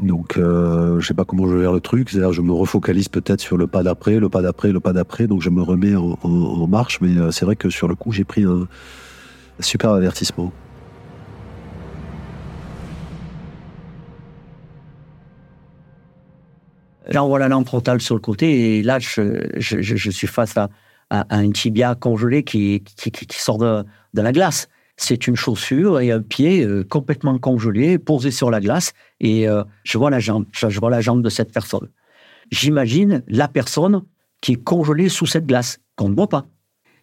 Donc, 0.02 0.38
euh, 0.38 1.00
je 1.02 1.08
sais 1.08 1.14
pas 1.14 1.26
comment 1.26 1.48
je 1.50 1.60
faire 1.60 1.74
le 1.74 1.82
truc. 1.82 2.10
C'est-à-dire, 2.10 2.32
je 2.32 2.42
me 2.42 2.54
refocalise 2.54 3.10
peut-être 3.10 3.42
sur 3.42 3.58
le 3.58 3.68
pas 3.68 3.84
d'après, 3.84 4.20
le 4.20 4.30
pas 4.30 4.42
d'après, 4.42 4.72
le 4.72 4.80
pas 4.80 4.94
d'après. 4.94 5.28
Donc, 5.28 5.42
je 5.42 5.50
me 5.50 5.62
remets 5.62 5.96
en, 5.96 6.68
marche. 6.68 7.02
Mais 7.02 7.32
c'est 7.32 7.44
vrai 7.44 7.58
que 7.58 7.70
sur 7.70 7.90
le 7.90 7.96
coup, 7.96 8.14
j'ai 8.14 8.24
pris 8.24 8.46
un 8.46 8.68
super 9.60 9.90
avertissement. 9.90 10.54
J'envoie 17.10 17.40
la 17.40 17.48
lampe 17.48 17.68
frontale 17.68 18.02
sur 18.02 18.14
le 18.14 18.22
côté 18.22 18.78
et 18.78 18.84
là, 18.84 19.00
je, 19.00 19.50
je, 19.58 20.10
suis 20.12 20.28
face 20.28 20.56
à, 20.58 20.70
à, 21.10 21.26
un 21.32 21.50
tibia 21.52 21.96
congelé 21.96 22.44
qui, 22.44 22.84
qui, 22.84 23.12
sort 23.32 23.58
de, 23.58 23.84
de, 24.14 24.22
la 24.22 24.32
glace. 24.32 24.70
C'est 24.96 25.26
une 25.26 25.36
chaussure 25.36 26.00
et 26.02 26.12
un 26.12 26.22
pied 26.22 26.64
euh, 26.64 26.84
complètement 26.84 27.40
congelé, 27.40 27.98
posé 27.98 28.30
sur 28.30 28.52
la 28.52 28.60
glace 28.60 28.94
et 29.20 29.48
euh, 29.48 29.64
je 29.84 29.98
vois 29.98 30.12
la 30.12 30.20
jambe, 30.20 30.46
je, 30.52 30.80
vois 30.80 30.92
la 30.92 31.02
jambe 31.02 31.24
de 31.24 31.30
cette 31.30 31.52
personne. 31.52 31.90
J'imagine 32.52 33.24
la 33.28 33.48
personne 33.48 34.04
qui 34.42 34.54
est 34.54 34.64
congelée 34.64 35.10
sous 35.10 35.26
cette 35.26 35.48
glace, 35.48 35.80
qu'on 35.96 36.10
ne 36.10 36.16
voit 36.16 36.30
pas. 36.30 36.46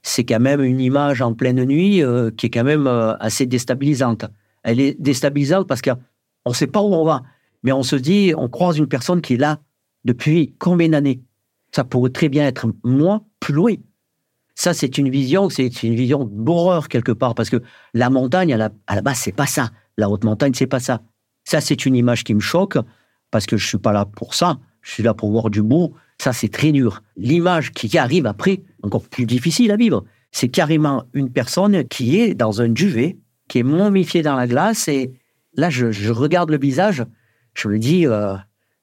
C'est 0.03 0.25
quand 0.25 0.41
même 0.41 0.63
une 0.63 0.81
image 0.81 1.21
en 1.21 1.35
pleine 1.35 1.65
nuit 1.65 2.01
euh, 2.03 2.31
qui 2.31 2.47
est 2.47 2.51
quand 2.51 2.65
même 2.65 2.87
assez 2.87 3.47
déstabilisante. 3.47 4.27
Elle 4.63 4.79
est 4.79 5.01
déstabilisante 5.01 5.67
parce 5.67 5.83
qu'on 5.83 5.97
ne 6.47 6.55
sait 6.55 6.69
pas 6.69 6.81
où 6.81 6.95
on 6.95 7.05
va, 7.05 7.23
mais 7.65 7.73
on 7.73 7.83
se 7.83 7.97
dit, 7.97 8.35
on 8.37 8.49
croise 8.49 8.79
une 8.79 8.87
personne 8.87 9.21
qui 9.21 9.35
est 9.35 9.39
là 9.39 9.59
depuis 10.07 10.55
combien 10.59 10.89
d'années? 10.89 11.21
Ça 11.73 11.85
pourrait 11.85 12.11
très 12.11 12.31
bien 12.31 12.47
être 12.47 12.73
moi, 12.85 13.25
plus 13.41 13.53
loin. 13.53 13.75
Ça, 14.55 14.73
c'est 14.73 14.97
une 14.97 15.11
vision, 15.11 15.51
c'est 15.51 15.83
une 15.83 15.95
vision 15.95 16.25
d'horreur 16.25 16.89
quelque 16.89 17.13
part, 17.13 17.35
parce 17.35 17.51
que 17.51 17.61
la 17.93 18.09
montagne, 18.09 18.55
à 18.55 18.57
la, 18.57 18.71
à 18.87 18.95
la 18.95 19.03
base, 19.03 19.19
c'est 19.19 19.33
pas 19.33 19.47
ça. 19.47 19.71
La 19.99 20.09
haute 20.09 20.25
montagne, 20.25 20.55
c'est 20.55 20.67
pas 20.67 20.81
ça. 20.81 21.03
Ça, 21.45 21.61
c'est 21.61 21.85
une 21.85 21.95
image 21.95 22.25
qui 22.25 22.35
me 22.35 22.41
choque, 22.41 22.79
parce 23.31 23.45
que 23.45 23.59
je 23.59 23.67
suis 23.67 23.79
pas 23.79 23.93
là 23.93 24.07
pour 24.07 24.33
ça. 24.33 24.59
Je 24.81 24.93
suis 24.93 25.03
là 25.03 25.13
pour 25.13 25.31
voir 25.31 25.51
du 25.51 25.61
beau. 25.61 25.93
Ça, 26.19 26.33
c'est 26.33 26.49
très 26.49 26.73
dur. 26.73 27.03
L'image 27.17 27.73
qui 27.73 27.99
arrive 27.99 28.27
après, 28.27 28.63
encore 28.83 29.07
plus 29.07 29.27
difficile 29.27 29.71
à 29.73 29.77
vivre, 29.77 30.05
c'est 30.31 30.49
carrément 30.49 31.05
une 31.13 31.31
personne 31.31 31.87
qui 31.89 32.19
est 32.19 32.35
dans 32.35 32.63
un 32.63 32.69
duvet, 32.69 33.19
qui 33.49 33.59
est 33.59 33.63
momifiée 33.63 34.23
dans 34.23 34.37
la 34.37 34.47
glace, 34.47 34.89
et 34.89 35.13
là, 35.55 35.69
je, 35.69 35.91
je 35.91 36.13
regarde 36.13 36.51
le 36.51 36.59
visage, 36.59 37.05
je 37.55 37.69
me 37.69 37.79
dis, 37.79 38.07
euh, 38.07 38.37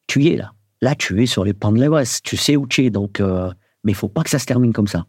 tu 0.07 0.21
y 0.21 0.27
es 0.29 0.38
là. 0.38 0.53
Là, 0.83 0.95
tu 0.95 1.23
es 1.23 1.25
sur 1.27 1.45
les 1.45 1.53
pans 1.53 1.71
de 1.71 1.79
l'Everest. 1.79 2.25
Tu 2.25 2.35
sais 2.35 2.57
où 2.57 2.67
tu 2.67 2.83
es. 2.83 2.89
Donc, 2.89 3.21
euh, 3.21 3.49
mais 3.85 3.93
il 3.93 3.95
faut 3.95 4.09
pas 4.09 4.21
que 4.21 4.29
ça 4.29 4.37
se 4.37 4.45
termine 4.45 4.73
comme 4.73 4.89
ça. 4.89 5.05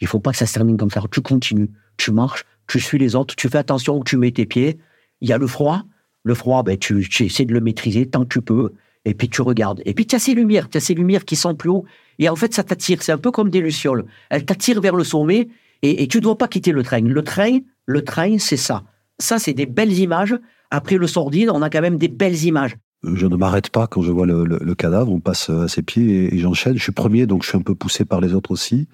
Il 0.00 0.06
faut 0.06 0.20
pas 0.20 0.30
que 0.30 0.38
ça 0.38 0.46
se 0.46 0.54
termine 0.54 0.78
comme 0.78 0.88
ça. 0.88 1.02
Tu 1.12 1.20
continues, 1.20 1.68
tu 1.98 2.12
marches, 2.12 2.46
tu 2.66 2.80
suis 2.80 2.96
les 2.96 3.14
autres, 3.14 3.36
tu 3.36 3.50
fais 3.50 3.58
attention 3.58 3.98
où 3.98 4.04
tu 4.04 4.16
mets 4.16 4.30
tes 4.30 4.46
pieds. 4.46 4.78
Il 5.20 5.28
y 5.28 5.34
a 5.34 5.36
le 5.36 5.46
froid. 5.46 5.82
Le 6.24 6.32
froid, 6.32 6.62
ben, 6.62 6.78
tu, 6.78 7.06
essaies 7.20 7.44
de 7.44 7.52
le 7.52 7.60
maîtriser 7.60 8.06
tant 8.06 8.22
que 8.22 8.32
tu 8.32 8.40
peux. 8.40 8.72
Et 9.04 9.12
puis 9.12 9.28
tu 9.28 9.42
regardes. 9.42 9.82
Et 9.84 9.92
puis 9.92 10.06
tu 10.06 10.16
as 10.16 10.18
ces 10.18 10.32
lumières, 10.32 10.70
tu 10.70 10.78
as 10.78 10.80
ces 10.80 10.94
lumières 10.94 11.26
qui 11.26 11.36
sont 11.36 11.54
plus 11.54 11.68
haut. 11.68 11.84
Et 12.18 12.30
en 12.30 12.36
fait, 12.36 12.54
ça 12.54 12.64
t'attire. 12.64 13.02
C'est 13.02 13.12
un 13.12 13.18
peu 13.18 13.30
comme 13.30 13.50
des 13.50 13.60
lucioles. 13.60 14.06
Elles 14.30 14.46
t'attirent 14.46 14.80
vers 14.80 14.96
le 14.96 15.04
sommet. 15.04 15.50
Et, 15.82 16.02
et 16.02 16.08
tu 16.08 16.18
ne 16.18 16.22
dois 16.22 16.38
pas 16.38 16.48
quitter 16.48 16.72
le 16.72 16.82
train. 16.82 17.02
Le 17.02 17.22
train, 17.22 17.58
le 17.84 18.02
train, 18.02 18.38
c'est 18.38 18.56
ça. 18.56 18.82
Ça, 19.18 19.38
c'est 19.38 19.52
des 19.52 19.66
belles 19.66 19.92
images. 19.92 20.34
Après 20.70 20.96
le 20.96 21.06
sordide, 21.06 21.50
on 21.50 21.60
a 21.60 21.68
quand 21.68 21.82
même 21.82 21.98
des 21.98 22.08
belles 22.08 22.44
images 22.44 22.76
je 23.04 23.26
ne 23.26 23.36
m'arrête 23.36 23.70
pas 23.70 23.86
quand 23.86 24.02
je 24.02 24.12
vois 24.12 24.26
le, 24.26 24.74
cadavre, 24.74 25.10
on 25.12 25.20
passe 25.20 25.50
à 25.50 25.68
ses 25.68 25.82
pieds 25.82 26.34
et, 26.34 26.38
j'enchaîne. 26.38 26.76
Je 26.76 26.82
suis 26.82 26.92
premier, 26.92 27.26
donc 27.26 27.42
je 27.42 27.48
suis 27.48 27.58
un 27.58 27.62
peu 27.62 27.74
poussé 27.74 28.04
par 28.04 28.20
les 28.20 28.34
autres 28.34 28.50
aussi. 28.50 28.86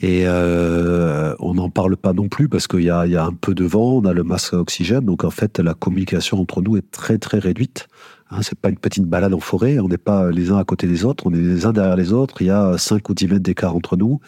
Et 0.00 0.24
euh, 0.26 1.36
on 1.38 1.54
n'en 1.54 1.70
parle 1.70 1.96
pas 1.96 2.12
non 2.12 2.28
plus 2.28 2.48
parce 2.48 2.66
qu'il 2.66 2.82
y 2.82 2.90
a, 2.90 3.00
un 3.00 3.32
peu 3.32 3.54
de 3.54 3.64
vent, 3.64 3.92
on 3.92 4.04
a 4.04 4.12
le 4.12 4.24
masque 4.24 4.54
à 4.54 4.58
oxygène, 4.58 5.04
donc 5.04 5.22
en 5.22 5.30
fait 5.30 5.60
la 5.60 5.74
communication 5.74 6.40
entre 6.40 6.62
nous 6.62 6.76
est 6.76 6.90
très 6.90 7.18
très 7.18 7.38
réduite. 7.38 7.86
Hein, 8.30 8.38
c'est 8.42 8.58
pas 8.58 8.70
une 8.70 8.78
petite 8.78 9.04
balade 9.04 9.32
en 9.34 9.40
forêt, 9.40 9.78
on 9.78 9.86
n'est 9.86 9.96
pas 9.96 10.30
les 10.32 10.50
uns 10.50 10.58
à 10.58 10.64
côté 10.64 10.88
des 10.88 11.04
autres, 11.04 11.26
on 11.26 11.32
est 11.32 11.38
les 11.38 11.64
uns 11.64 11.72
derrière 11.72 11.96
les 11.96 12.12
autres. 12.12 12.42
Il 12.42 12.48
y 12.48 12.50
a 12.50 12.76
5 12.76 13.08
ou 13.08 13.14
10 13.14 13.28
mètres 13.28 13.42
d'écart 13.42 13.76
entre 13.76 13.96
nous, 13.96 14.20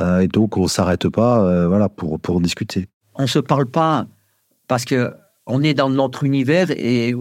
euh, 0.00 0.18
et 0.18 0.26
donc 0.26 0.56
on 0.56 0.66
s'arrête 0.66 1.08
pas, 1.08 1.44
euh, 1.44 1.68
voilà, 1.68 1.88
pour 1.88 2.18
pour 2.18 2.36
en 2.36 2.40
discuter. 2.40 2.86
On 3.14 3.28
se 3.28 3.38
parle 3.38 3.66
pas 3.66 4.06
parce 4.66 4.84
que 4.84 5.12
on 5.46 5.62
est 5.62 5.74
dans 5.74 5.90
notre 5.90 6.24
univers 6.24 6.70
et 6.70 7.14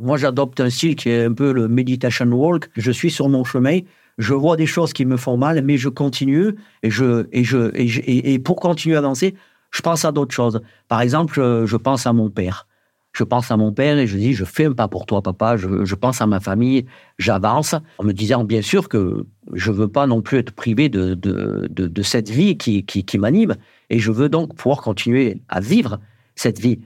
moi 0.00 0.16
j'adopte 0.16 0.60
un 0.60 0.70
style 0.70 0.96
qui 0.96 1.08
est 1.08 1.24
un 1.24 1.32
peu 1.32 1.52
le 1.52 1.68
meditation 1.68 2.26
walk. 2.26 2.68
Je 2.76 2.90
suis 2.90 3.10
sur 3.10 3.28
mon 3.28 3.44
chemin, 3.44 3.80
je 4.18 4.34
vois 4.34 4.56
des 4.56 4.66
choses 4.66 4.92
qui 4.92 5.04
me 5.04 5.16
font 5.16 5.36
mal, 5.36 5.62
mais 5.62 5.76
je 5.76 5.88
continue 5.88 6.54
et 6.82 6.90
je 6.90 7.26
et 7.32 7.44
je 7.44 7.70
et, 7.74 8.34
et, 8.34 8.38
pour 8.38 8.56
continuer 8.56 8.96
à 8.96 8.98
avancer, 8.98 9.34
je 9.70 9.80
pense 9.80 10.04
à 10.04 10.12
d'autres 10.12 10.34
choses. 10.34 10.60
Par 10.88 11.00
exemple, 11.00 11.34
je 11.66 11.76
pense 11.76 12.06
à 12.06 12.12
mon 12.12 12.30
père. 12.30 12.66
Je 13.12 13.24
pense 13.24 13.50
à 13.50 13.58
mon 13.58 13.72
père 13.72 13.98
et 13.98 14.06
je 14.06 14.16
dis 14.16 14.32
je 14.32 14.44
fais 14.46 14.64
un 14.64 14.72
pas 14.72 14.88
pour 14.88 15.04
toi 15.04 15.22
papa. 15.22 15.56
Je, 15.58 15.94
pense 15.94 16.22
à 16.22 16.26
ma 16.26 16.40
famille, 16.40 16.86
j'avance 17.18 17.74
en 17.98 18.04
me 18.04 18.12
disant 18.12 18.44
bien 18.44 18.62
sûr 18.62 18.88
que 18.88 19.26
je 19.52 19.70
veux 19.70 19.88
pas 19.88 20.06
non 20.06 20.22
plus 20.22 20.38
être 20.38 20.52
privé 20.52 20.88
de 20.88 21.14
de, 21.14 21.68
de, 21.68 22.02
cette 22.02 22.30
vie 22.30 22.56
qui, 22.56 22.84
qui 22.84 23.18
m'anime 23.18 23.56
et 23.90 23.98
je 23.98 24.10
veux 24.10 24.30
donc 24.30 24.54
pouvoir 24.54 24.80
continuer 24.80 25.42
à 25.48 25.60
vivre 25.60 26.00
cette 26.36 26.58
vie 26.58 26.80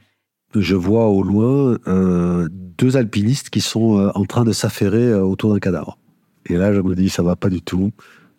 je 0.54 0.74
vois 0.74 1.06
au 1.08 1.22
loin 1.22 1.78
euh, 1.86 2.48
deux 2.50 2.96
alpinistes 2.96 3.50
qui 3.50 3.60
sont 3.60 3.98
euh, 3.98 4.10
en 4.14 4.24
train 4.24 4.44
de 4.44 4.52
s'affairer 4.52 5.08
euh, 5.08 5.22
autour 5.22 5.52
d'un 5.52 5.58
cadavre. 5.58 5.98
Et 6.46 6.54
là, 6.54 6.72
je 6.72 6.80
me 6.80 6.94
dis, 6.94 7.08
ça 7.08 7.22
va 7.22 7.36
pas 7.36 7.48
du 7.48 7.62
tout. 7.62 7.92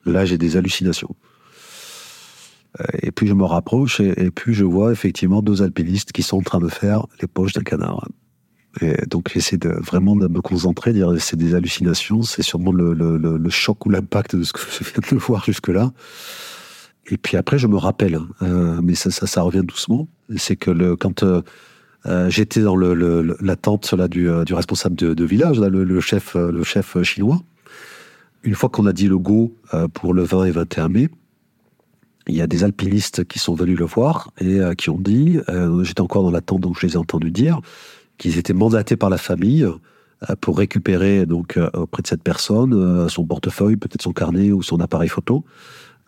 Là, 0.05 0.25
j'ai 0.25 0.37
des 0.37 0.55
hallucinations. 0.57 1.15
Et 3.01 3.11
puis 3.11 3.25
je 3.25 3.33
me 3.33 3.43
rapproche 3.43 4.01
et, 4.01 4.29
puis 4.29 4.53
je 4.53 4.63
vois 4.63 4.91
effectivement 4.91 5.41
deux 5.41 5.63
alpinistes 5.63 6.11
qui 6.11 6.21
sont 6.21 6.37
en 6.37 6.43
train 6.43 6.59
de 6.59 6.67
faire 6.67 7.07
les 7.19 7.27
poches 7.27 7.53
d'un 7.53 7.63
cadavre. 7.63 8.07
Et 8.81 8.95
donc 9.07 9.31
j'essaie 9.33 9.57
de, 9.57 9.69
vraiment 9.69 10.15
de 10.15 10.27
me 10.27 10.41
concentrer, 10.41 10.93
dire 10.93 11.11
c'est 11.19 11.37
des 11.37 11.55
hallucinations, 11.55 12.21
c'est 12.21 12.43
sûrement 12.43 12.71
le, 12.71 13.49
choc 13.49 13.83
ou 13.87 13.89
l'impact 13.89 14.35
de 14.35 14.43
ce 14.43 14.53
que 14.53 14.59
je 14.71 14.83
viens 14.83 15.01
de 15.11 15.17
voir 15.17 15.43
jusque-là. 15.43 15.91
Et 17.09 17.17
puis 17.17 17.35
après 17.35 17.57
je 17.57 17.65
me 17.65 17.77
rappelle, 17.77 18.19
euh, 18.43 18.79
mais 18.83 18.93
ça, 18.93 19.41
revient 19.41 19.63
doucement, 19.63 20.07
c'est 20.35 20.55
que 20.55 20.93
quand 20.93 21.23
euh, 22.07 22.29
j'étais 22.29 22.61
dans 22.61 22.75
le, 22.75 23.35
la 23.41 23.55
tente 23.55 23.91
là, 23.93 24.07
du, 24.07 24.29
euh, 24.29 24.43
responsable 24.49 24.95
de, 24.95 25.25
village, 25.25 25.59
le, 25.59 25.83
le, 25.83 25.99
chef, 25.99 26.35
euh, 26.35 26.51
le 26.51 26.63
chef 26.63 27.01
chinois. 27.03 27.41
Une 28.43 28.55
fois 28.55 28.69
qu'on 28.69 28.85
a 28.85 28.93
dit 28.93 29.07
le 29.07 29.17
go 29.17 29.53
pour 29.93 30.13
le 30.13 30.23
20 30.23 30.45
et 30.45 30.51
21 30.51 30.87
mai, 30.87 31.09
il 32.27 32.35
y 32.35 32.41
a 32.41 32.47
des 32.47 32.63
alpinistes 32.63 33.25
qui 33.25 33.39
sont 33.39 33.55
venus 33.55 33.77
le 33.77 33.83
voir 33.83 34.31
et 34.39 34.59
qui 34.77 34.89
ont 34.89 34.99
dit, 34.99 35.39
j'étais 35.81 36.01
encore 36.01 36.23
dans 36.23 36.31
la 36.31 36.39
tente 36.39 36.61
donc 36.61 36.79
je 36.79 36.85
les 36.85 36.93
ai 36.93 36.97
entendus 36.97 37.31
dire, 37.31 37.59
qu'ils 38.17 38.37
étaient 38.37 38.53
mandatés 38.53 38.95
par 38.95 39.09
la 39.09 39.17
famille 39.17 39.67
pour 40.39 40.59
récupérer 40.59 41.25
donc 41.25 41.59
auprès 41.73 42.03
de 42.03 42.07
cette 42.07 42.23
personne 42.23 43.09
son 43.09 43.25
portefeuille, 43.25 43.75
peut-être 43.75 44.03
son 44.03 44.13
carnet 44.13 44.53
ou 44.53 44.61
son 44.61 44.79
appareil 44.79 45.09
photo. 45.09 45.43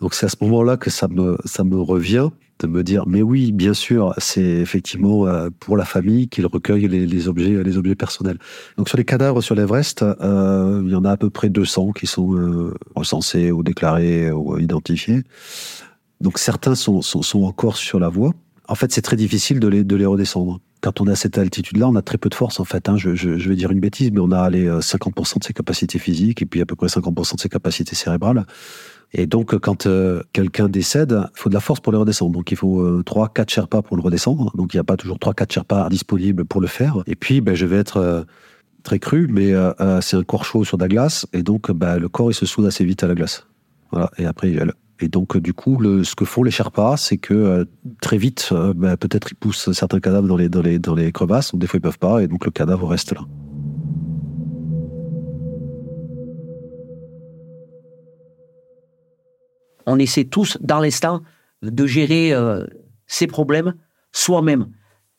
Donc 0.02 0.14
c'est 0.14 0.26
à 0.26 0.30
ce 0.30 0.38
moment-là 0.42 0.78
que 0.78 0.90
ça 0.90 1.08
me 1.08 1.38
ça 1.46 1.64
me 1.64 1.80
revient 1.80 2.30
de 2.60 2.68
me 2.68 2.84
dire 2.84 3.06
mais 3.08 3.22
oui 3.22 3.52
bien 3.52 3.74
sûr 3.74 4.14
c'est 4.18 4.42
effectivement 4.42 5.28
euh, 5.28 5.50
pour 5.60 5.78
la 5.78 5.86
famille 5.86 6.28
qu'il 6.28 6.46
recueille 6.46 6.88
les, 6.88 7.06
les, 7.06 7.28
objets 7.28 7.64
les 7.64 7.78
objets 7.78 7.96
personnels 7.96 8.38
donc 8.78 8.90
sur 8.90 8.98
les 8.98 9.06
cadavres 9.06 9.42
sur 9.42 9.56
l'Everest 9.56 10.04
euh, 10.04 10.82
il 10.86 10.92
y 10.92 10.96
en 10.96 11.06
a 11.06 11.12
à 11.12 11.18
peu 11.18 11.30
près 11.30 11.50
200 11.50 11.94
qui 11.94 12.06
sont 12.06 12.36
euh, 12.36 12.74
recensés 12.96 13.52
ou 13.52 13.64
déclarés 13.64 14.32
ou 14.32 14.58
identifiés 14.58 15.24
donc 16.20 16.38
certains 16.38 16.76
sont, 16.76 17.02
sont, 17.02 17.22
sont 17.22 17.44
encore 17.44 17.78
sur 17.78 18.00
la 18.00 18.10
voie 18.10 18.34
en 18.68 18.76
fait 18.76 18.92
c'est 18.92 19.02
très 19.02 19.16
difficile 19.16 19.60
de 19.62 19.68
les, 19.68 19.84
de 19.84 19.96
les 19.96 20.06
redescendre 20.06 20.60
quand 20.82 21.02
on 21.02 21.08
est 21.08 21.12
à 21.12 21.16
cette 21.16 21.38
altitude-là, 21.38 21.90
on 21.90 21.96
a 21.96 22.02
très 22.02 22.18
peu 22.18 22.30
de 22.30 22.36
force 22.36 22.62
en 22.62 22.64
fait. 22.64 22.88
Hein. 22.88 22.96
Je, 22.96 23.14
je, 23.14 23.38
je, 23.38 23.50
vais 23.50 23.58
dire 23.58 23.70
une 23.70 23.82
bêtise, 23.82 24.12
mais 24.14 24.22
on 24.22 24.32
a 24.32 24.50
les 24.50 24.70
50% 24.70 25.40
de 25.40 25.44
ses 25.44 25.52
capacités 25.52 26.00
physiques 26.00 26.42
et 26.42 26.46
puis 26.46 26.62
à 26.62 26.66
peu 26.66 26.78
près 26.78 26.88
50% 26.88 27.36
de 27.36 27.42
ses 27.42 27.50
capacités 27.50 27.96
cérébrales. 27.96 28.46
Et 29.14 29.26
donc, 29.26 29.58
quand 29.58 29.88
euh, 29.88 30.22
quelqu'un 30.34 30.70
décède, 30.70 31.20
il 31.20 31.40
faut 31.40 31.50
de 31.50 31.56
la 31.56 31.60
force 31.60 31.80
pour 31.80 31.92
le 31.92 31.98
redescendre. 31.98 32.32
Donc, 32.32 32.52
il 32.52 32.58
faut 32.58 32.82
euh, 32.82 33.04
3, 33.04 33.30
4 33.30 33.50
Sherpas 33.50 33.82
pour 33.82 33.98
le 33.98 34.04
redescendre. 34.04 34.56
Donc, 34.56 34.74
il 34.74 34.78
n'y 34.78 34.82
a 34.82 34.84
pas 34.84 34.98
toujours 34.98 35.18
3, 35.18 35.34
4 35.34 35.52
Sherpas 35.52 35.90
disponibles 35.90 36.46
pour 36.46 36.62
le 36.62 36.68
faire. 36.68 36.98
Et 37.08 37.16
puis, 37.16 37.42
ben, 37.42 37.56
je 37.56 37.66
vais 37.66 37.78
être 37.78 37.98
euh, 37.98 38.24
très 38.84 39.00
cru, 39.00 39.28
mais 39.30 39.54
euh, 39.54 40.02
c'est 40.02 40.16
un 40.16 40.24
corps 40.24 40.46
chaud 40.46 40.64
sur 40.64 40.78
de 40.78 40.84
la 40.84 40.88
glace. 40.88 41.26
Et 41.34 41.42
donc, 41.42 41.72
ben, 41.72 41.98
le 41.98 42.08
corps, 42.08 42.32
il 42.32 42.36
se 42.36 42.46
soude 42.46 42.66
assez 42.66 42.86
vite 42.86 43.04
à 43.04 43.08
la 43.08 43.16
glace. 43.16 43.48
Voilà. 43.92 44.12
Et 44.18 44.26
après, 44.26 44.52
il. 44.52 44.74
Et 45.02 45.08
donc, 45.08 45.38
du 45.38 45.54
coup, 45.54 45.78
le, 45.80 46.04
ce 46.04 46.14
que 46.14 46.26
font 46.26 46.44
les 46.44 46.52
Sherpas, 46.52 46.98
c'est 46.98 47.16
que 47.16 47.66
très 48.02 48.18
vite, 48.18 48.50
ben, 48.76 48.98
peut-être 48.98 49.32
ils 49.32 49.36
poussent 49.36 49.72
certains 49.72 50.02
cadavres 50.02 50.28
dans 50.28 50.96
les 50.96 51.12
crevasses. 51.14 51.54
Donc, 51.54 51.62
des 51.62 51.68
fois, 51.68 51.78
ils 51.78 51.82
peuvent 51.82 51.98
pas. 51.98 52.22
Et 52.22 52.28
donc, 52.28 52.44
le 52.44 52.52
cadavre 52.52 52.86
reste 52.86 53.14
là. 53.14 53.22
On 59.90 59.98
essaie 59.98 60.26
tous, 60.26 60.58
dans 60.62 60.80
l'instant, 60.80 61.22
de 61.64 61.88
gérer 61.88 62.32
euh, 62.32 62.66
ses 63.08 63.28
problèmes 63.28 63.74
soi-même, 64.12 64.68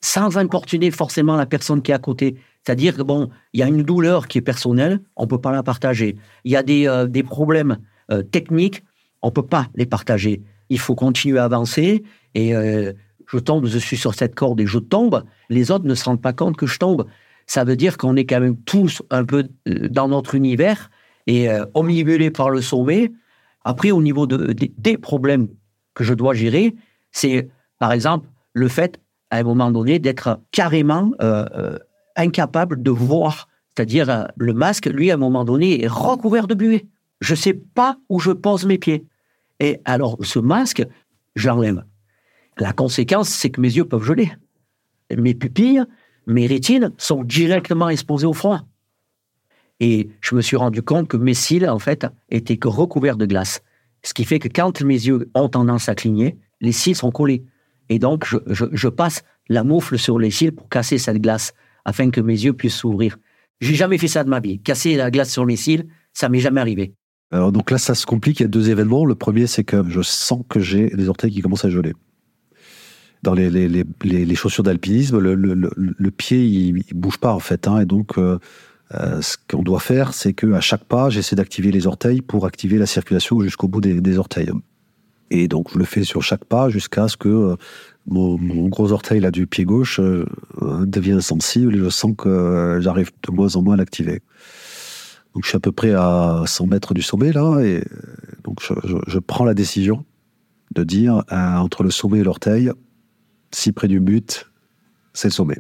sans 0.01 0.39
importuner 0.39 0.91
forcément 0.91 1.37
la 1.37 1.45
personne 1.45 1.83
qui 1.83 1.91
est 1.91 1.95
à 1.95 1.99
côté. 1.99 2.37
C'est-à-dire 2.65 2.97
que 2.97 3.03
bon, 3.03 3.31
il 3.53 3.61
y 3.61 3.63
a 3.63 3.67
une 3.67 3.83
douleur 3.83 4.29
qui 4.29 4.39
est 4.39 4.43
personnelle, 4.43 5.01
on 5.17 5.27
peut 5.27 5.41
pas 5.41 5.53
la 5.53 5.63
partager. 5.63 6.17
Il 6.45 6.53
y 6.53 6.57
a 6.57 6.63
des, 6.63 6.87
euh, 6.87 7.07
des 7.07 7.23
problèmes 7.23 7.79
euh, 8.11 8.23
techniques, 8.23 8.85
on 9.23 9.31
peut 9.31 9.47
pas 9.47 9.69
les 9.75 9.87
partager. 9.87 10.43
Il 10.69 10.79
faut 10.79 10.95
continuer 10.95 11.39
à 11.39 11.45
avancer 11.45 12.05
et 12.35 12.55
euh, 12.55 12.93
je 13.27 13.39
tombe, 13.39 13.67
je 13.67 13.79
suis 13.79 13.97
sur 13.97 14.15
cette 14.15 14.35
corde 14.35 14.61
et 14.61 14.67
je 14.67 14.79
tombe. 14.79 15.25
Les 15.49 15.71
autres 15.71 15.87
ne 15.87 15.95
se 15.95 16.05
rendent 16.05 16.23
pas 16.23 16.33
compte 16.33 16.57
que 16.57 16.67
je 16.67 16.79
tombe. 16.79 17.07
Ça 17.47 17.65
veut 17.65 17.77
dire 17.77 17.99
qu'on 17.99 18.15
est 18.15 18.25
quand 18.25 18.41
même 18.41 18.57
tous 18.57 19.03
un 19.11 19.25
peu 19.25 19.49
dans 19.67 20.07
notre 20.07 20.37
univers 20.37 20.91
et 21.27 21.49
omnibulés 21.75 22.31
par 22.31 22.51
le 22.51 22.61
sommet. 22.61 23.11
Après, 23.65 23.91
au 23.91 24.03
niveau 24.03 24.27
de, 24.27 24.53
des 24.53 24.99
problèmes 24.99 25.49
que 25.95 26.05
je 26.05 26.15
dois 26.15 26.35
gérer, 26.35 26.75
c'est 27.13 27.49
par 27.79 27.93
exemple 27.93 28.29
le 28.53 28.69
fait, 28.69 29.01
à 29.31 29.39
un 29.39 29.43
moment 29.43 29.71
donné, 29.71 29.99
d'être 29.99 30.41
carrément 30.51 31.13
incapable 32.17 32.83
de 32.83 32.91
voir. 32.91 33.49
C'est-à-dire, 33.75 34.11
euh, 34.11 34.25
le 34.37 34.53
masque, 34.53 34.87
lui, 34.87 35.11
à 35.11 35.15
un 35.15 35.19
moment 35.19 35.45
donné, 35.45 35.85
est 35.85 35.89
recouvert 35.89 36.47
de 36.47 36.55
buée. 36.55 36.87
Je 37.21 37.33
ne 37.33 37.37
sais 37.37 37.55
pas 37.55 37.97
où 38.09 38.19
je 38.19 38.33
pose 38.33 38.67
mes 38.67 38.79
pieds. 38.79 39.07
Et 39.61 39.81
alors, 39.85 40.17
ce 40.23 40.39
masque, 40.39 40.87
j'enlève. 41.37 41.85
La 42.59 42.73
conséquence, 42.73 43.29
c'est 43.29 43.51
que 43.51 43.61
mes 43.61 43.73
yeux 43.73 43.85
peuvent 43.85 44.05
geler. 44.05 44.33
Mes 45.17 45.35
pupilles, 45.35 45.85
mes 46.27 46.47
rétines 46.47 46.93
sont 46.99 47.25
directement 47.25 47.89
exposées 47.89 48.27
au 48.27 48.33
froid. 48.33 48.63
Et 49.81 50.11
je 50.21 50.35
me 50.35 50.43
suis 50.43 50.57
rendu 50.57 50.83
compte 50.83 51.09
que 51.09 51.17
mes 51.17 51.35
cils, 51.35 51.69
en 51.69 51.79
fait, 51.79 52.07
étaient 52.29 52.59
recouverts 52.63 53.17
de 53.17 53.27
glace. 53.27 53.63
Ce 54.03 54.15
qui 54.15 54.25
fait 54.25 54.39
que 54.39 54.49
quand 54.49 54.83
mes 54.83 54.95
yeux 54.95 55.31
ont 55.35 55.49
tendance 55.49 55.89
à 55.89 55.95
cligner, 55.95 56.39
les 56.61 56.73
cils 56.73 56.95
sont 56.95 57.11
collés. 57.11 57.45
Et 57.89 57.99
donc, 57.99 58.27
je, 58.47 58.89
passe 58.89 59.23
la 59.49 59.65
moufle 59.65 59.99
sur 59.99 60.19
les 60.19 60.31
cils 60.31 60.53
pour 60.53 60.69
casser 60.69 60.99
cette 60.99 61.21
glace 61.21 61.55
afin 61.85 62.11
que 62.11 62.21
mes 62.21 62.35
yeux 62.45 62.53
puissent 62.53 62.77
s'ouvrir. 62.77 63.17
J'ai 63.61 63.75
jamais 63.75 63.99
fait 63.99 64.09
ça 64.09 64.23
de 64.23 64.29
ma 64.29 64.41
vie. 64.41 64.61
Casser 64.61 64.97
la 64.97 65.11
glace 65.11 65.33
sur 65.33 65.45
mes 65.45 65.57
cils, 65.57 65.87
ça 66.13 66.29
m'est 66.29 66.39
jamais 66.39 66.61
arrivé. 66.61 66.95
Alors 67.33 67.53
donc 67.53 67.71
là, 67.71 67.79
ça 67.79 67.95
se 67.95 68.07
complique. 68.07 68.41
Il 68.41 68.45
y 68.45 68.47
a 68.47 68.49
deux 68.49 68.71
événements. 68.71 69.05
Le 69.05 69.15
premier, 69.15 69.47
c'est 69.47 69.65
que 69.65 69.89
je 69.89 70.03
sens 70.03 70.43
que 70.49 70.61
j'ai 70.61 70.89
les 70.91 71.09
orteils 71.09 71.33
qui 71.33 71.41
commencent 71.41 71.65
à 71.65 71.71
geler. 71.71 71.93
Dans 73.23 73.35
les, 73.35 74.35
chaussures 74.35 74.63
d'alpinisme, 74.63 75.19
le, 75.19 76.11
pied, 76.11 76.43
il, 76.45 76.85
bouge 76.95 77.19
pas 77.19 77.35
en 77.35 77.39
fait. 77.39 77.69
Hein, 77.69 77.81
et 77.81 77.85
donc, 77.85 78.17
euh, 78.19 78.39
euh, 78.95 79.23
ce 79.23 79.37
qu'on 79.49 79.63
doit 79.63 79.81
faire, 79.81 80.15
c'est 80.15 80.33
qu'à 80.33 80.61
chaque 80.61 80.85
pas, 80.85 81.11
j'essaie 81.11 81.37
d'activer 81.37 81.71
les 81.71 81.87
orteils 81.87 82.23
pour 82.23 82.47
activer 82.47 82.79
la 82.79 82.87
circulation 82.87 83.41
jusqu'au 83.41 83.69
bout 83.69 83.81
des, 83.81 84.01
des, 84.01 84.19
orteils. 84.19 84.51
Et 85.31 85.47
donc, 85.47 85.73
je 85.73 85.79
le 85.79 85.85
fais 85.85 86.03
sur 86.03 86.23
chaque 86.23 86.45
pas 86.45 86.71
jusqu'à 86.71 87.07
ce 87.07 87.17
que 87.17 87.29
euh, 87.29 87.57
mon, 88.07 88.69
gros 88.69 88.93
orteil 88.93 89.21
là 89.21 89.31
du 89.31 89.47
pied 89.47 89.65
gauche 89.65 90.01
euh, 90.01 90.27
devient 90.87 91.19
sensible 91.21 91.75
et 91.75 91.79
je 91.79 91.89
sens 91.89 92.13
que 92.17 92.29
euh, 92.29 92.81
j'arrive 92.81 93.11
de 93.27 93.33
moins 93.33 93.57
en 93.57 93.63
moins 93.63 93.75
à 93.75 93.77
l'activer. 93.77 94.23
Donc 95.35 95.45
je 95.45 95.49
suis 95.49 95.57
à 95.57 95.61
peu 95.61 95.73
près 95.73 95.93
à 95.93 96.43
100 96.47 96.67
mètres 96.67 96.95
du 96.95 97.03
sommet 97.03 97.33
là 97.33 97.61
et 97.61 97.79
euh, 97.79 97.85
donc 98.45 98.61
je, 98.63 99.19
prends 99.19 99.45
la 99.45 99.55
décision 99.55 100.05
de 100.75 100.85
dire 100.85 101.23
entre 101.31 101.83
le 101.83 101.91
sommet 101.91 102.21
et 102.21 102.25
l'orteil, 102.25 102.71
si 103.53 103.73
près 103.73 103.89
du 103.89 104.01
but, 104.01 104.51
c'est 105.13 105.29
le 105.29 105.33
sommet. 105.33 105.59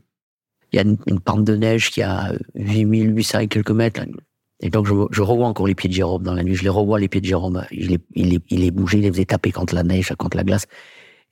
Il 0.72 0.76
y 0.76 0.78
a 0.78 0.82
une, 0.82 1.20
pente 1.20 1.44
de 1.44 1.56
neige 1.56 1.90
qui 1.90 2.02
a 2.02 2.32
8800 2.54 3.40
et 3.40 3.48
quelques 3.48 3.70
mètres. 3.70 4.00
Et 4.60 4.70
donc, 4.70 4.86
je, 4.86 5.22
revois 5.22 5.46
encore 5.46 5.66
les 5.66 5.74
pieds 5.74 5.88
de 5.88 5.94
Jérôme 5.94 6.22
dans 6.22 6.34
la 6.34 6.42
nuit. 6.42 6.54
Je 6.54 6.62
les 6.62 6.68
revois, 6.68 7.00
les 7.00 7.08
pieds 7.08 7.20
de 7.20 7.26
Jérôme. 7.26 7.64
Il 7.70 7.88
les, 7.88 7.98
il 8.14 8.38
il 8.50 8.60
les 8.60 8.70
bougeait, 8.70 8.98
il 8.98 9.02
les 9.02 9.10
faisait 9.10 9.24
taper 9.24 9.52
contre 9.52 9.74
la 9.74 9.82
neige, 9.82 10.12
contre 10.18 10.36
la 10.36 10.44
glace. 10.44 10.66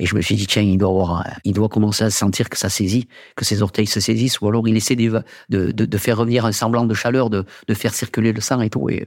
Et 0.00 0.06
je 0.06 0.14
me 0.14 0.20
suis 0.20 0.36
dit, 0.36 0.46
tiens, 0.46 0.62
il 0.62 0.78
doit, 0.78 0.90
avoir, 0.90 1.26
il 1.44 1.52
doit 1.52 1.68
commencer 1.68 2.04
à 2.04 2.10
sentir 2.10 2.48
que 2.48 2.56
ça 2.56 2.68
saisit, 2.68 3.08
que 3.34 3.44
ses 3.44 3.62
orteils 3.62 3.86
se 3.86 3.98
saisissent, 3.98 4.40
ou 4.40 4.48
alors 4.48 4.66
il 4.68 4.76
essaie 4.76 4.94
de, 4.94 5.22
de, 5.48 5.72
de 5.72 5.98
faire 5.98 6.18
revenir 6.18 6.44
un 6.44 6.52
semblant 6.52 6.84
de 6.84 6.94
chaleur, 6.94 7.30
de, 7.30 7.44
de 7.66 7.74
faire 7.74 7.92
circuler 7.92 8.32
le 8.32 8.40
sang 8.40 8.60
et 8.60 8.70
tout. 8.70 8.88
Et 8.90 9.04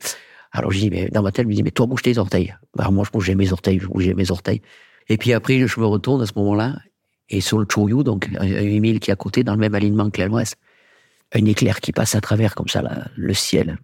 alors 0.52 0.72
je 0.72 0.80
dis, 0.80 0.90
mais 0.90 1.08
dans 1.10 1.22
ma 1.22 1.32
tête, 1.32 1.46
je 1.46 1.50
me 1.50 1.54
dis, 1.54 1.64
mais 1.64 1.72
toi, 1.72 1.86
bouge 1.86 2.02
tes 2.02 2.18
orteils. 2.18 2.54
Alors 2.78 2.92
moi, 2.92 3.06
je 3.06 3.12
bougeais 3.12 3.36
mes 3.36 3.54
orteils, 3.54 3.80
je 3.80 3.88
bougeais 3.88 4.14
mes 4.14 4.32
orteils. 4.32 4.62
Et 5.08 5.18
puis 5.18 5.32
après, 5.34 5.66
je 5.66 5.80
me 5.80 5.86
retourne 5.86 6.22
à 6.22 6.26
ce 6.26 6.34
moment-là, 6.36 6.76
et 7.32 7.42
sur 7.42 7.58
le 7.58 7.66
Choyu, 7.68 8.04
donc 8.04 8.30
un 8.38 8.46
8000 8.46 9.00
qui 9.00 9.10
est 9.10 9.14
à 9.14 9.16
côté, 9.16 9.44
dans 9.44 9.54
le 9.54 9.60
même 9.60 9.74
alignement 9.74 10.10
que 10.10 10.22
l'ouest, 10.22 10.56
un 11.34 11.46
éclair 11.46 11.80
qui 11.80 11.92
passe 11.92 12.14
à 12.16 12.22
travers 12.22 12.56
comme 12.56 12.68
ça 12.68 12.84
le 13.16 13.34
ciel, 13.34 13.78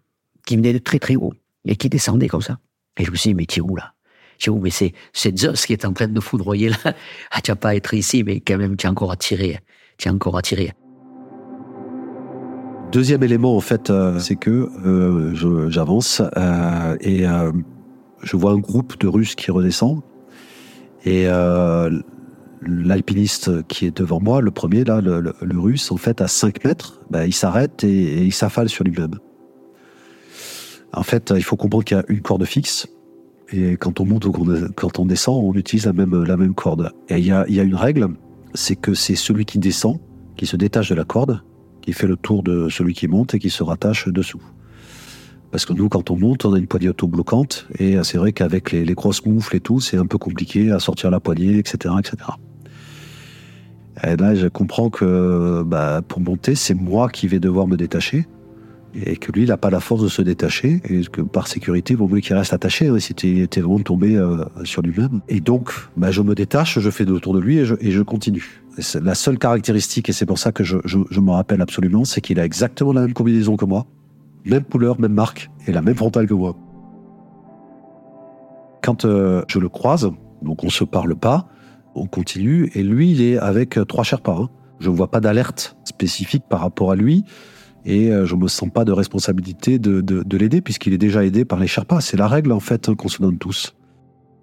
qui 0.46 0.58
venait 0.58 0.74
de 0.74 0.80
très 0.80 1.00
très 1.00 1.16
haut, 1.16 1.34
et 1.66 1.76
qui 1.76 1.90
descendait 1.90 2.28
comme 2.28 2.42
ça. 2.42 2.60
Et 3.00 3.06
je 3.06 3.12
me 3.12 3.16
suis 3.16 3.30
dit, 3.30 3.36
mais 3.36 3.48
es 3.56 3.62
où 3.62 3.76
là 3.76 3.94
je 4.40 4.52
dis, 4.52 4.60
mais 4.60 4.70
c'est, 4.70 4.94
c'est 5.14 5.38
Zeus 5.38 5.66
qui 5.66 5.74
est 5.74 5.86
en 5.86 5.94
train 5.94 6.08
de 6.08 6.20
foudroyer 6.20 6.70
là. 6.70 6.78
Ah, 7.32 7.42
tu 7.42 7.52
vas 7.52 7.56
pas 7.56 7.76
être 7.76 7.94
ici, 7.94 8.24
mais 8.24 8.40
quand 8.40 8.58
même, 8.58 8.78
tu 8.78 8.88
as 8.88 8.92
encore 8.92 9.16
tirer. 9.18 9.60
Tu 9.98 10.10
as 10.10 10.14
encore 10.14 10.40
tirer. 10.42 10.74
Deuxième 12.92 13.24
élément, 13.24 13.58
en 13.58 13.60
fait, 13.62 13.90
euh, 13.90 14.20
c'est 14.20 14.36
que 14.36 14.70
euh, 14.86 15.70
j'avance 15.70 16.22
euh, 16.38 16.98
et 17.02 17.26
je 18.24 18.38
vois 18.38 18.52
un 18.52 18.60
groupe 18.60 19.00
de 19.00 19.08
Russes 19.08 19.36
qui 19.36 19.52
redescend. 19.52 20.02
Et 21.06 21.26
l'alpiniste 22.62 23.66
qui 23.68 23.86
est 23.86 23.96
devant 23.96 24.20
moi, 24.20 24.42
le 24.42 24.52
premier, 24.52 24.84
là, 24.84 25.02
le, 25.02 25.60
russe, 25.60 25.92
en 25.92 25.98
fait, 25.98 26.22
à 26.22 26.28
5 26.28 26.64
mètres, 26.66 27.02
bah, 27.10 27.26
il 27.26 27.34
s'arrête 27.34 27.84
et, 27.84 28.24
il 28.24 28.34
s'affale 28.34 28.70
sur 28.70 28.84
lui-même. 28.84 29.16
En 30.94 31.04
fait, 31.04 31.34
il 31.36 31.44
faut 31.44 31.58
comprendre 31.58 31.84
qu'il 31.84 31.98
y 31.98 32.00
a 32.00 32.04
une 32.08 32.22
corde 32.22 32.46
fixe 32.46 32.88
et 33.52 33.78
quand 33.78 34.00
on 34.00 34.06
monte 34.06 34.26
ou 34.26 34.32
quand 34.76 35.00
on 35.00 35.06
descend, 35.06 35.44
on 35.44 35.54
utilise 35.54 35.86
la 35.86 35.94
même, 35.94 36.54
corde. 36.54 36.92
Et 37.10 37.18
il 37.18 37.26
y 37.26 37.32
a 37.32 37.64
une 37.64 37.76
règle, 37.76 38.10
c'est 38.54 38.76
que 38.76 38.94
c'est 38.94 39.16
celui 39.16 39.46
qui 39.46 39.60
descend, 39.60 40.00
qui 40.36 40.46
se 40.46 40.58
détache 40.58 40.90
de 40.90 40.96
la 40.96 41.06
corde, 41.06 41.42
qui 41.82 41.94
fait 41.94 42.08
le 42.08 42.18
tour 42.18 42.44
de 42.44 42.68
celui 42.70 42.94
qui 42.94 43.08
monte 43.08 43.34
et 43.36 43.40
qui 43.40 43.50
se 43.50 43.64
rattache 43.64 44.10
dessous. 44.10 44.42
Parce 45.52 45.66
que 45.66 45.74
nous, 45.74 45.90
quand 45.90 46.12
on 46.12 46.18
monte, 46.18 46.46
on 46.46 46.54
a 46.54 46.58
une 46.58 46.68
poignée 46.68 46.90
auto-bloquante, 46.90 47.68
et 47.80 47.98
c'est 48.04 48.18
vrai 48.18 48.34
qu'avec 48.34 48.72
les, 48.72 48.94
grosses 48.94 49.26
moufles 49.26 49.56
et 49.56 49.60
tout, 49.60 49.80
c'est 49.80 49.98
un 49.98 50.06
peu 50.06 50.18
compliqué 50.18 50.72
à 50.72 50.80
sortir 50.80 51.10
la 51.10 51.20
poignée, 51.20 51.58
etc., 51.58 51.96
etc. 52.00 52.18
Et 54.04 54.16
là, 54.16 54.36
je 54.36 54.48
comprends 54.48 54.90
que 54.90 55.64
bah, 55.66 56.02
pour 56.08 56.20
monter, 56.20 56.54
c'est 56.56 56.74
moi 56.74 57.10
qui 57.10 57.28
vais 57.28 57.40
devoir 57.40 57.68
me 57.68 57.78
détacher 57.78 58.28
et 59.06 59.18
que 59.18 59.32
lui, 59.32 59.44
il 59.44 59.50
n'a 59.50 59.58
pas 59.58 59.70
la 59.70 59.80
force 59.80 60.02
de 60.02 60.08
se 60.08 60.22
détacher, 60.22 60.82
et 60.90 61.02
que 61.06 61.22
par 61.22 61.48
sécurité, 61.48 61.94
il 61.94 61.98
vaut 61.98 62.08
mieux 62.08 62.20
qu'il 62.20 62.36
reste 62.36 62.54
attaché, 62.54 62.88
hein, 62.88 63.00
si 63.00 63.14
il 63.24 63.42
était 63.42 63.62
vraiment 63.62 63.80
tombé 63.80 64.16
euh, 64.16 64.44
sur 64.64 64.82
lui-même. 64.82 65.22
Et 65.28 65.40
donc, 65.40 65.72
bah, 65.98 66.12
je 66.12 66.22
me 66.22 66.34
détache, 66.36 66.80
je 66.80 66.90
fais 66.90 67.06
le 67.06 67.20
tour 67.20 67.34
de 67.34 67.40
lui 67.40 67.58
et 67.58 67.66
je, 67.66 67.76
et 67.80 67.92
je 67.92 68.02
continue. 68.02 68.64
la 69.02 69.16
seule 69.16 69.38
caractéristique, 69.38 70.10
et 70.10 70.14
c'est 70.14 70.26
pour 70.26 70.40
ça 70.40 70.52
que 70.52 70.64
je, 70.64 70.78
je, 70.86 71.00
je 71.10 71.20
me 71.20 71.32
rappelle 71.32 71.62
absolument, 71.62 72.06
c'est 72.06 72.22
qu'il 72.22 72.40
a 72.40 72.46
exactement 72.46 72.94
la 72.94 73.02
même 73.02 73.14
combinaison 73.14 73.56
que 73.56 73.66
moi, 73.66 73.86
même 74.50 74.64
couleur, 74.64 75.00
même 75.00 75.14
marque, 75.14 75.50
et 75.68 75.72
la 75.72 75.82
même 75.82 75.96
frontale 75.96 76.28
que 76.28 76.34
moi. 76.34 76.56
Quand 78.82 79.06
euh, 79.06 79.44
je 79.48 79.60
le 79.60 79.70
croise, 79.70 80.10
donc 80.42 80.64
on 80.64 80.70
se 80.70 80.84
parle 80.84 81.16
pas, 81.16 81.48
on 81.96 82.08
continue, 82.08 82.72
et 82.76 82.84
lui, 82.84 83.12
il 83.12 83.22
est 83.22 83.38
avec 83.38 83.80
trois 83.88 84.04
Sherpas. 84.04 84.38
Hein. 84.40 84.50
Je 84.80 84.90
ne 84.90 84.96
vois 84.96 85.10
pas 85.10 85.20
d'alerte 85.20 85.76
spécifique 85.84 86.44
par 86.48 86.62
rapport 86.62 86.92
à 86.92 86.96
lui 86.96 87.24
et 87.88 88.12
euh, 88.12 88.26
je 88.26 88.36
ne 88.36 88.42
me 88.42 88.48
sens 88.48 88.70
pas 88.70 88.86
de 88.86 88.92
responsabilité 88.92 89.80
de, 89.80 90.02
de, 90.02 90.38
l'aider 90.38 90.62
puisqu'il 90.62 90.94
est 90.94 90.98
déjà 90.98 91.26
aidé 91.26 91.46
par 91.46 91.58
les 91.58 91.68
Sherpas. 91.68 92.02
C'est 92.02 92.18
la 92.18 92.28
règle 92.28 92.52
en 92.52 92.60
fait 92.60 92.94
qu'on 92.94 93.08
se 93.08 93.22
donne 93.22 93.38
tous. 93.38 93.76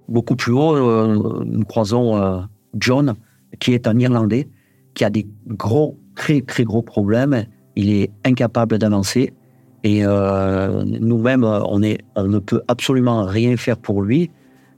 Beaucoup 0.09 0.35
plus 0.35 0.53
haut, 0.53 0.75
euh, 0.75 1.45
nous 1.45 1.65
croisons 1.65 2.17
euh, 2.17 2.41
John, 2.75 3.15
qui 3.61 3.75
est 3.75 3.87
un 3.87 3.99
Irlandais, 3.99 4.49
qui 4.95 5.05
a 5.05 5.11
des 5.11 5.29
gros, 5.47 5.99
très 6.17 6.41
très 6.41 6.65
gros 6.65 6.83
problèmes. 6.83 7.45
Il 7.77 7.91
est 7.91 8.11
incapable 8.25 8.79
d'avancer 8.79 9.35
et 9.85 10.03
nous-mêmes, 10.03 11.45
on, 11.45 11.83
est, 11.83 11.99
on 12.17 12.25
ne 12.25 12.39
peut 12.39 12.63
absolument 12.69 13.25
rien 13.25 13.57
faire 13.57 13.77
pour 13.77 14.03
lui. 14.03 14.31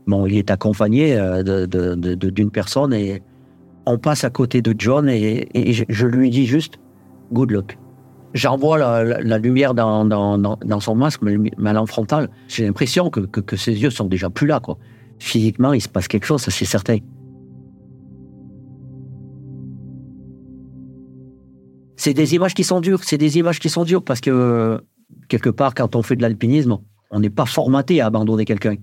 Bon, 0.06 0.26
il 0.26 0.36
est 0.36 0.50
accompagné 0.50 1.16
d'une 1.44 2.50
personne 2.50 2.92
et 2.92 3.22
on 3.86 3.98
passe 3.98 4.24
à 4.24 4.30
côté 4.30 4.62
de 4.62 4.74
John 4.76 5.08
et, 5.08 5.48
je, 5.88 6.06
lui 6.06 6.30
dis 6.30 6.46
juste 6.46 6.74
good 7.32 7.50
luck 7.52 7.78
j'envoie 8.34 8.78
la, 8.78 9.38
lumière 9.38 9.74
dans, 9.74 10.80
son 10.80 10.94
masque, 10.94 11.22
mais 11.22 11.70
à 11.70 11.72
l'enfrontal, 11.72 12.28
j'ai 12.48 12.66
l'impression 12.66 13.10
que, 13.10 13.56
ses 13.56 13.72
yeux 13.72 13.90
sont 13.90 14.06
déjà 14.06 14.30
plus 14.30 14.46
là. 14.46 14.60
Physiquement, 15.18 15.72
il 15.72 15.80
se 15.80 15.88
passe 15.88 16.08
quelque 16.08 16.26
chose, 16.26 16.42
c'est 16.42 16.64
certain. 16.66 16.98
C'est 21.96 22.12
des 22.12 22.34
images 22.34 22.52
qui 22.52 22.62
sont 22.62 22.80
dures, 22.80 23.02
c'est 23.04 23.16
des 23.16 23.38
images 23.38 23.58
qui 23.58 23.70
sont 23.70 23.84
dures 23.84 24.04
parce 24.04 24.20
que 24.20 24.82
quelque 25.28 25.50
part, 25.50 25.74
quand 25.74 25.96
on 25.96 26.02
fait 26.02 26.16
de 26.16 26.22
l'alpinisme, 26.22 26.78
on 27.10 27.20
n'est 27.20 27.30
pas 27.30 27.46
formaté 27.46 28.00
à 28.00 28.06
abandonner 28.06 28.44
quelqu'un. 28.44 28.76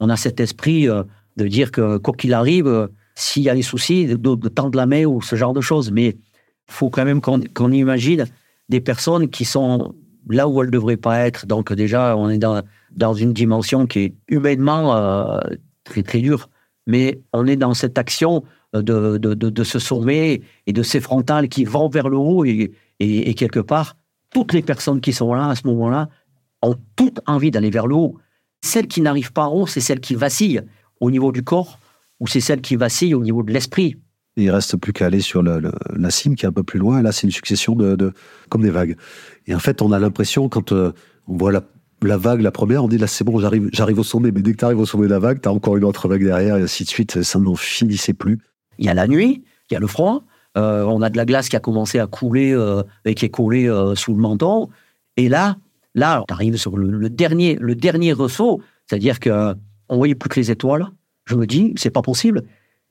On 0.00 0.08
a 0.08 0.16
cet 0.16 0.40
esprit 0.40 0.88
euh, 0.88 1.02
de 1.36 1.46
dire 1.46 1.70
que 1.70 1.98
quoi 1.98 2.14
qu'il 2.14 2.34
arrive, 2.34 2.66
euh, 2.66 2.88
s'il 3.14 3.42
y 3.42 3.50
a 3.50 3.54
des 3.54 3.62
soucis, 3.62 4.06
de, 4.06 4.16
de, 4.16 4.48
tendre 4.48 4.76
la 4.76 4.86
main 4.86 5.04
ou 5.04 5.22
ce 5.22 5.36
genre 5.36 5.52
de 5.52 5.60
choses. 5.60 5.90
Mais 5.90 6.08
il 6.08 6.72
faut 6.72 6.90
quand 6.90 7.04
même 7.04 7.20
qu'on 7.20 7.72
imagine 7.72 8.26
des 8.68 8.80
personnes 8.80 9.28
qui 9.28 9.44
sont 9.44 9.94
là 10.28 10.46
où 10.48 10.60
elles 10.60 10.68
ne 10.68 10.72
devraient 10.72 10.96
pas 10.96 11.20
être. 11.20 11.46
Donc 11.46 11.72
déjà, 11.72 12.16
on 12.16 12.28
est 12.28 12.38
dans, 12.38 12.62
dans 12.94 13.14
une 13.14 13.32
dimension 13.32 13.86
qui 13.86 13.98
est 14.00 14.14
humainement 14.28 14.94
euh, 14.94 15.40
très 15.84 16.02
très 16.02 16.20
dure, 16.20 16.50
mais 16.86 17.20
on 17.32 17.46
est 17.46 17.56
dans 17.56 17.74
cette 17.74 17.98
action 17.98 18.44
de, 18.74 19.16
de, 19.16 19.34
de, 19.34 19.64
ce 19.64 19.78
sommet 19.78 20.42
et 20.66 20.72
de 20.72 20.82
ces 20.82 21.00
frontales 21.00 21.48
qui 21.48 21.64
vont 21.64 21.88
vers 21.88 22.08
le 22.08 22.18
haut 22.18 22.44
et, 22.44 22.72
et, 23.00 23.34
quelque 23.34 23.60
part, 23.60 23.96
toutes 24.32 24.52
les 24.52 24.62
personnes 24.62 25.00
qui 25.00 25.12
sont 25.12 25.32
là 25.34 25.48
à 25.48 25.54
ce 25.54 25.66
moment-là 25.66 26.08
ont 26.62 26.76
toutes 26.96 27.20
envie 27.26 27.50
d'aller 27.50 27.70
vers 27.70 27.86
le 27.86 27.94
haut. 27.94 28.16
Celle 28.62 28.88
qui 28.88 29.00
n'arrive 29.00 29.32
pas 29.32 29.46
en 29.46 29.52
haut, 29.52 29.66
c'est 29.66 29.80
celle 29.80 30.00
qui 30.00 30.14
vacille 30.14 30.62
au 31.00 31.10
niveau 31.10 31.32
du 31.32 31.42
corps 31.42 31.78
ou 32.20 32.26
c'est 32.26 32.40
celle 32.40 32.60
qui 32.60 32.76
vacille 32.76 33.14
au 33.14 33.22
niveau 33.22 33.42
de 33.42 33.52
l'esprit. 33.52 33.96
Il 34.36 34.50
reste 34.50 34.76
plus 34.76 34.92
qu'à 34.92 35.06
aller 35.06 35.20
sur 35.20 35.42
le, 35.42 35.72
la 35.96 36.10
cime 36.10 36.36
qui 36.36 36.44
est 36.44 36.48
un 36.48 36.52
peu 36.52 36.62
plus 36.62 36.78
loin. 36.78 37.02
Là, 37.02 37.10
c'est 37.12 37.26
une 37.26 37.32
succession 37.32 37.74
de, 37.74 37.96
de, 37.96 38.12
comme 38.48 38.62
des 38.62 38.70
vagues. 38.70 38.96
Et 39.46 39.54
en 39.54 39.58
fait, 39.58 39.82
on 39.82 39.90
a 39.90 39.98
l'impression 39.98 40.48
quand 40.48 40.72
euh, 40.72 40.92
on 41.26 41.36
voit 41.36 41.50
la, 41.50 41.62
la, 42.02 42.16
vague, 42.16 42.40
la 42.40 42.52
première, 42.52 42.84
on 42.84 42.88
dit 42.88 42.98
là 42.98 43.08
c'est 43.08 43.24
bon, 43.24 43.40
j'arrive, 43.40 43.68
j'arrive 43.72 43.98
au 43.98 44.04
sommet. 44.04 44.30
Mais 44.30 44.42
dès 44.42 44.52
que 44.52 44.58
tu 44.58 44.64
arrives 44.64 44.78
au 44.78 44.86
sommet 44.86 45.06
de 45.06 45.12
la 45.12 45.18
vague, 45.18 45.40
tu 45.40 45.48
as 45.48 45.52
encore 45.52 45.76
une 45.76 45.84
autre 45.84 46.06
vague 46.06 46.22
derrière 46.22 46.56
et 46.56 46.62
ainsi 46.62 46.84
de 46.84 46.88
suite. 46.88 47.22
Ça 47.22 47.38
n'en 47.38 47.56
finissait 47.56 48.14
plus. 48.14 48.38
Il 48.78 48.86
y 48.86 48.88
a 48.88 48.94
la 48.94 49.08
nuit, 49.08 49.44
il 49.70 49.74
y 49.74 49.76
a 49.76 49.80
le 49.80 49.88
froid. 49.88 50.22
Euh, 50.56 50.82
on 50.84 51.02
a 51.02 51.10
de 51.10 51.16
la 51.16 51.24
glace 51.24 51.48
qui 51.48 51.56
a 51.56 51.60
commencé 51.60 51.98
à 51.98 52.06
couler 52.06 52.52
euh, 52.52 52.82
et 53.04 53.14
qui 53.14 53.24
est 53.26 53.30
collée 53.30 53.68
euh, 53.68 53.94
sous 53.94 54.14
le 54.14 54.20
menton. 54.20 54.68
Et 55.16 55.28
là, 55.28 55.56
là, 55.94 56.24
tu 56.26 56.34
arrives 56.34 56.56
sur 56.56 56.76
le, 56.76 57.10
dernier, 57.10 57.56
le 57.60 57.74
dernier 57.74 58.12
ressaut, 58.12 58.60
c'est-à-dire 58.86 59.20
que 59.20 59.54
on 59.88 59.96
voyait 59.96 60.14
plus 60.14 60.28
que 60.28 60.40
les 60.40 60.50
étoiles. 60.50 60.86
Je 61.26 61.34
me 61.34 61.46
dis, 61.46 61.72
c'est 61.76 61.90
pas 61.90 62.02
possible. 62.02 62.42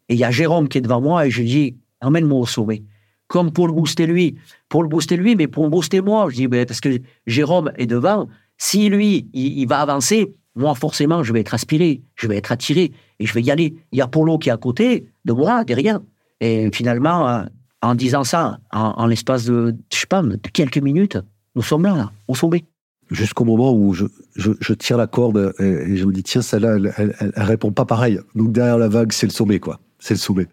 Et 0.09 0.13
il 0.13 0.19
y 0.19 0.23
a 0.23 0.31
Jérôme 0.31 0.67
qui 0.67 0.77
est 0.77 0.81
devant 0.81 1.01
moi 1.01 1.27
et 1.27 1.31
je 1.31 1.41
dis, 1.43 1.75
emmène-moi 2.01 2.39
au 2.39 2.45
sommet. 2.45 2.83
Comme 3.27 3.51
pour 3.51 3.67
le 3.67 3.73
booster 3.73 4.07
lui. 4.07 4.35
Pour 4.69 4.83
le 4.83 4.89
booster 4.89 5.17
lui, 5.17 5.35
mais 5.35 5.47
pour 5.47 5.63
le 5.63 5.69
booster 5.69 6.01
moi. 6.01 6.27
Je 6.29 6.35
dis, 6.35 6.47
parce 6.47 6.79
que 6.79 6.99
Jérôme 7.25 7.71
est 7.77 7.87
devant. 7.87 8.27
Si 8.57 8.89
lui, 8.89 9.29
il, 9.33 9.59
il, 9.59 9.67
va 9.67 9.81
avancer, 9.81 10.33
moi, 10.55 10.73
forcément, 10.73 11.21
je 11.23 11.33
vais 11.33 11.41
être 11.41 11.53
aspiré, 11.53 12.01
je 12.15 12.27
vais 12.27 12.37
être 12.37 12.51
attiré 12.51 12.91
et 13.19 13.25
je 13.25 13.33
vais 13.33 13.41
y 13.41 13.51
aller. 13.51 13.75
Il 13.91 13.99
y 13.99 14.01
a 14.01 14.07
Polo 14.07 14.39
qui 14.39 14.49
est 14.49 14.51
à 14.51 14.57
côté 14.57 15.07
de 15.25 15.33
moi, 15.33 15.63
derrière. 15.63 15.99
Et 16.39 16.69
finalement, 16.73 17.45
en 17.81 17.95
disant 17.95 18.23
ça, 18.23 18.59
en, 18.71 19.05
l'espace 19.07 19.45
de, 19.45 19.75
je 19.91 19.97
sais 19.97 20.07
pas, 20.07 20.21
de 20.21 20.37
quelques 20.53 20.77
minutes, 20.77 21.17
nous 21.55 21.61
sommes 21.61 21.83
là, 21.83 21.95
là 21.95 22.11
au 22.27 22.35
sommet. 22.35 22.65
Jusqu'au 23.09 23.45
moment 23.45 23.73
où 23.73 23.93
je, 23.93 24.05
je, 24.35 24.73
tire 24.73 24.97
la 24.97 25.07
corde 25.07 25.53
et, 25.59 25.95
je 25.95 26.05
me 26.05 26.11
dis 26.11 26.23
tiens 26.23 26.41
celle-là 26.41 26.75
elle, 26.97 27.15
elle, 27.19 27.31
répond 27.37 27.71
pas 27.71 27.85
pareil. 27.85 28.19
Donc 28.35 28.51
derrière 28.51 28.77
la 28.77 28.89
vague 28.89 29.13
c'est 29.13 29.25
le 29.25 29.31
sommet 29.31 29.59
quoi. 29.59 29.79
C'est 29.97 30.15
le 30.15 30.19
sommet. 30.19 30.47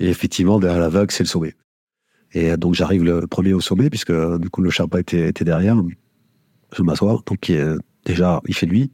Et 0.00 0.08
effectivement 0.08 0.58
derrière 0.58 0.80
la 0.80 0.88
vague 0.88 1.10
c'est 1.10 1.22
le 1.22 1.28
sommet. 1.28 1.54
Et 2.32 2.56
donc 2.56 2.74
j'arrive 2.74 3.04
le 3.04 3.26
premier 3.26 3.52
au 3.52 3.60
sommet 3.60 3.90
puisque 3.90 4.12
du 4.38 4.48
coup 4.48 4.62
le 4.62 4.70
Sherpa 4.70 5.00
était, 5.00 5.28
était 5.28 5.44
derrière. 5.44 5.76
Je 6.74 6.82
m'assois 6.82 7.22
donc 7.26 7.52
déjà 8.06 8.40
il 8.48 8.54
fait 8.54 8.66
nuit 8.66 8.90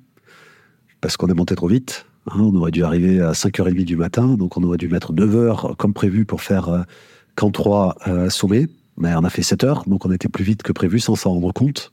parce 1.01 1.17
qu'on 1.17 1.29
est 1.29 1.35
monté 1.35 1.55
trop 1.55 1.69
vite 1.69 2.05
hein, 2.27 2.41
on 2.41 2.55
aurait 2.55 2.71
dû 2.71 2.85
arriver 2.85 3.21
à 3.21 3.33
5h30 3.33 3.85
du 3.85 3.97
matin 3.97 4.37
donc 4.39 4.57
on 4.57 4.63
aurait 4.63 4.79
dû 4.79 4.89
mettre 4.89 5.13
9 5.13 5.37
heures 5.37 5.75
comme 5.79 5.93
prévu 5.93 6.25
pour 6.25 6.43
faire 6.43 6.69
euh, 6.69 6.83
camp 7.37 7.51
3 7.51 7.97
euh, 8.07 8.31
sommet 8.31 8.69
mais 8.99 9.15
on 9.15 9.25
a 9.25 9.31
fait 9.31 9.43
7 9.43 9.65
heures 9.65 9.85
donc 9.87 10.07
on 10.07 10.13
était 10.13 10.29
plus 10.29 10.45
vite 10.45 10.63
que 10.63 10.73
prévu 10.73 11.01
sans 11.01 11.17
s'en 11.17 11.33
rendre 11.33 11.53
compte 11.53 11.93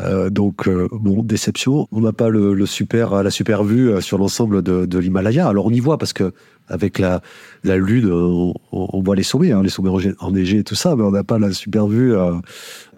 euh, 0.00 0.30
donc, 0.30 0.68
euh, 0.68 0.88
bon, 0.90 1.22
déception. 1.22 1.86
On 1.92 2.00
n'a 2.00 2.12
pas 2.12 2.28
le, 2.28 2.54
le, 2.54 2.66
super, 2.66 3.22
la 3.22 3.30
super 3.30 3.64
vue 3.64 3.90
euh, 3.90 4.00
sur 4.00 4.18
l'ensemble 4.18 4.62
de, 4.62 4.86
de 4.86 4.98
l'Himalaya. 4.98 5.48
Alors, 5.48 5.66
on 5.66 5.70
y 5.70 5.80
voit 5.80 5.98
parce 5.98 6.12
que 6.12 6.32
avec 6.68 6.98
la, 6.98 7.20
la 7.64 7.76
lune, 7.76 8.10
on, 8.10 8.54
on 8.72 9.02
voit 9.02 9.16
les 9.16 9.22
sommets, 9.22 9.52
hein, 9.52 9.62
les 9.62 9.68
sommets 9.68 9.90
enneigés 10.20 10.58
et 10.58 10.64
tout 10.64 10.74
ça, 10.74 10.96
mais 10.96 11.02
on 11.02 11.10
n'a 11.10 11.24
pas 11.24 11.38
la 11.38 11.52
super 11.52 11.86
vue. 11.86 12.14
Euh, 12.14 12.34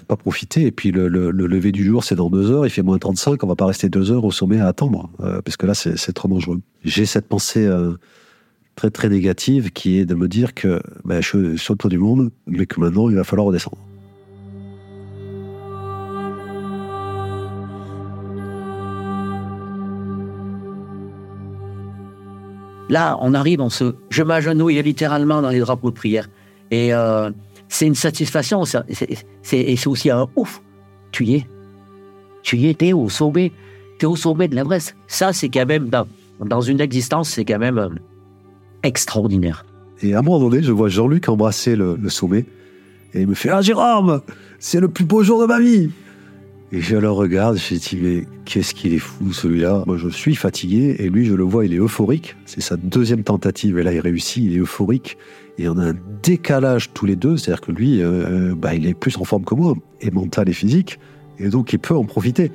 pas 0.06 0.16
profiter. 0.16 0.66
Et 0.66 0.70
puis, 0.70 0.90
le, 0.92 1.08
le, 1.08 1.30
le 1.30 1.46
lever 1.46 1.72
du 1.72 1.82
jour, 1.82 2.04
c'est 2.04 2.14
dans 2.14 2.28
deux 2.28 2.50
heures. 2.50 2.66
Il 2.66 2.70
fait 2.70 2.82
moins 2.82 2.98
35. 2.98 3.42
On 3.42 3.46
va 3.46 3.56
pas 3.56 3.64
rester 3.64 3.88
deux 3.88 4.12
heures 4.12 4.24
au 4.24 4.30
sommet 4.30 4.60
à 4.60 4.66
attendre, 4.66 5.08
euh, 5.20 5.40
parce 5.40 5.56
que 5.56 5.66
là, 5.66 5.72
c'est 5.74 6.12
trop 6.12 6.28
dangereux. 6.28 6.60
J'ai 6.84 7.06
cette 7.06 7.26
pensée 7.26 7.66
très, 8.76 8.90
très 8.90 9.08
négative 9.08 9.70
qui 9.72 9.98
est 9.98 10.04
de 10.04 10.14
me 10.14 10.28
dire 10.28 10.52
que 10.52 10.82
ben, 11.06 11.22
je 11.22 11.28
suis 11.28 11.58
sur 11.58 11.72
le 11.72 11.78
tour 11.78 11.88
du 11.88 11.98
monde, 11.98 12.30
mais 12.46 12.66
que 12.66 12.78
maintenant, 12.80 13.08
il 13.08 13.16
va 13.16 13.24
falloir 13.24 13.46
redescendre. 13.46 13.78
Là, 22.88 23.16
on 23.20 23.34
arrive, 23.34 23.60
on 23.60 23.70
se, 23.70 23.94
je 24.10 24.22
m'agenouille 24.22 24.82
littéralement 24.82 25.40
dans 25.40 25.50
les 25.50 25.60
drapeaux 25.60 25.90
de 25.90 25.96
prière. 25.96 26.28
Et 26.70 26.92
euh, 26.92 27.30
c'est 27.68 27.86
une 27.86 27.94
satisfaction, 27.94 28.64
c'est, 28.64 28.84
et 29.52 29.76
c'est 29.76 29.86
aussi 29.86 30.10
un 30.10 30.26
ouf. 30.36 30.60
Tu 31.10 31.24
y 31.24 31.34
es. 31.36 31.46
Tu 32.42 32.56
y 32.56 32.68
es, 32.68 32.74
t'es 32.74 32.92
au 32.92 33.08
sommet. 33.08 33.52
T'es 33.98 34.06
au 34.06 34.16
sommet 34.16 34.48
de 34.48 34.54
l'Everest. 34.54 34.96
Ça, 35.06 35.32
c'est 35.32 35.48
quand 35.48 35.66
même, 35.66 35.88
dans, 35.88 36.60
une 36.60 36.80
existence, 36.80 37.30
c'est 37.30 37.44
quand 37.44 37.58
même 37.58 37.78
euh, 37.78 37.88
extraordinaire. 38.82 39.64
Et 40.02 40.14
à 40.14 40.18
un 40.18 40.22
moment 40.22 40.40
donné, 40.40 40.62
je 40.62 40.72
vois 40.72 40.88
Jean-Luc 40.88 41.28
embrasser 41.28 41.76
le, 41.76 41.96
le, 42.00 42.08
sommet. 42.10 42.44
Et 43.14 43.22
il 43.22 43.28
me 43.28 43.34
fait 43.34 43.48
Ah, 43.48 43.62
Jérôme, 43.62 44.20
c'est 44.58 44.80
le 44.80 44.88
plus 44.88 45.04
beau 45.04 45.22
jour 45.22 45.40
de 45.40 45.46
ma 45.46 45.60
vie. 45.60 45.90
Et 46.74 46.80
je 46.80 46.96
le 46.96 47.08
regarde, 47.08 47.56
je 47.56 47.74
me 47.74 47.78
dis, 47.78 47.96
mais 48.02 48.26
qu'est-ce 48.44 48.74
qu'il 48.74 48.94
est 48.94 48.98
fou 48.98 49.32
celui-là 49.32 49.84
Moi, 49.86 49.96
je 49.96 50.08
suis 50.08 50.34
fatigué 50.34 50.96
et 50.98 51.08
lui, 51.08 51.24
je 51.24 51.34
le 51.34 51.44
vois, 51.44 51.64
il 51.64 51.72
est 51.72 51.78
euphorique. 51.78 52.34
C'est 52.46 52.60
sa 52.60 52.76
deuxième 52.76 53.22
tentative 53.22 53.78
et 53.78 53.84
là, 53.84 53.92
il 53.92 54.00
réussit, 54.00 54.42
il 54.42 54.56
est 54.56 54.58
euphorique. 54.58 55.16
Et 55.56 55.68
on 55.68 55.78
a 55.78 55.90
un 55.90 55.94
décalage 56.24 56.92
tous 56.92 57.06
les 57.06 57.14
deux, 57.14 57.36
c'est-à-dire 57.36 57.60
que 57.60 57.70
lui, 57.70 58.02
euh, 58.02 58.56
bah, 58.56 58.74
il 58.74 58.88
est 58.88 58.94
plus 58.94 59.16
en 59.18 59.22
forme 59.22 59.44
que 59.44 59.54
moi, 59.54 59.74
et 60.00 60.10
mental 60.10 60.48
et 60.48 60.52
physique, 60.52 60.98
et 61.38 61.48
donc 61.48 61.72
il 61.72 61.78
peut 61.78 61.94
en 61.94 62.06
profiter. 62.06 62.50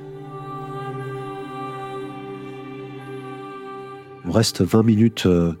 On 4.26 4.32
reste 4.32 4.60
20 4.60 4.82
minutes 4.82 5.24
euh, 5.24 5.54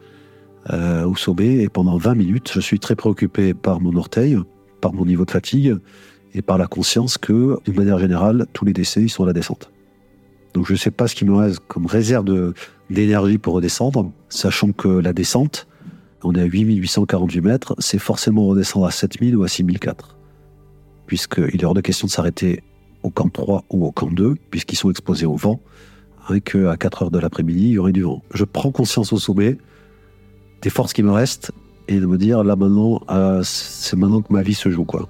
euh, 0.68 1.06
au 1.06 1.16
sommet 1.16 1.62
et 1.62 1.70
pendant 1.70 1.96
20 1.96 2.14
minutes, 2.14 2.50
je 2.52 2.60
suis 2.60 2.78
très 2.78 2.94
préoccupé 2.94 3.54
par 3.54 3.80
mon 3.80 3.96
orteil, 3.96 4.36
par 4.82 4.92
mon 4.92 5.06
niveau 5.06 5.24
de 5.24 5.30
fatigue 5.30 5.78
et 6.34 6.42
par 6.42 6.58
la 6.58 6.66
conscience 6.66 7.18
que, 7.18 7.58
d'une 7.64 7.76
manière 7.76 7.98
générale, 7.98 8.46
tous 8.52 8.64
les 8.64 8.72
décès, 8.72 9.02
ils 9.02 9.08
sont 9.08 9.24
à 9.24 9.26
la 9.26 9.32
descente. 9.32 9.70
Donc 10.54 10.66
je 10.66 10.72
ne 10.72 10.78
sais 10.78 10.90
pas 10.90 11.06
ce 11.06 11.14
qui 11.14 11.24
me 11.24 11.34
reste 11.34 11.60
comme 11.68 11.86
réserve 11.86 12.24
d'énergie 12.88 13.38
pour 13.38 13.54
redescendre, 13.54 14.10
sachant 14.28 14.72
que 14.72 14.88
la 14.88 15.12
descente, 15.12 15.66
on 16.22 16.34
est 16.34 16.40
à 16.40 16.44
8848 16.44 17.40
mètres, 17.40 17.74
c'est 17.78 17.98
forcément 17.98 18.46
redescendre 18.46 18.86
à 18.86 18.90
7000 18.90 19.36
ou 19.36 19.44
à 19.44 19.48
6004. 19.48 20.16
Puisqu'il 21.06 21.60
est 21.60 21.64
hors 21.64 21.74
de 21.74 21.80
question 21.80 22.06
de 22.06 22.12
s'arrêter 22.12 22.62
au 23.02 23.10
camp 23.10 23.32
3 23.32 23.64
ou 23.70 23.86
au 23.86 23.92
camp 23.92 24.12
2, 24.12 24.36
puisqu'ils 24.50 24.76
sont 24.76 24.90
exposés 24.90 25.26
au 25.26 25.36
vent, 25.36 25.60
et 26.32 26.40
qu'à 26.40 26.76
4 26.76 27.04
heures 27.04 27.10
de 27.10 27.18
l'après-midi, 27.18 27.68
il 27.68 27.72
y 27.72 27.78
aurait 27.78 27.92
du 27.92 28.02
vent. 28.02 28.22
Je 28.34 28.44
prends 28.44 28.70
conscience 28.70 29.12
au 29.12 29.18
sommet 29.18 29.56
des 30.62 30.70
forces 30.70 30.92
qui 30.92 31.02
me 31.02 31.10
restent 31.10 31.52
et 31.88 31.98
de 31.98 32.06
me 32.06 32.18
dire, 32.18 32.44
là 32.44 32.54
maintenant, 32.54 33.00
euh, 33.10 33.40
c'est 33.42 33.96
maintenant 33.96 34.20
que 34.20 34.32
ma 34.32 34.42
vie 34.42 34.54
se 34.54 34.70
joue, 34.70 34.84
quoi 34.84 35.08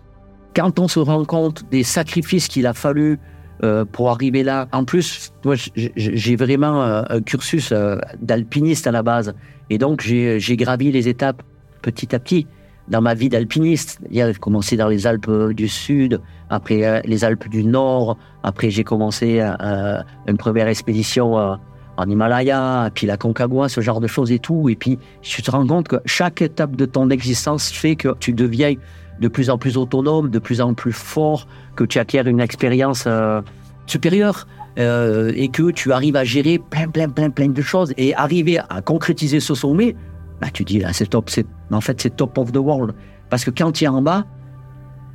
quand 0.61 0.79
on 0.79 0.89
se 0.89 1.01
rend 1.01 1.25
compte 1.25 1.65
des 1.71 1.83
sacrifices 1.83 2.47
qu'il 2.47 2.67
a 2.67 2.75
fallu 2.75 3.19
euh, 3.65 3.87
pour 3.91 4.11
arriver 4.11 4.43
là, 4.43 4.69
en 4.73 4.85
plus, 4.85 5.33
moi, 5.43 5.55
j'ai 5.75 6.37
vraiment 6.37 6.83
euh, 6.83 7.03
un 7.09 7.23
cursus 7.23 7.73
euh, 7.73 7.97
d'alpiniste 8.21 8.87
à 8.87 8.91
la 8.91 9.03
base. 9.03 9.33
Et 9.71 9.79
donc, 9.79 10.03
j'ai 10.03 10.57
gravi 10.59 10.93
les 10.93 11.09
étapes 11.09 11.43
petit 11.81 12.15
à 12.15 12.19
petit 12.19 12.47
dans 12.89 13.01
ma 13.01 13.15
vie 13.15 13.31
d'alpiniste. 13.31 14.01
J'ai 14.11 14.35
commencé 14.35 14.77
dans 14.77 14.89
les 14.89 15.07
Alpes 15.07 15.31
du 15.53 15.67
Sud, 15.67 16.21
après 16.51 17.01
les 17.07 17.25
Alpes 17.25 17.49
du 17.49 17.65
Nord, 17.65 18.19
après 18.43 18.69
j'ai 18.69 18.85
commencé 18.85 19.41
une 19.41 20.37
première 20.37 20.67
expédition 20.67 21.37
en 21.37 22.11
Himalaya, 22.11 22.91
puis 22.95 23.07
la 23.07 23.17
Concagua, 23.17 23.69
ce 23.69 23.81
genre 23.81 24.01
de 24.01 24.09
choses 24.09 24.33
et 24.33 24.41
tout. 24.41 24.69
Et 24.69 24.75
puis, 24.75 24.99
tu 25.23 25.41
te 25.41 25.51
rends 25.51 25.67
compte 25.67 25.89
que 25.89 25.97
chaque 26.05 26.43
étape 26.43 26.75
de 26.75 26.85
ton 26.85 27.09
existence 27.11 27.71
fait 27.71 27.95
que 27.95 28.15
tu 28.19 28.33
deviens 28.33 28.75
de 29.21 29.29
plus 29.29 29.51
en 29.51 29.59
plus 29.59 29.77
autonome, 29.77 30.31
de 30.31 30.39
plus 30.39 30.61
en 30.61 30.75
plus 30.75 30.93
fort, 30.93 31.47
que 31.77 31.85
tu 31.85 31.99
acquiers 31.99 32.23
une 32.27 32.41
expérience 32.41 33.05
euh, 33.07 33.41
supérieure 33.87 34.47
euh, 34.79 35.33
et 35.35 35.49
que 35.49 35.71
tu 35.71 35.93
arrives 35.93 36.17
à 36.17 36.25
gérer 36.25 36.59
plein, 36.59 36.89
plein, 36.89 37.09
plein, 37.09 37.31
plein 37.31 37.49
de 37.49 37.63
choses 37.63 37.93
et 37.97 38.15
arriver 38.15 38.59
à 38.59 38.81
concrétiser 38.81 39.41
ce 39.41 39.55
sommet, 39.55 39.95
bah, 40.41 40.49
tu 40.53 40.65
dis 40.65 40.79
là, 40.79 40.93
c'est 40.93 41.07
top, 41.07 41.29
c'est, 41.29 41.47
en 41.71 41.81
fait, 41.81 42.01
c'est 42.01 42.17
top 42.17 42.39
of 42.39 42.53
the 42.53 42.57
world. 42.57 42.95
Parce 43.29 43.45
que 43.45 43.51
quand 43.51 43.73
tu 43.73 43.85
es 43.85 43.89
en 43.89 44.03
bas 44.03 44.25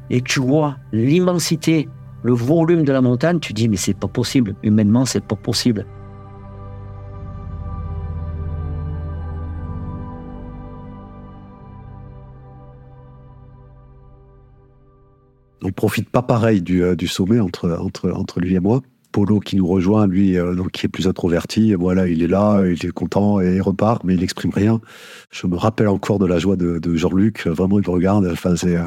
et 0.09 0.21
que 0.21 0.29
tu 0.29 0.39
vois 0.39 0.77
l'immensité, 0.91 1.89
le 2.23 2.33
volume 2.33 2.83
de 2.83 2.91
la 2.91 3.01
montagne, 3.01 3.39
tu 3.39 3.53
dis, 3.53 3.67
mais 3.69 3.77
c'est 3.77 3.93
pas 3.93 4.07
possible. 4.07 4.55
Humainement, 4.63 5.05
c'est 5.05 5.23
pas 5.23 5.36
possible. 5.36 5.86
On 15.64 15.72
profite 15.72 16.10
pas 16.10 16.22
pareil 16.22 16.62
du, 16.62 16.84
euh, 16.84 16.95
du, 16.95 17.08
sommet 17.08 17.39
entre, 17.39 17.78
entre, 17.80 18.12
entre 18.12 18.39
lui 18.39 18.56
et 18.56 18.60
moi. 18.60 18.82
Polo 19.12 19.39
qui 19.39 19.56
nous 19.56 19.66
rejoint, 19.66 20.08
lui, 20.08 20.38
euh, 20.38 20.56
donc 20.56 20.72
qui 20.72 20.86
est 20.86 20.89
plus 20.89 21.08
introverti, 21.08 21.74
voilà, 21.74 22.08
il 22.08 22.22
est 22.22 22.28
là, 22.28 22.62
il 22.66 22.86
est 22.86 22.91
content 22.91 23.39
et 23.39 23.56
il 23.56 23.62
repart, 23.62 24.03
mais 24.03 24.14
il 24.14 24.20
n'exprime 24.20 24.51
rien. 24.53 24.82
Je 25.32 25.47
me 25.47 25.56
rappelle 25.56 25.88
encore 25.88 26.20
de 26.20 26.26
la 26.26 26.38
joie 26.38 26.58
de, 26.58 26.80
de 26.80 26.95
Jean-Luc, 26.95 27.47
vraiment 27.47 27.80
il 27.80 27.88
me 27.88 27.93
regarde, 27.93 28.28
enfin 28.30 28.58
c'est 28.58 28.78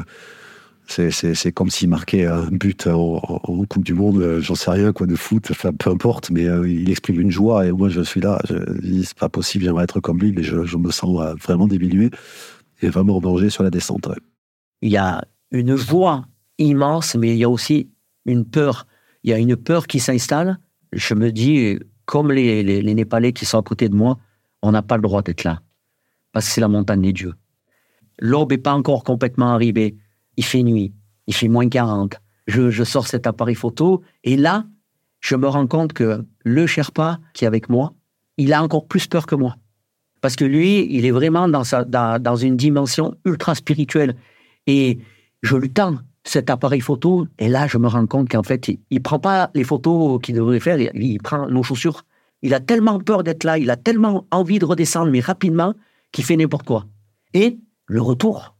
euh, 0.97 1.11
c'est 1.11 1.51
comme 1.51 1.69
s'il 1.69 1.89
marquait 1.89 2.25
un 2.25 2.47
but 2.47 2.87
en, 2.87 3.19
Coupe 3.69 3.83
du 3.83 3.93
Monde, 3.93 4.17
euh, 4.21 4.41
j'en 4.41 4.55
sais 4.55 4.71
rien, 4.71 4.91
quoi, 4.91 5.05
de 5.05 5.15
foot, 5.15 5.51
peu 5.77 5.89
importe, 5.89 6.31
mais 6.31 6.47
euh, 6.47 6.67
il 6.67 6.89
exprime 6.89 7.19
une 7.19 7.31
joie 7.31 7.67
et 7.67 7.71
moi 7.71 7.89
je 7.89 8.01
suis 8.01 8.21
là, 8.21 8.39
je 8.49 8.55
c'est 9.03 9.17
pas 9.17 9.29
possible, 9.29 9.65
j'aimerais 9.65 9.83
être 9.83 9.99
comme 9.99 10.19
lui, 10.19 10.31
mais 10.31 10.43
je, 10.43 10.77
me 10.77 10.91
sens 10.91 11.35
vraiment 11.41 11.67
diminué 11.67 12.09
et 12.81 12.89
vraiment 12.89 13.17
en 13.17 13.21
danger 13.21 13.49
sur 13.49 13.63
la 13.63 13.69
descente. 13.69 14.07
Il 14.81 14.89
y 14.89 14.97
a 14.97 15.23
une 15.51 15.75
voix 15.75 16.25
immense, 16.59 17.15
mais 17.15 17.29
il 17.29 17.37
y 17.37 17.43
a 17.43 17.49
aussi 17.49 17.89
une 18.25 18.45
peur. 18.45 18.85
Il 19.23 19.31
y 19.31 19.33
a 19.33 19.37
une 19.37 19.55
peur 19.55 19.87
qui 19.87 19.99
s'installe. 19.99 20.59
Je 20.93 21.13
me 21.13 21.31
dis, 21.31 21.79
comme 22.05 22.31
les, 22.31 22.63
les, 22.63 22.93
Népalais 22.93 23.33
qui 23.33 23.45
sont 23.45 23.59
à 23.59 23.63
côté 23.63 23.89
de 23.89 23.95
moi, 23.95 24.17
on 24.61 24.71
n'a 24.71 24.81
pas 24.81 24.97
le 24.97 25.01
droit 25.03 25.21
d'être 25.21 25.43
là. 25.43 25.61
Parce 26.31 26.45
que 26.45 26.51
c'est 26.51 26.61
la 26.61 26.67
montagne 26.67 27.01
des 27.01 27.13
dieux. 27.13 27.33
L'aube 28.19 28.51
n'est 28.51 28.57
pas 28.57 28.73
encore 28.73 29.03
complètement 29.03 29.53
arrivée. 29.53 29.97
Il 30.37 30.43
fait 30.43 30.63
nuit. 30.63 30.93
Il 31.27 31.33
fait 31.33 31.47
moins 31.47 31.67
40. 31.67 32.19
Je, 32.47 32.69
je 32.69 32.83
sors 32.83 33.07
cet 33.07 33.27
appareil 33.27 33.55
photo. 33.55 34.01
Et 34.23 34.37
là, 34.37 34.65
je 35.19 35.35
me 35.35 35.47
rends 35.47 35.67
compte 35.67 35.93
que 35.93 36.25
le 36.43 36.67
Sherpa 36.67 37.19
qui 37.33 37.45
est 37.45 37.47
avec 37.47 37.69
moi, 37.69 37.93
il 38.37 38.53
a 38.53 38.63
encore 38.63 38.87
plus 38.87 39.07
peur 39.07 39.25
que 39.25 39.35
moi. 39.35 39.55
Parce 40.21 40.35
que 40.35 40.45
lui, 40.45 40.87
il 40.93 41.05
est 41.05 41.11
vraiment 41.11 41.47
dans, 41.47 41.63
sa, 41.63 41.85
dans, 41.85 42.21
dans 42.21 42.35
une 42.35 42.57
dimension 42.57 43.15
ultra 43.25 43.55
spirituelle. 43.55 44.15
Et 44.67 44.99
je 45.41 45.55
lui 45.55 45.69
tends 45.69 45.99
cet 46.29 46.49
appareil 46.49 46.79
photo, 46.79 47.27
et 47.39 47.49
là, 47.49 47.67
je 47.67 47.77
me 47.79 47.87
rends 47.87 48.05
compte 48.05 48.29
qu'en 48.29 48.43
fait, 48.43 48.67
il, 48.67 48.79
ne 48.91 48.99
prend 48.99 49.19
pas 49.19 49.49
les 49.55 49.63
photos 49.63 50.21
qu'il 50.21 50.35
devrait 50.35 50.59
faire, 50.59 50.79
il, 50.79 51.17
prend 51.19 51.47
nos 51.49 51.63
chaussures. 51.63 52.03
Il 52.43 52.53
a 52.53 52.59
tellement 52.59 52.99
peur 52.99 53.23
d'être 53.23 53.43
là, 53.43 53.57
il 53.57 53.69
a 53.71 53.75
tellement 53.75 54.27
envie 54.29 54.59
de 54.59 54.65
redescendre, 54.65 55.11
mais 55.11 55.21
rapidement, 55.21 55.73
qu'il 56.11 56.23
fait 56.23 56.37
n'importe 56.37 56.67
quoi. 56.67 56.85
Et 57.33 57.57
le 57.87 58.01
retour, 58.01 58.55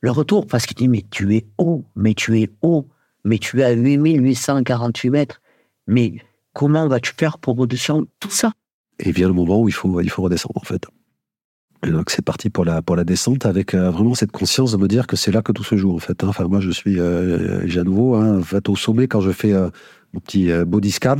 le 0.00 0.10
retour, 0.10 0.46
parce 0.46 0.64
qu'il 0.64 0.76
dit, 0.76 0.88
mais 0.88 1.04
tu 1.10 1.36
es 1.36 1.46
haut, 1.58 1.84
mais 1.94 2.14
tu 2.14 2.40
es 2.40 2.50
haut, 2.62 2.88
mais 3.24 3.38
tu 3.38 3.60
es 3.60 3.64
à 3.64 3.72
8848 3.72 5.10
mètres, 5.10 5.42
mais 5.86 6.14
comment 6.54 6.88
vas-tu 6.88 7.12
faire 7.16 7.36
pour 7.36 7.56
redescendre 7.56 8.06
tout 8.20 8.30
ça? 8.30 8.52
Et 8.98 9.12
vient 9.12 9.28
le 9.28 9.34
moment 9.34 9.60
où 9.60 9.68
il 9.68 9.74
faut, 9.74 10.00
il 10.00 10.10
faut 10.10 10.22
redescendre, 10.22 10.56
en 10.56 10.64
fait. 10.64 10.86
Donc 11.90 12.10
c'est 12.10 12.22
parti 12.24 12.48
pour 12.48 12.64
la 12.64 12.80
pour 12.80 12.94
la 12.94 13.02
descente 13.02 13.44
avec 13.44 13.74
euh, 13.74 13.90
vraiment 13.90 14.14
cette 14.14 14.30
conscience 14.30 14.70
de 14.72 14.76
me 14.76 14.86
dire 14.86 15.08
que 15.08 15.16
c'est 15.16 15.32
là 15.32 15.42
que 15.42 15.50
tout 15.50 15.64
se 15.64 15.76
joue 15.76 15.92
en 15.92 15.98
fait. 15.98 16.22
Hein. 16.22 16.28
Enfin 16.28 16.44
moi 16.46 16.60
je 16.60 16.70
suis 16.70 17.00
euh, 17.00 17.66
j'ai 17.66 17.80
à 17.80 17.84
nouveau 17.84 18.14
hein, 18.14 18.38
en 18.38 18.42
fait 18.42 18.68
au 18.68 18.76
sommet 18.76 19.08
quand 19.08 19.20
je 19.20 19.32
fais 19.32 19.52
euh, 19.52 19.68
mon 20.12 20.20
petit 20.20 20.52
euh, 20.52 20.64
body 20.64 20.92
scan. 20.92 21.16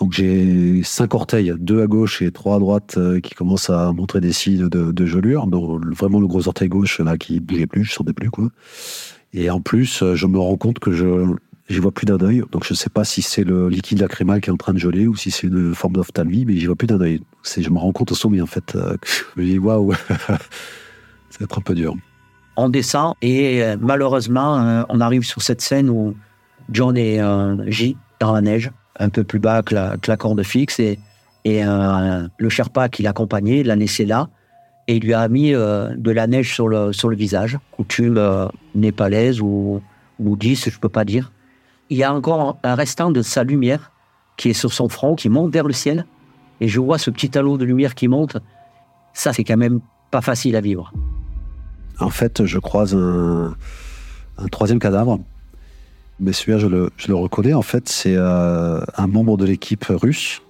Donc 0.00 0.12
j'ai 0.12 0.82
cinq 0.82 1.14
orteils, 1.14 1.54
deux 1.56 1.82
à 1.82 1.86
gauche 1.86 2.20
et 2.20 2.30
trois 2.32 2.56
à 2.56 2.58
droite 2.58 2.98
qui 3.22 3.34
commencent 3.34 3.70
à 3.70 3.92
montrer 3.92 4.20
des 4.20 4.32
signes 4.32 4.68
de, 4.68 4.92
de 4.92 5.06
gelure. 5.06 5.46
Donc 5.46 5.82
vraiment 5.94 6.20
le 6.20 6.26
gros 6.26 6.48
orteil 6.48 6.68
gauche 6.68 7.00
là 7.00 7.16
qui 7.16 7.40
bougeait 7.40 7.66
plus, 7.66 7.84
je 7.84 7.92
sentais 7.92 8.12
plus 8.12 8.28
quoi. 8.28 8.48
Et 9.32 9.48
en 9.48 9.60
plus 9.62 10.02
je 10.14 10.26
me 10.26 10.38
rends 10.38 10.58
compte 10.58 10.80
que 10.80 10.92
je 10.92 11.34
j'y 11.68 11.78
vois 11.78 11.92
plus 11.92 12.06
d'un 12.06 12.20
œil. 12.20 12.42
Donc 12.52 12.64
je 12.64 12.74
sais 12.74 12.90
pas 12.90 13.04
si 13.04 13.22
c'est 13.22 13.44
le 13.44 13.68
liquide 13.68 14.00
lacrymal 14.00 14.40
qui 14.40 14.50
est 14.50 14.52
en 14.52 14.56
train 14.56 14.72
de 14.72 14.78
geler 14.78 15.06
ou 15.06 15.16
si 15.16 15.30
c'est 15.30 15.46
une 15.46 15.74
forme 15.74 15.94
d'ophtalmie, 15.94 16.44
mais 16.44 16.56
j'y 16.56 16.66
vois 16.66 16.76
plus 16.76 16.86
d'un 16.86 17.00
œil. 17.00 17.20
Je 17.44 17.70
me 17.70 17.78
rends 17.78 17.92
compte 17.92 18.12
au 18.12 18.14
sommet 18.14 18.40
en 18.40 18.46
fait. 18.46 18.74
Euh, 18.74 18.96
je 19.04 19.40
me 19.40 19.46
dis 19.46 19.58
waouh, 19.58 19.92
ça 20.26 20.38
va 21.40 21.44
être 21.44 21.58
un 21.58 21.62
peu 21.62 21.74
dur. 21.74 21.94
On 22.56 22.70
descend 22.70 23.14
et 23.20 23.62
euh, 23.62 23.76
malheureusement 23.78 24.58
euh, 24.58 24.82
on 24.88 25.00
arrive 25.00 25.24
sur 25.24 25.42
cette 25.42 25.60
scène 25.60 25.90
où 25.90 26.16
John 26.70 26.96
et 26.96 27.20
euh, 27.20 27.70
J 27.70 27.96
dans 28.18 28.32
la 28.32 28.40
neige, 28.40 28.70
un 28.98 29.10
peu 29.10 29.24
plus 29.24 29.38
bas 29.38 29.62
que 29.62 29.74
la, 29.74 30.16
corde 30.16 30.42
fixe 30.42 30.80
et, 30.80 30.98
le 31.44 32.48
Sherpa 32.48 32.88
qui 32.88 33.02
l'accompagnait 33.02 33.62
l'a 33.62 33.76
laissé 33.76 34.06
là 34.06 34.30
et 34.88 34.96
il 34.96 35.04
lui 35.04 35.14
a 35.14 35.28
mis 35.28 35.52
de 35.52 36.10
la 36.10 36.26
neige 36.26 36.54
sur 36.54 36.66
le, 36.66 36.92
sur 36.92 37.08
le 37.08 37.16
visage, 37.16 37.58
coutume 37.72 38.48
népalaise 38.74 39.40
ou 39.40 39.82
bouddhiste, 40.18 40.70
je 40.70 40.78
peux 40.78 40.88
pas 40.88 41.04
dire. 41.04 41.30
Il 41.90 41.96
y 41.96 42.02
a 42.02 42.12
encore 42.12 42.58
un 42.62 42.74
restant 42.74 43.10
de 43.10 43.22
sa 43.22 43.44
lumière 43.44 43.92
qui 44.36 44.50
est 44.50 44.54
sur 44.54 44.72
son 44.72 44.88
front, 44.88 45.14
qui 45.14 45.28
monte 45.28 45.52
vers 45.52 45.66
le 45.66 45.72
ciel. 45.72 46.06
Et 46.60 46.68
je 46.68 46.80
vois 46.80 46.98
ce 46.98 47.10
petit 47.10 47.36
halo 47.36 47.58
de 47.58 47.64
lumière 47.64 47.94
qui 47.94 48.08
monte. 48.08 48.38
Ça, 49.14 49.32
c'est 49.32 49.44
quand 49.44 49.56
même 49.56 49.80
pas 50.10 50.20
facile 50.20 50.56
à 50.56 50.60
vivre. 50.60 50.92
En 51.98 52.10
fait, 52.10 52.44
je 52.44 52.58
croise 52.58 52.94
un, 52.94 53.54
un 54.38 54.48
troisième 54.48 54.78
cadavre. 54.78 55.20
Mais 56.18 56.32
celui-là, 56.32 56.58
je 56.58 56.66
le, 56.66 57.14
reconnais. 57.14 57.52
En 57.52 57.62
fait, 57.62 57.88
c'est 57.88 58.14
euh, 58.16 58.80
un 58.96 59.06
membre 59.06 59.36
de 59.36 59.44
l'équipe 59.44 59.84
russe 59.88 60.42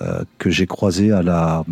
euh, 0.00 0.24
que 0.38 0.50
j'ai 0.50 0.66
croisé 0.66 1.10
à 1.10 1.22
la, 1.22 1.64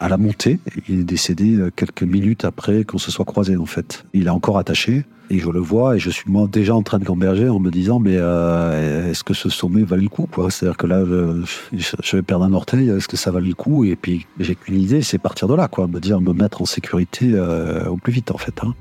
à 0.00 0.08
la 0.08 0.16
montée. 0.16 0.58
Il 0.88 1.00
est 1.00 1.04
décédé 1.04 1.56
euh, 1.56 1.70
quelques 1.74 2.02
minutes 2.02 2.44
après 2.44 2.84
qu'on 2.84 2.98
se 2.98 3.10
soit 3.10 3.24
croisé, 3.24 3.56
en 3.56 3.66
fait. 3.66 4.04
Il 4.12 4.26
est 4.26 4.30
encore 4.30 4.58
attaché. 4.58 5.04
Et 5.28 5.40
je 5.40 5.50
le 5.50 5.58
vois 5.58 5.96
et 5.96 5.98
je 5.98 6.08
suis 6.08 6.30
moi 6.30 6.46
déjà 6.46 6.74
en 6.74 6.82
train 6.82 6.98
de 6.98 7.04
gamberger 7.04 7.48
en 7.48 7.58
me 7.58 7.70
disant 7.70 7.98
mais 7.98 8.14
euh, 8.16 9.10
est-ce 9.10 9.24
que 9.24 9.34
ce 9.34 9.48
sommet 9.48 9.82
valait 9.82 10.04
le 10.04 10.08
coup 10.08 10.28
C'est-à-dire 10.50 10.76
que 10.76 10.86
là 10.86 11.04
je, 11.04 12.16
vais 12.16 12.22
perdre 12.22 12.44
un 12.44 12.52
orteil, 12.52 12.88
est-ce 12.90 13.08
que 13.08 13.16
ça 13.16 13.32
valait 13.32 13.48
le 13.48 13.54
coup? 13.54 13.84
Et 13.84 13.96
puis 13.96 14.26
j'ai 14.38 14.54
qu'une 14.54 14.80
idée, 14.80 15.02
c'est 15.02 15.18
partir 15.18 15.48
de 15.48 15.54
là 15.54 15.66
quoi, 15.66 15.88
me 15.88 15.98
dire 15.98 16.20
me 16.20 16.32
mettre 16.32 16.62
en 16.62 16.64
sécurité 16.64 17.32
euh, 17.34 17.86
au 17.86 17.96
plus 17.96 18.12
vite 18.12 18.30
en 18.30 18.38
fait. 18.38 18.54
Hein. 18.62 18.74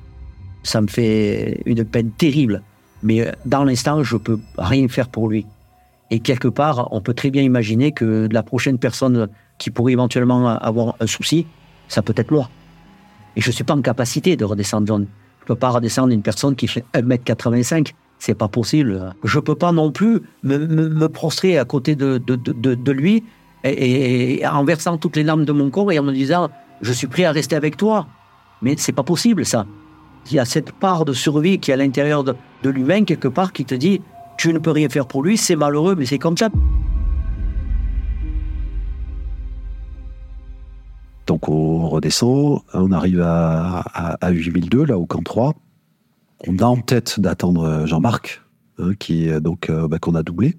Ça 0.62 0.82
me 0.82 0.88
fait 0.88 1.62
une 1.66 1.84
peine 1.84 2.12
terrible, 2.12 2.62
mais 3.02 3.32
dans 3.46 3.64
l'instant 3.64 4.04
je 4.04 4.16
peux 4.16 4.40
rien 4.58 4.88
faire 4.88 5.10
pour 5.10 5.30
lui. 5.30 5.48
Et 6.12 6.20
quelque 6.20 6.48
part, 6.48 6.90
on 6.92 7.02
peut 7.02 7.16
très 7.16 7.32
bien 7.32 7.42
imaginer 7.42 7.92
que 7.92 8.30
la 8.32 8.44
prochaine 8.44 8.78
personne 8.78 9.28
qui 9.58 9.72
pourrait 9.72 9.94
éventuellement 9.94 10.48
avoir 10.50 10.96
un 11.00 11.08
souci, 11.08 11.48
ça 11.88 12.04
peut 12.04 12.14
être 12.16 12.30
moi. 12.30 12.50
Et 13.36 13.42
je 13.42 13.50
suis 13.50 13.64
pas 13.64 13.74
en 13.74 13.82
capacité 13.82 14.38
de 14.38 14.46
redescendre. 14.46 15.02
Je 15.46 15.54
peux 15.54 15.60
pas 15.60 15.70
redescendre 15.70 16.12
une 16.12 16.24
personne 16.24 16.56
qui 16.56 16.68
fait 16.68 16.84
1m85. 16.96 17.94
C'est 18.18 18.34
pas 18.34 18.48
possible. 18.48 19.14
Je 19.24 19.38
peux 19.38 19.54
pas 19.54 19.72
non 19.72 19.92
plus 19.92 20.24
me, 20.42 20.58
me, 20.58 20.90
me 20.90 21.08
prostrer 21.08 21.60
à 21.60 21.66
côté 21.66 21.96
de, 21.96 22.18
de, 22.18 22.36
de, 22.36 22.92
lui 22.92 23.24
et, 23.64 24.42
en 24.48 24.64
versant 24.64 24.98
toutes 24.98 25.16
les 25.18 25.24
larmes 25.24 25.46
de 25.46 25.52
mon 25.52 25.70
corps 25.70 25.92
et 25.92 26.00
en 26.00 26.04
me 26.04 26.14
disant 26.14 26.50
je 26.82 26.92
suis 26.92 27.06
prêt 27.06 27.26
à 27.26 27.32
rester 27.32 27.56
avec 27.56 27.78
toi. 27.78 28.08
Mais 28.64 28.74
c'est 28.80 28.92
pas 28.92 29.04
possible 29.04 29.46
ça. 29.46 29.68
Il 30.32 30.34
y 30.34 30.40
a 30.40 30.46
cette 30.46 30.72
part 30.72 31.06
de 31.06 31.14
survie 31.14 31.60
qui 31.60 31.70
est 31.70 31.76
à 31.76 31.78
l'intérieur 31.78 32.24
de, 32.24 32.36
de 32.64 32.70
l'humain 32.72 33.04
quelque 33.04 33.28
part 33.28 33.54
qui 33.54 33.66
te 33.66 33.76
dit 33.76 34.02
tu 34.40 34.52
ne 34.52 34.58
peux 34.58 34.72
rien 34.72 34.90
faire 34.90 35.06
pour 35.06 35.22
lui, 35.22 35.38
c'est 35.38 35.56
malheureux, 35.56 35.94
mais 35.96 36.08
c'est 36.08 36.18
comme 36.18 36.38
ça. 36.38 36.50
Donc 41.28 41.50
on 41.50 41.90
redescend, 41.90 42.62
on 42.74 42.92
arrive 42.92 43.22
à, 43.22 43.80
à, 43.94 44.26
à 44.26 44.30
8002, 44.30 44.86
là 44.86 44.98
au 44.98 45.06
camp 45.06 45.24
3. 45.24 45.54
On 46.48 46.58
a 46.60 46.66
en 46.66 46.78
tête 46.78 47.20
d'attendre 47.20 47.86
Jean-Marc, 47.86 48.42
hein, 48.80 48.92
qui 49.00 49.30
donc 49.42 49.70
euh, 49.70 49.88
bah, 49.88 50.00
qu'on 50.00 50.16
a 50.16 50.24
doublé. 50.24 50.56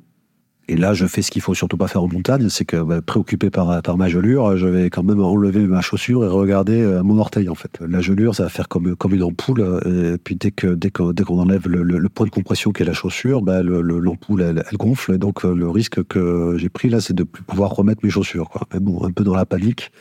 Et 0.68 0.76
là, 0.76 0.94
je 0.94 1.06
fais 1.06 1.22
ce 1.22 1.30
qu'il 1.30 1.42
faut 1.42 1.54
surtout 1.54 1.76
pas 1.76 1.86
faire 1.86 2.02
en 2.02 2.08
montagne, 2.08 2.48
c'est 2.48 2.64
que 2.64 2.82
bah, 2.82 3.00
préoccupé 3.00 3.50
par, 3.50 3.82
par 3.82 3.96
ma 3.96 4.08
gelure, 4.08 4.56
je 4.56 4.66
vais 4.66 4.90
quand 4.90 5.04
même 5.04 5.20
enlever 5.20 5.64
ma 5.64 5.80
chaussure 5.80 6.24
et 6.24 6.28
regarder 6.28 6.82
euh, 6.82 7.04
mon 7.04 7.18
orteil 7.18 7.48
en 7.48 7.54
fait. 7.54 7.78
La 7.86 8.00
gelure, 8.00 8.34
ça 8.34 8.42
va 8.42 8.48
faire 8.48 8.66
comme 8.66 8.96
comme 8.96 9.14
une 9.14 9.22
ampoule. 9.22 9.60
Et 9.86 10.18
puis 10.18 10.34
dès 10.34 10.50
que 10.50 10.74
dès 10.74 10.90
qu'on 10.90 11.38
enlève 11.38 11.68
le, 11.68 11.84
le, 11.84 12.08
point 12.08 12.26
de 12.26 12.32
compression 12.32 12.72
qui 12.72 12.82
est 12.82 12.86
la 12.86 12.94
chaussure, 12.94 13.42
bah, 13.42 13.62
l'ampoule 13.62 14.42
elle, 14.42 14.64
gonfle. 14.76 15.18
Donc 15.18 15.44
le 15.44 15.68
risque 15.68 16.02
que 16.02 16.56
j'ai 16.58 16.68
pris 16.68 16.88
là, 16.88 17.00
c'est 17.00 17.14
de 17.14 17.22
plus 17.22 17.44
pouvoir 17.44 17.70
remettre 17.70 18.00
mes 18.02 18.10
chaussures. 18.10 18.50
Mais 18.74 18.80
bon, 18.80 19.04
un 19.04 19.12
peu 19.12 19.22
dans 19.22 19.36
la 19.36 19.46
panique. 19.46 19.92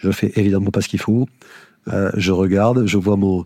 Je 0.00 0.10
fais 0.10 0.32
évidemment 0.36 0.70
pas 0.70 0.80
ce 0.80 0.88
qu'il 0.88 1.00
faut. 1.00 1.26
Euh, 1.88 2.10
je 2.16 2.32
regarde, 2.32 2.86
je 2.86 2.98
vois 2.98 3.16
mon, 3.16 3.44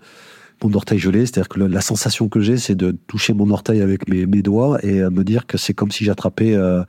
mon 0.62 0.72
orteil 0.74 0.98
gelé, 0.98 1.26
c'est-à-dire 1.26 1.48
que 1.48 1.60
la 1.60 1.80
sensation 1.80 2.28
que 2.28 2.40
j'ai, 2.40 2.56
c'est 2.56 2.74
de 2.74 2.92
toucher 3.06 3.32
mon 3.32 3.50
orteil 3.50 3.80
avec 3.80 4.08
mes, 4.08 4.26
doigts 4.42 4.78
et 4.84 5.02
me 5.02 5.22
dire 5.24 5.46
que 5.46 5.58
c'est 5.58 5.74
comme 5.74 5.90
si 5.90 6.04
j'attrapais, 6.04 6.54
euh, 6.54 6.82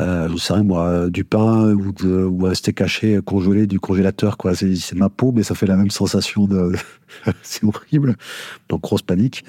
euh, 0.00 0.36
sais 0.36 0.54
rien 0.54 0.62
moi, 0.62 1.08
du 1.08 1.24
pain 1.24 1.72
ou, 1.72 1.92
de, 1.92 2.24
ou 2.24 2.46
un 2.46 2.52
haché 2.80 3.20
congelé 3.24 3.66
du 3.66 3.80
congélateur. 3.80 4.36
quoi. 4.36 4.54
C'est 4.54 4.94
ma 4.94 5.08
peau, 5.08 5.32
mais 5.32 5.42
ça 5.42 5.54
fait 5.54 5.66
la 5.66 5.76
même 5.76 5.90
sensation. 5.90 6.48
c'est 7.42 7.64
horrible. 7.64 8.16
Donc 8.68 8.82
grosse 8.82 9.02
panique. 9.02 9.44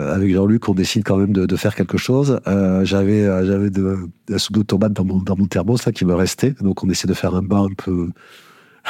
Euh, 0.00 0.12
avec 0.12 0.32
Jean-Luc, 0.32 0.68
on 0.68 0.74
décide 0.74 1.04
quand 1.04 1.16
même 1.16 1.32
de, 1.32 1.56
faire 1.56 1.74
quelque 1.74 1.98
chose. 1.98 2.40
Euh, 2.48 2.84
j'avais 2.84 3.24
j'avais 3.44 3.70
de, 3.70 3.80
de 3.80 4.08
la 4.28 4.38
soupe 4.38 4.66
tomate 4.66 4.92
dans 4.92 5.04
mon, 5.04 5.18
dans 5.18 5.36
mon 5.36 5.46
thermos 5.46 5.84
là, 5.86 5.92
qui 5.92 6.04
me 6.04 6.14
restait, 6.14 6.50
donc 6.60 6.82
on 6.82 6.90
essaie 6.90 7.06
de 7.06 7.14
faire 7.14 7.34
un 7.36 7.42
bain 7.42 7.66
un 7.66 7.74
peu 7.76 8.10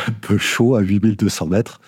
un 0.06 0.12
peu 0.20 0.38
chaud 0.38 0.74
à 0.74 0.80
8200 0.80 1.46
mètres. 1.46 1.80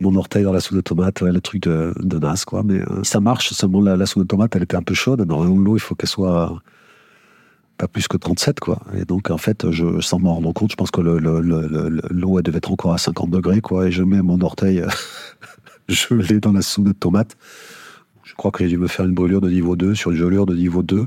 Mon 0.00 0.14
orteil 0.16 0.44
dans 0.44 0.52
la 0.52 0.60
soupe 0.60 0.76
de 0.76 0.82
tomate, 0.82 1.22
le 1.22 1.40
truc 1.40 1.62
de, 1.62 1.94
de 2.00 2.44
quoi. 2.44 2.62
Mais 2.64 2.80
euh, 2.80 3.04
ça 3.04 3.20
marche, 3.20 3.52
seulement 3.52 3.80
la, 3.80 3.96
la, 3.96 4.06
soupe 4.06 4.22
de 4.22 4.28
tomate, 4.28 4.54
elle 4.56 4.64
était 4.64 4.76
un 4.76 4.82
peu 4.82 4.94
chaude. 4.94 5.22
Dans 5.22 5.44
l'eau, 5.44 5.76
il 5.76 5.80
faut 5.80 5.94
qu'elle 5.94 6.08
soit 6.08 6.60
pas 7.78 7.88
plus 7.88 8.08
que 8.08 8.16
37, 8.16 8.60
quoi. 8.60 8.80
Et 8.96 9.04
donc, 9.04 9.30
en 9.30 9.38
fait, 9.38 9.70
je, 9.70 10.00
sans 10.00 10.18
m'en 10.18 10.34
rendre 10.34 10.52
compte, 10.52 10.70
je 10.70 10.76
pense 10.76 10.90
que 10.90 11.00
l'eau, 11.00 11.18
le, 11.18 11.40
le, 11.40 11.88
le, 11.88 12.02
elle 12.36 12.42
devait 12.42 12.58
être 12.58 12.72
encore 12.72 12.92
à 12.92 12.98
50 12.98 13.30
degrés, 13.30 13.60
quoi. 13.60 13.86
Et 13.86 13.92
je 13.92 14.02
mets 14.02 14.22
mon 14.22 14.40
orteil 14.40 14.84
gelé 15.88 16.40
dans 16.40 16.52
la 16.52 16.62
soupe 16.62 16.86
de 16.86 16.92
tomate. 16.92 17.36
Je 18.24 18.34
crois 18.34 18.50
que 18.50 18.64
j'ai 18.64 18.70
dû 18.70 18.78
me 18.78 18.88
faire 18.88 19.04
une 19.04 19.14
brûlure 19.14 19.40
de 19.40 19.50
niveau 19.50 19.76
2 19.76 19.94
sur 19.94 20.10
une 20.10 20.16
gelure 20.16 20.46
de 20.46 20.54
niveau 20.54 20.82
2. 20.82 21.06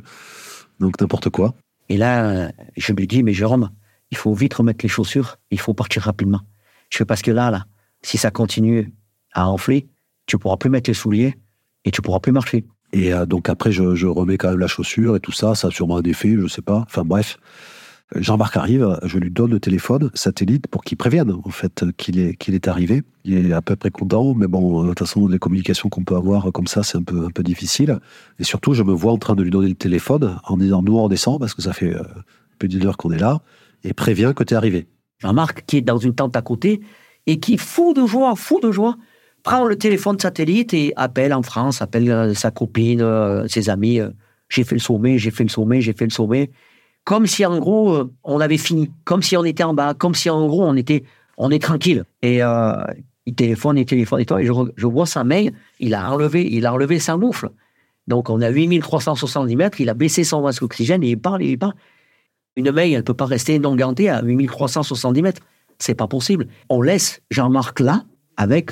Donc, 0.79 1.01
n'importe 1.01 1.29
quoi. 1.29 1.55
Et 1.89 1.97
là, 1.97 2.51
je 2.75 2.93
me 2.93 3.05
dis, 3.05 3.23
mais 3.23 3.33
Jérôme, 3.33 3.69
il 4.11 4.17
faut 4.17 4.33
vite 4.33 4.53
remettre 4.53 4.83
les 4.83 4.89
chaussures, 4.89 5.37
il 5.51 5.59
faut 5.59 5.73
partir 5.73 6.03
rapidement. 6.03 6.41
Je 6.89 6.97
fais 6.97 7.05
parce 7.05 7.21
que 7.21 7.31
là, 7.31 7.51
là, 7.51 7.65
si 8.01 8.17
ça 8.17 8.31
continue 8.31 8.93
à 9.33 9.49
enfler, 9.49 9.87
tu 10.25 10.37
pourras 10.37 10.57
plus 10.57 10.69
mettre 10.69 10.89
les 10.89 10.93
souliers 10.93 11.35
et 11.85 11.91
tu 11.91 12.01
pourras 12.01 12.19
plus 12.19 12.31
marcher. 12.31 12.65
Et 12.93 13.13
euh, 13.13 13.25
donc 13.25 13.49
après, 13.49 13.71
je, 13.71 14.05
remets 14.05 14.37
quand 14.37 14.49
même 14.49 14.59
la 14.59 14.67
chaussure 14.67 15.15
et 15.15 15.19
tout 15.19 15.31
ça, 15.31 15.55
ça 15.55 15.67
a 15.67 15.71
sûrement 15.71 15.97
un 15.97 16.03
effet, 16.03 16.35
je 16.39 16.47
sais 16.47 16.61
pas. 16.61 16.83
Enfin 16.85 17.03
bref. 17.03 17.37
Jean-Marc 18.15 18.55
arrive, 18.55 18.97
je 19.03 19.19
lui 19.19 19.29
donne 19.29 19.51
le 19.51 19.59
téléphone 19.59 20.09
satellite 20.13 20.67
pour 20.67 20.85
qu'il 20.85 20.97
prévienne 20.97 21.29
en 21.43 21.49
fait 21.49 21.83
qu'il 21.97 22.19
est, 22.19 22.37
est 22.47 22.67
arrivé. 22.69 23.03
Il 23.25 23.47
est 23.47 23.51
à 23.51 23.61
peu 23.61 23.75
près 23.75 23.89
content, 23.89 24.33
mais 24.33 24.47
bon, 24.47 24.83
de 24.83 24.87
toute 24.87 24.99
façon, 24.99 25.27
les 25.27 25.39
communications 25.39 25.89
qu'on 25.89 26.05
peut 26.05 26.15
avoir 26.15 26.49
comme 26.53 26.67
ça, 26.67 26.83
c'est 26.83 26.97
un 26.97 27.03
peu, 27.03 27.25
un 27.25 27.31
peu 27.31 27.43
difficile. 27.43 27.99
Et 28.39 28.45
surtout, 28.45 28.73
je 28.73 28.83
me 28.83 28.93
vois 28.93 29.11
en 29.11 29.17
train 29.17 29.35
de 29.35 29.43
lui 29.43 29.51
donner 29.51 29.67
le 29.67 29.75
téléphone 29.75 30.39
en 30.45 30.55
disant 30.55 30.81
nous 30.81 30.97
on 30.97 31.09
descend 31.09 31.37
parce 31.37 31.53
que 31.53 31.61
ça 31.61 31.73
fait 31.73 31.93
euh, 31.93 32.03
plus 32.59 32.69
d'une 32.69 32.87
heure 32.87 32.95
qu'on 32.95 33.11
est 33.11 33.19
là 33.19 33.41
et 33.83 33.93
prévient 33.93 34.33
que 34.35 34.43
tu 34.43 34.53
es 34.53 34.57
arrivé. 34.57 34.87
Jean-Marc, 35.19 35.65
qui 35.65 35.77
est 35.77 35.81
dans 35.81 35.97
une 35.97 36.13
tente 36.13 36.35
à 36.35 36.41
côté 36.41 36.81
et 37.25 37.39
qui, 37.39 37.57
fou 37.57 37.93
de 37.93 38.05
joie, 38.05 38.35
fou 38.35 38.59
de 38.59 38.71
joie, 38.71 38.97
prend 39.43 39.65
le 39.65 39.77
téléphone 39.77 40.19
satellite 40.19 40.73
et 40.73 40.93
appelle 40.95 41.33
en 41.33 41.41
France, 41.41 41.81
appelle 41.81 42.09
euh, 42.11 42.33
sa 42.33 42.51
copine, 42.51 43.01
euh, 43.01 43.47
ses 43.47 43.69
amis. 43.69 43.99
euh, 43.99 44.09
j'ai 44.49 44.63
fait 44.63 44.75
le 44.75 44.79
sommet, 44.79 45.17
j'ai 45.17 45.31
fait 45.31 45.43
le 45.43 45.49
sommet, 45.49 45.81
j'ai 45.81 45.93
fait 45.93 46.05
le 46.05 46.11
sommet. 46.11 46.51
Comme 47.03 47.27
si 47.27 47.45
en 47.45 47.57
gros, 47.59 48.09
on 48.23 48.39
avait 48.39 48.57
fini. 48.57 48.91
Comme 49.05 49.21
si 49.21 49.37
on 49.37 49.45
était 49.45 49.63
en 49.63 49.73
bas. 49.73 49.93
Comme 49.93 50.15
si 50.15 50.29
en 50.29 50.45
gros, 50.47 50.63
on 50.63 50.75
était, 50.75 51.03
on 51.37 51.51
est 51.51 51.61
tranquille. 51.61 52.03
Et 52.21 52.41
il 53.27 53.35
téléphone, 53.35 53.77
il 53.77 53.85
téléphone 53.85 54.21
et 54.21 54.25
toi. 54.25 54.41
Et 54.41 54.45
je, 54.45 54.85
vois 54.85 55.05
sa 55.05 55.23
main, 55.23 55.47
il 55.79 55.93
a 55.93 56.11
enlevé, 56.11 56.45
il 56.49 56.65
a 56.65 56.73
enlevé 56.73 56.99
sa 56.99 57.15
moufle. 57.15 57.49
Donc 58.07 58.29
on 58.29 58.41
a 58.41 58.49
8370 58.49 59.55
mètres, 59.55 59.81
il 59.81 59.89
a 59.89 59.93
baissé 59.93 60.23
son 60.23 60.41
masque 60.41 60.61
d'oxygène 60.61 61.03
et 61.03 61.11
il 61.11 61.19
parle, 61.19 61.43
il 61.43 61.57
parle. 61.57 61.75
Une 62.57 62.71
main, 62.71 62.85
elle 62.85 62.97
ne 62.97 63.01
peut 63.01 63.13
pas 63.13 63.25
rester 63.27 63.59
non 63.59 63.75
gantée 63.75 64.09
à 64.09 64.21
8370 64.23 65.21
mètres. 65.21 65.41
C'est 65.77 65.93
pas 65.93 66.07
possible. 66.07 66.47
On 66.69 66.81
laisse 66.81 67.21
Jean-Marc 67.29 67.79
là 67.79 68.03
avec 68.35 68.71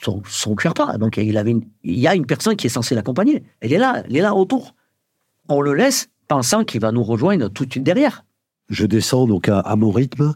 son, 0.00 0.22
son 0.26 0.56
Sherpa. 0.56 0.96
Donc 0.96 1.18
il, 1.18 1.70
y 1.84 2.06
a 2.06 2.14
une 2.14 2.24
personne 2.24 2.56
qui 2.56 2.66
est 2.66 2.70
censée 2.70 2.94
l'accompagner. 2.94 3.44
Elle 3.60 3.74
est 3.74 3.78
là, 3.78 4.02
elle 4.06 4.16
est 4.16 4.22
là 4.22 4.34
autour. 4.34 4.74
On 5.50 5.60
le 5.60 5.74
laisse 5.74 6.08
pensant 6.26 6.64
qu'il 6.64 6.80
va 6.80 6.90
nous 6.90 7.02
rejoindre 7.02 7.48
tout 7.48 7.66
de 7.66 7.70
suite 7.70 7.84
derrière. 7.84 8.24
Je 8.70 8.86
descends 8.86 9.26
donc 9.26 9.50
à, 9.50 9.76
mon 9.76 9.90
rythme. 9.90 10.34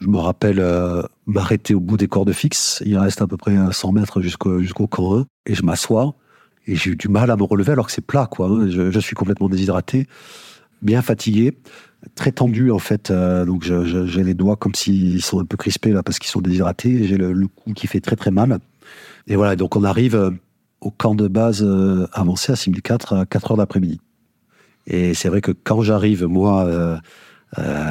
Je 0.00 0.08
me 0.08 0.18
rappelle 0.18 0.58
euh, 0.58 1.02
m'arrêter 1.26 1.74
au 1.74 1.80
bout 1.80 1.96
des 1.96 2.08
cordes 2.08 2.32
fixes. 2.32 2.82
Il 2.84 2.98
reste 2.98 3.22
à 3.22 3.28
peu 3.28 3.36
près 3.36 3.56
100 3.70 3.92
mètres 3.92 4.20
jusqu'au 4.20 4.58
jusqu'au 4.58 4.88
camp 4.88 5.18
1. 5.20 5.26
Et 5.46 5.54
je 5.54 5.62
m'assois. 5.62 6.16
Et 6.66 6.74
j'ai 6.74 6.90
eu 6.90 6.96
du 6.96 7.08
mal 7.08 7.30
à 7.30 7.36
me 7.36 7.44
relever 7.44 7.72
alors 7.72 7.86
que 7.86 7.92
c'est 7.92 8.04
plat, 8.04 8.26
quoi. 8.26 8.48
hein. 8.48 8.68
Je 8.68 8.98
suis 9.00 9.14
complètement 9.14 9.48
déshydraté, 9.48 10.08
bien 10.82 11.02
fatigué, 11.02 11.56
très 12.14 12.32
tendu, 12.32 12.70
en 12.70 12.78
fait. 12.78 13.10
Euh, 13.10 13.44
donc 13.44 13.64
j'ai 13.64 14.24
les 14.24 14.34
doigts 14.34 14.56
comme 14.56 14.74
s'ils 14.74 15.22
sont 15.22 15.40
un 15.40 15.44
peu 15.44 15.56
crispés, 15.56 15.92
là, 15.92 16.02
parce 16.02 16.18
qu'ils 16.18 16.30
sont 16.30 16.40
déshydratés. 16.40 17.04
J'ai 17.04 17.16
le, 17.16 17.46
cou 17.48 17.72
qui 17.72 17.86
fait 17.86 18.00
très, 18.00 18.16
très 18.16 18.30
mal. 18.30 18.58
Et 19.26 19.36
voilà, 19.36 19.56
donc 19.56 19.76
on 19.76 19.84
arrive 19.84 20.16
euh, 20.16 20.30
au 20.80 20.90
camp 20.90 21.14
de 21.14 21.28
base 21.28 21.62
euh, 21.62 22.06
avancé 22.12 22.52
à 22.52 22.56
6004 22.56 23.14
à 23.14 23.26
4 23.26 23.52
heures 23.52 23.56
d'après-midi. 23.56 24.00
Et 24.86 25.14
c'est 25.14 25.28
vrai 25.28 25.40
que 25.40 25.52
quand 25.52 25.82
j'arrive, 25.82 26.24
moi, 26.24 26.98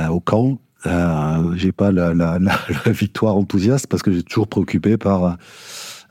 au 0.10 0.20
camp, 0.20 0.60
j'ai 1.56 1.72
pas 1.72 1.90
la, 1.92 2.38
victoire 2.88 3.38
enthousiaste 3.38 3.88
parce 3.88 4.04
que 4.04 4.12
j'ai 4.12 4.24
toujours 4.24 4.50
préoccupé 4.50 4.98
par, 4.98 5.38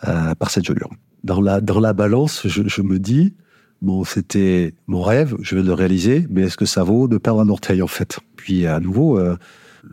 par 0.00 0.50
cette 0.50 0.64
gelure. 0.64 0.88
Dans 1.22 1.42
la, 1.42 1.60
dans 1.60 1.80
la 1.80 1.92
balance, 1.92 2.48
je 2.48 2.80
me 2.80 2.98
dis, 2.98 3.34
bon, 3.82 4.04
c'était 4.04 4.74
mon 4.86 5.02
rêve, 5.02 5.36
je 5.40 5.56
vais 5.56 5.62
le 5.62 5.72
réaliser, 5.72 6.26
mais 6.30 6.42
est-ce 6.42 6.56
que 6.56 6.66
ça 6.66 6.82
vaut 6.82 7.08
de 7.08 7.18
perdre 7.18 7.40
un 7.40 7.48
orteil, 7.48 7.82
en 7.82 7.86
fait? 7.86 8.18
Puis, 8.36 8.66
à 8.66 8.80
nouveau, 8.80 9.18
euh, 9.18 9.36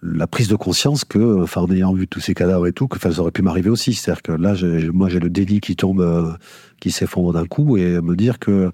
la 0.01 0.27
prise 0.27 0.47
de 0.47 0.55
conscience 0.55 1.05
que, 1.05 1.41
enfin, 1.41 1.61
en 1.61 1.71
ayant 1.71 1.93
vu 1.93 2.07
tous 2.07 2.19
ces 2.19 2.33
cadavres 2.33 2.67
et 2.67 2.73
tout, 2.73 2.87
que 2.87 2.99
ça 2.99 3.19
aurait 3.21 3.31
pu 3.31 3.41
m'arriver 3.41 3.69
aussi. 3.69 3.93
C'est-à-dire 3.93 4.21
que 4.21 4.31
là, 4.33 4.55
moi, 4.93 5.09
j'ai 5.09 5.19
le 5.19 5.29
déni 5.29 5.59
qui 5.59 5.75
tombe, 5.75 6.01
euh, 6.01 6.33
qui 6.79 6.91
s'effondre 6.91 7.33
d'un 7.33 7.45
coup, 7.45 7.77
et 7.77 8.01
me 8.01 8.15
dire 8.15 8.39
que 8.39 8.71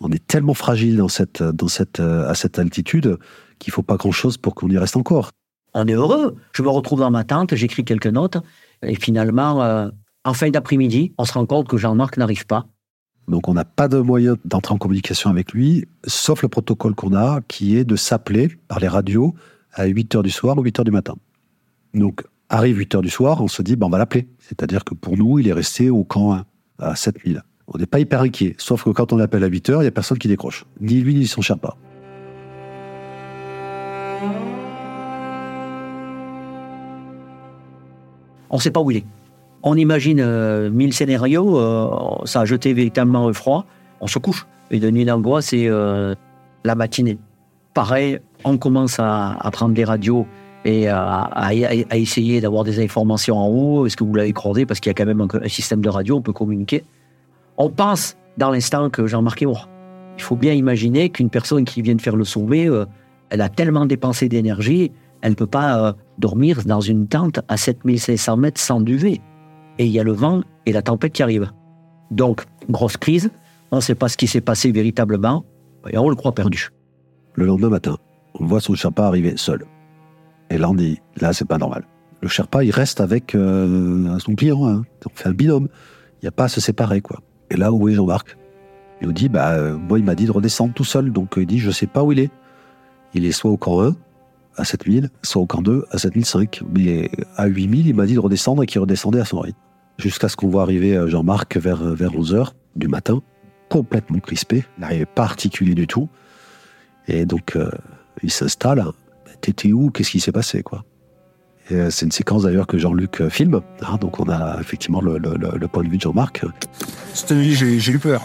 on 0.00 0.10
est 0.10 0.26
tellement 0.26 0.54
fragile 0.54 0.98
dans 0.98 1.08
cette, 1.08 1.42
dans 1.42 1.68
cette, 1.68 2.00
euh, 2.00 2.28
à 2.28 2.34
cette 2.34 2.58
altitude 2.58 3.16
qu'il 3.58 3.72
faut 3.72 3.82
pas 3.82 3.96
grand-chose 3.96 4.36
pour 4.36 4.54
qu'on 4.54 4.68
y 4.68 4.76
reste 4.76 4.96
encore. 4.96 5.30
On 5.72 5.86
est 5.86 5.94
heureux. 5.94 6.36
Je 6.52 6.62
me 6.62 6.68
retrouve 6.68 7.00
dans 7.00 7.10
ma 7.10 7.24
tente, 7.24 7.54
j'écris 7.54 7.84
quelques 7.84 8.06
notes. 8.06 8.36
Et 8.82 8.94
finalement, 8.94 9.90
en 10.24 10.34
fin 10.34 10.50
d'après-midi, 10.50 11.14
on 11.16 11.24
se 11.24 11.32
rend 11.32 11.46
compte 11.46 11.68
que 11.68 11.78
Jean-Marc 11.78 12.18
n'arrive 12.18 12.46
pas. 12.46 12.66
Donc 13.28 13.48
on 13.48 13.54
n'a 13.54 13.64
pas 13.64 13.88
de 13.88 13.98
moyen 13.98 14.36
d'entrer 14.44 14.74
en 14.74 14.78
communication 14.78 15.30
avec 15.30 15.52
lui, 15.52 15.86
sauf 16.06 16.42
le 16.42 16.48
protocole 16.48 16.94
qu'on 16.94 17.14
a, 17.14 17.40
qui 17.48 17.76
est 17.76 17.84
de 17.84 17.96
s'appeler 17.96 18.56
par 18.68 18.78
les 18.78 18.88
radios 18.88 19.34
à 19.72 19.86
8 19.86 20.14
heures 20.16 20.22
du 20.22 20.30
soir 20.30 20.56
ou 20.56 20.62
8 20.62 20.80
heures 20.80 20.84
du 20.84 20.90
matin. 20.90 21.16
Donc 21.94 22.24
arrive 22.48 22.78
8 22.78 22.96
heures 22.96 23.02
du 23.02 23.10
soir, 23.10 23.42
on 23.42 23.48
se 23.48 23.62
dit, 23.62 23.76
ben, 23.76 23.86
on 23.86 23.90
va 23.90 23.98
l'appeler. 23.98 24.28
C'est-à-dire 24.38 24.84
que 24.84 24.94
pour 24.94 25.16
nous, 25.16 25.38
il 25.38 25.48
est 25.48 25.52
resté 25.52 25.90
au 25.90 26.04
camp 26.04 26.34
1, 26.34 26.46
à 26.78 26.94
7000. 26.94 27.42
On 27.68 27.78
n'est 27.78 27.86
pas 27.86 27.98
hyper 27.98 28.20
inquiet, 28.20 28.54
sauf 28.58 28.84
que 28.84 28.90
quand 28.90 29.12
on 29.12 29.18
appelle 29.18 29.42
à 29.42 29.48
8 29.48 29.70
heures, 29.70 29.80
il 29.82 29.84
n'y 29.84 29.88
a 29.88 29.92
personne 29.92 30.18
qui 30.18 30.28
décroche. 30.28 30.64
Ni 30.80 31.00
lui, 31.00 31.14
ni 31.14 31.26
son 31.26 31.42
Sherpa. 31.42 31.76
On 38.48 38.56
ne 38.56 38.60
sait 38.60 38.70
pas 38.70 38.80
où 38.80 38.92
il 38.92 38.98
est. 38.98 39.04
On 39.68 39.74
imagine 39.74 40.20
euh, 40.20 40.70
mille 40.70 40.92
scénarios, 40.92 41.58
euh, 41.58 41.90
ça 42.24 42.42
a 42.42 42.44
jeté 42.44 42.72
véritablement 42.72 43.32
froid. 43.32 43.66
On 44.00 44.06
se 44.06 44.20
couche. 44.20 44.46
Et 44.70 44.78
de 44.78 44.88
nuit 44.92 45.04
d'angoisse, 45.04 45.46
c'est 45.46 45.66
euh, 45.66 46.14
la 46.62 46.76
matinée. 46.76 47.18
Pareil, 47.74 48.20
on 48.44 48.58
commence 48.58 49.00
à, 49.00 49.36
prendre 49.50 49.74
des 49.74 49.82
radios 49.82 50.24
et 50.64 50.88
à, 50.88 51.50
essayer 51.94 52.40
d'avoir 52.40 52.62
des 52.62 52.82
informations 52.82 53.36
en 53.38 53.48
haut. 53.48 53.86
Est-ce 53.86 53.96
que 53.96 54.04
vous 54.04 54.14
l'avez 54.14 54.32
croisé? 54.32 54.66
Parce 54.66 54.78
qu'il 54.78 54.88
y 54.88 54.92
a 54.92 54.94
quand 54.94 55.04
même 55.04 55.20
un, 55.20 55.48
système 55.48 55.80
de 55.80 55.88
radio, 55.88 56.18
on 56.18 56.22
peut 56.22 56.32
communiquer. 56.32 56.84
On 57.58 57.68
pense 57.68 58.16
dans 58.38 58.52
l'instant 58.52 58.88
que 58.88 59.08
Jean-Marc 59.08 59.42
est 59.42 59.46
mort. 59.46 59.68
Il 60.16 60.22
faut 60.22 60.36
bien 60.36 60.52
imaginer 60.52 61.10
qu'une 61.10 61.28
personne 61.28 61.64
qui 61.64 61.82
vient 61.82 61.96
de 61.96 62.02
faire 62.02 62.16
le 62.16 62.24
sommet, 62.24 62.70
euh, 62.70 62.84
elle 63.30 63.40
a 63.40 63.48
tellement 63.48 63.84
dépensé 63.84 64.28
d'énergie, 64.28 64.92
elle 65.22 65.30
ne 65.30 65.36
peut 65.36 65.48
pas 65.48 65.96
dormir 66.18 66.62
dans 66.64 66.80
une 66.80 67.08
tente 67.08 67.40
à 67.48 67.56
7500 67.56 68.36
mètres 68.36 68.60
sans 68.60 68.80
duvet. 68.80 69.20
Et 69.78 69.86
il 69.86 69.92
y 69.92 70.00
a 70.00 70.04
le 70.04 70.12
vent 70.12 70.42
et 70.64 70.72
la 70.72 70.82
tempête 70.82 71.12
qui 71.12 71.22
arrivent. 71.22 71.50
Donc, 72.10 72.44
grosse 72.70 72.96
crise, 72.96 73.30
on 73.70 73.76
ne 73.76 73.80
sait 73.80 73.94
pas 73.94 74.08
ce 74.08 74.16
qui 74.16 74.26
s'est 74.26 74.40
passé 74.40 74.72
véritablement, 74.72 75.44
et 75.90 75.98
on 75.98 76.08
le 76.08 76.16
croit 76.16 76.32
perdu. 76.32 76.70
Le 77.34 77.46
lendemain 77.46 77.68
matin, 77.68 77.96
on 78.38 78.46
voit 78.46 78.60
son 78.60 78.74
Sherpa 78.74 79.06
arriver 79.06 79.34
seul. 79.36 79.64
Et 80.50 80.58
là, 80.58 80.70
on 80.70 80.74
dit, 80.74 81.00
là, 81.16 81.32
c'est 81.32 81.44
pas 81.44 81.58
normal. 81.58 81.84
Le 82.22 82.28
Sherpa, 82.28 82.64
il 82.64 82.70
reste 82.70 83.00
avec 83.00 83.34
euh, 83.34 84.18
son 84.18 84.34
client. 84.34 84.66
hein. 84.66 84.84
On 85.04 85.10
fait 85.14 85.28
un 85.28 85.32
binôme. 85.32 85.68
Il 86.14 86.24
n'y 86.24 86.28
a 86.28 86.32
pas 86.32 86.44
à 86.44 86.48
se 86.48 86.60
séparer, 86.60 87.00
quoi. 87.00 87.20
Et 87.50 87.56
là, 87.56 87.72
où 87.72 87.88
est 87.88 87.92
Jean-Marc? 87.92 88.36
Il 89.02 89.08
nous 89.08 89.12
dit, 89.12 89.28
bah, 89.28 89.50
euh, 89.52 89.76
moi, 89.76 89.98
il 89.98 90.04
m'a 90.04 90.14
dit 90.14 90.24
de 90.24 90.30
redescendre 90.30 90.72
tout 90.72 90.84
seul. 90.84 91.12
Donc, 91.12 91.36
euh, 91.36 91.42
il 91.42 91.46
dit, 91.46 91.58
je 91.58 91.70
sais 91.70 91.86
pas 91.86 92.02
où 92.02 92.12
il 92.12 92.20
est. 92.20 92.30
Il 93.12 93.26
est 93.26 93.32
soit 93.32 93.50
au 93.50 93.56
camp 93.56 93.82
1, 93.82 93.94
à 94.56 94.64
7000, 94.64 95.10
soit 95.22 95.42
au 95.42 95.46
camp 95.46 95.60
2, 95.60 95.84
à 95.90 95.98
7005. 95.98 96.62
Mais 96.74 97.10
à 97.36 97.46
8000, 97.46 97.88
il 97.88 97.94
m'a 97.94 98.06
dit 98.06 98.14
de 98.14 98.20
redescendre 98.20 98.62
et 98.62 98.66
qu'il 98.66 98.80
redescendait 98.80 99.20
à 99.20 99.24
son 99.24 99.40
rythme. 99.40 99.58
Jusqu'à 99.98 100.28
ce 100.28 100.36
qu'on 100.36 100.48
voit 100.48 100.62
arriver 100.62 100.96
euh, 100.96 101.08
Jean-Marc 101.08 101.56
vers, 101.56 101.82
vers 101.82 102.10
11h 102.12 102.50
du 102.76 102.88
matin, 102.88 103.22
complètement 103.70 104.18
crispé. 104.18 104.64
Il 104.76 104.80
n'arrivait 104.82 105.06
pas 105.06 105.22
à 105.22 105.26
articuler 105.26 105.74
du 105.74 105.86
tout. 105.86 106.08
Et 107.08 107.24
donc, 107.24 107.56
euh, 107.56 107.70
il 108.22 108.30
s'installe. 108.30 108.84
T'étais 109.40 109.72
où? 109.72 109.90
Qu'est-ce 109.90 110.10
qui 110.10 110.20
s'est 110.20 110.32
passé, 110.32 110.62
quoi? 110.62 110.84
Et, 111.70 111.74
euh, 111.74 111.90
C'est 111.90 112.04
une 112.06 112.12
séquence 112.12 112.42
d'ailleurs 112.42 112.66
que 112.66 112.78
Jean-Luc 112.78 113.20
euh, 113.22 113.30
filme. 113.30 113.60
hein, 113.82 113.96
donc, 114.00 114.20
on 114.20 114.28
a 114.28 114.58
effectivement 114.60 115.00
le, 115.00 115.18
le- 115.18 115.36
le- 115.36 115.56
le 115.58 115.68
point 115.68 115.82
de 115.82 115.88
vue 115.88 115.96
de 115.96 116.02
Jean-Marc. 116.02 116.44
Cette 117.14 117.32
nuit, 117.32 117.54
j'ai 117.54 117.78
j'ai 117.80 117.92
eu 117.92 117.98
peur. 117.98 118.22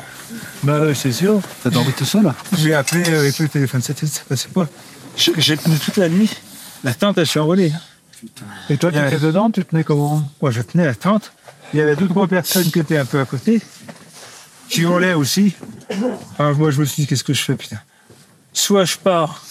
Bah 0.64 0.82
ouais, 0.82 0.94
c'est 0.94 1.12
sûr. 1.12 1.40
T'as 1.64 1.70
dormi 1.70 1.92
tout 1.94 2.06
seul? 2.06 2.32
J'ai 2.58 2.74
appelé 2.74 3.04
euh, 3.10 3.20
avec 3.22 3.40
le 3.40 3.48
téléphone, 3.48 3.82
c'était 3.82 4.06
ça 4.06 4.22
passait 4.28 4.50
pas. 4.50 4.68
J'ai 5.16 5.34
j'ai 5.38 5.58
tenu 5.58 5.78
toute 5.78 5.98
la 5.98 6.10
nuit. 6.10 6.30
La 6.84 6.94
tente, 6.94 7.18
elle 7.18 7.28
s'est 7.28 7.40
envolée. 7.40 7.72
Et 8.70 8.78
toi, 8.78 8.92
tu 8.92 8.98
étais 9.00 9.18
dedans, 9.20 9.50
tu 9.50 9.64
tenais 9.66 9.84
comment? 9.84 10.22
Moi, 10.42 10.52
je 10.52 10.62
tenais 10.62 10.86
la 10.86 10.94
tente. 10.96 11.34
Il 11.74 11.78
y 11.80 11.82
avait 11.82 11.96
deux, 11.96 12.08
trois 12.08 12.28
personnes 12.28 12.70
qui 12.70 12.80
étaient 12.80 12.98
un 12.98 13.06
peu 13.06 13.20
à 13.20 13.26
côté, 13.26 13.62
qui 14.70 14.82
hurlaient 14.82 15.14
aussi. 15.14 15.56
Alors, 16.38 16.56
moi, 16.58 16.72
je 16.72 16.80
me 16.80 16.86
suis 16.86 17.04
dit, 17.04 17.08
qu'est-ce 17.08 17.24
que 17.24 17.34
je 17.34 17.42
fais, 17.42 17.56
putain 17.56 17.80
Soit 18.54 18.86
je 18.86 18.98
pars, 18.98 19.44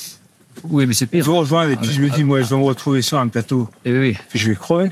Oui, 0.64 0.86
mais 0.86 0.92
c'est 0.94 1.06
je 1.06 1.10
pire. 1.10 1.24
vous 1.24 1.36
rejoins, 1.36 1.68
et 1.68 1.76
puis 1.76 1.90
je 1.90 2.02
me 2.02 2.10
dis, 2.10 2.24
moi, 2.24 2.42
je 2.42 2.48
vais 2.48 2.56
me 2.56 2.64
retrouver 2.64 3.00
sur 3.02 3.18
un 3.18 3.28
plateau, 3.28 3.68
Eh 3.84 3.98
oui, 3.98 4.16
puis 4.28 4.38
je 4.38 4.50
vais 4.50 4.56
crever. 4.56 4.90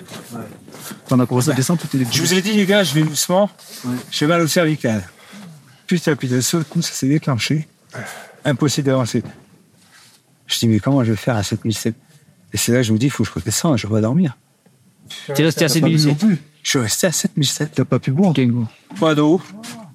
Quand 1.09 1.17
on 1.17 1.21
a 1.21 1.27
commencé 1.27 1.51
à 1.51 1.55
descendre, 1.55 1.81
tout 1.81 1.95
était 1.97 2.07
Je 2.11 2.23
vous 2.23 2.33
ai 2.35 2.41
dit, 2.41 2.53
les 2.53 2.65
gars, 2.67 2.83
je 2.85 2.95
vais 2.95 3.03
doucement. 3.03 3.51
J'ai 4.11 4.27
mal 4.27 4.41
au 4.41 4.47
cervical. 4.47 5.07
Putain, 5.87 6.15
coup, 6.17 6.83
ça 6.83 6.93
s'est 6.93 7.09
déclenché. 7.09 7.69
Impossible 8.45 8.87
d'avancer. 8.87 9.23
Je 10.47 10.59
dis, 10.59 10.69
mais 10.69 10.81
comment 10.81 11.05
je 11.05 11.11
vais 11.11 11.17
faire 11.17 11.37
à 11.37 11.43
7007 11.43 11.95
Et 12.55 12.57
c'est 12.57 12.73
là 12.73 12.79
que 12.79 12.85
je 12.85 12.93
me 12.93 12.99
dis, 12.99 13.07
il 13.07 13.11
faut 13.11 13.23
que 13.25 13.29
je 13.29 13.35
redescende, 13.35 13.77
je 13.77 13.87
vais 13.87 13.93
pas 13.93 14.01
dormir. 14.01 14.37
T'es 15.35 15.43
resté 15.45 15.65
à 15.65 15.69
7007. 15.69 16.17
Je 16.63 16.71
suis 16.71 16.79
resté 16.79 17.07
à 17.07 17.13
7007. 17.13 17.73
T'as 17.75 17.85
pas 17.85 17.99
pu 17.99 18.11
boire 18.11 18.31
Ok, 18.31 18.41
go. 18.47 18.65
Pas 19.01 19.15
d'eau, 19.15 19.41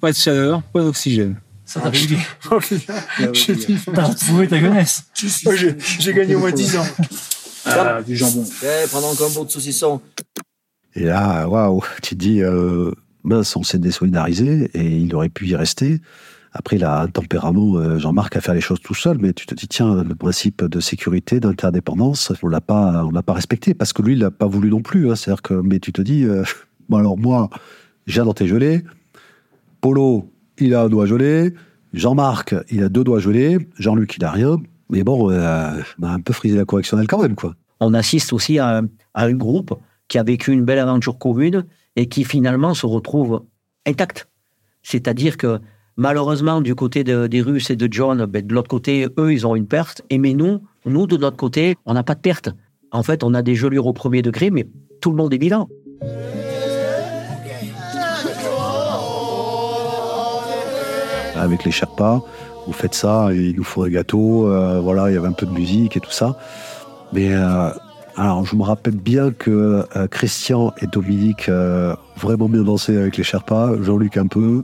pas 0.00 0.10
de 0.12 0.16
chaleur, 0.16 0.62
pas 0.62 0.80
d'oxygène. 0.80 1.36
Ça 1.64 1.80
t'a 1.80 1.88
réussi. 1.90 2.16
J'ai 3.32 3.54
dit, 3.54 3.78
T'as 3.94 4.04
retrouvé 4.04 4.48
ta 4.48 4.58
gonesse. 4.60 5.04
oh, 5.46 5.52
j'ai- 5.54 6.12
gagné 6.12 6.34
au 6.34 6.40
moins 6.40 6.52
10 6.52 6.76
ans. 6.76 6.86
Ah, 7.66 8.02
du 8.06 8.14
jambon. 8.16 8.44
pendant 8.92 9.10
encore 9.12 9.30
un 9.30 9.34
bout 9.34 9.44
de 9.46 9.50
saucisson. 9.50 10.00
Et 10.94 11.04
là, 11.04 11.48
waouh, 11.48 11.82
tu 12.02 12.10
te 12.10 12.20
dis, 12.20 12.42
euh, 12.42 12.90
mince, 13.24 13.56
on 13.56 13.62
s'est 13.62 13.78
désolidarisé 13.78 14.70
et 14.74 14.84
il 14.98 15.14
aurait 15.14 15.30
pu 15.30 15.46
y 15.48 15.56
rester. 15.56 16.00
Après, 16.56 16.76
il 16.76 16.84
a 16.84 17.00
un 17.00 17.08
tempérament, 17.08 17.76
euh, 17.76 17.98
Jean-Marc, 17.98 18.36
à 18.36 18.40
faire 18.40 18.54
les 18.54 18.60
choses 18.60 18.80
tout 18.80 18.94
seul, 18.94 19.18
mais 19.18 19.32
tu 19.32 19.44
te 19.44 19.56
dis, 19.56 19.66
tiens, 19.66 20.04
le 20.04 20.14
principe 20.14 20.64
de 20.64 20.78
sécurité, 20.78 21.40
d'interdépendance, 21.40 22.32
on 22.44 22.48
l'a 22.48 22.60
pas, 22.60 23.04
on 23.04 23.10
l'a 23.10 23.24
pas 23.24 23.32
respecté, 23.32 23.74
parce 23.74 23.92
que 23.92 24.02
lui, 24.02 24.12
il 24.12 24.20
l'a 24.20 24.30
pas 24.30 24.46
voulu 24.46 24.70
non 24.70 24.80
plus. 24.80 25.10
Hein. 25.10 25.16
C'est-à-dire 25.16 25.42
que, 25.42 25.54
mais 25.54 25.80
tu 25.80 25.92
te 25.92 26.00
dis, 26.00 26.24
euh, 26.24 26.44
bon 26.88 26.98
alors 26.98 27.18
moi, 27.18 27.50
j'ai 28.06 28.20
un 28.20 28.24
denté 28.24 28.46
gelé, 28.46 28.84
Polo, 29.80 30.30
il 30.58 30.74
a 30.74 30.82
un 30.82 30.88
doigt 30.88 31.06
gelé, 31.06 31.52
Jean-Marc, 31.92 32.54
il 32.70 32.84
a 32.84 32.88
deux 32.88 33.02
doigts 33.02 33.18
gelés, 33.18 33.58
Jean-Luc, 33.78 34.16
il 34.16 34.24
a 34.24 34.30
rien. 34.30 34.58
Mais 34.90 35.02
bon, 35.02 35.30
euh, 35.32 35.72
on 36.00 36.04
a 36.04 36.10
un 36.10 36.20
peu 36.20 36.32
frisé 36.32 36.56
la 36.56 36.64
correctionnelle 36.64 37.08
quand 37.08 37.20
même, 37.20 37.34
quoi. 37.34 37.56
On 37.80 37.94
assiste 37.94 38.32
aussi 38.32 38.60
à, 38.60 38.82
à 39.14 39.24
un 39.24 39.32
groupe 39.32 39.74
qui 40.06 40.18
a 40.18 40.22
vécu 40.22 40.52
une 40.52 40.64
belle 40.64 40.78
aventure 40.78 41.18
commune 41.18 41.66
et 41.96 42.08
qui 42.08 42.22
finalement 42.22 42.74
se 42.74 42.86
retrouve 42.86 43.42
intact. 43.86 44.28
C'est-à-dire 44.82 45.36
que 45.36 45.60
malheureusement, 45.96 46.60
du 46.60 46.74
côté 46.74 47.04
de- 47.04 47.26
des 47.26 47.40
Russes 47.40 47.70
et 47.70 47.76
de 47.76 47.88
John, 47.90 48.24
ben, 48.26 48.46
de 48.46 48.54
l'autre 48.54 48.68
côté, 48.68 49.08
eux, 49.18 49.32
ils 49.32 49.46
ont 49.46 49.56
une 49.56 49.66
perte. 49.66 50.02
Et 50.10 50.18
mais 50.18 50.34
nous, 50.34 50.60
nous, 50.86 51.06
de 51.06 51.16
notre 51.16 51.36
côté, 51.36 51.76
on 51.86 51.94
n'a 51.94 52.02
pas 52.02 52.14
de 52.14 52.20
perte. 52.20 52.50
En 52.90 53.02
fait, 53.02 53.24
on 53.24 53.34
a 53.34 53.42
des 53.42 53.54
gelures 53.54 53.86
au 53.86 53.92
premier 53.92 54.22
degré, 54.22 54.50
mais 54.50 54.66
tout 55.00 55.10
le 55.10 55.16
monde 55.16 55.34
est 55.34 55.38
vivant. 55.38 55.68
avec 61.36 61.64
les 61.64 61.70
Sherpas, 61.72 62.22
vous 62.66 62.72
faites 62.72 62.94
ça, 62.94 63.28
il 63.32 63.54
nous 63.56 63.64
faut 63.64 63.82
un 63.82 63.90
gâteau, 63.90 64.48
euh, 64.48 64.80
voilà, 64.80 65.10
il 65.10 65.14
y 65.14 65.16
avait 65.18 65.28
un 65.28 65.32
peu 65.32 65.46
de 65.46 65.50
musique 65.50 65.96
et 65.96 66.00
tout 66.00 66.10
ça. 66.10 66.36
Mais 67.12 67.34
euh, 67.34 67.68
alors, 68.16 68.44
je 68.46 68.56
me 68.56 68.62
rappelle 68.62 68.96
bien 68.96 69.30
que 69.30 69.84
euh, 69.96 70.06
Christian 70.08 70.72
et 70.80 70.86
Dominique 70.86 71.50
vraiment 72.16 72.48
bien 72.48 72.62
dansé 72.62 72.96
avec 72.96 73.16
les 73.16 73.24
Sherpas, 73.24 73.72
Jean-Luc 73.82 74.16
un 74.16 74.26
peu, 74.26 74.62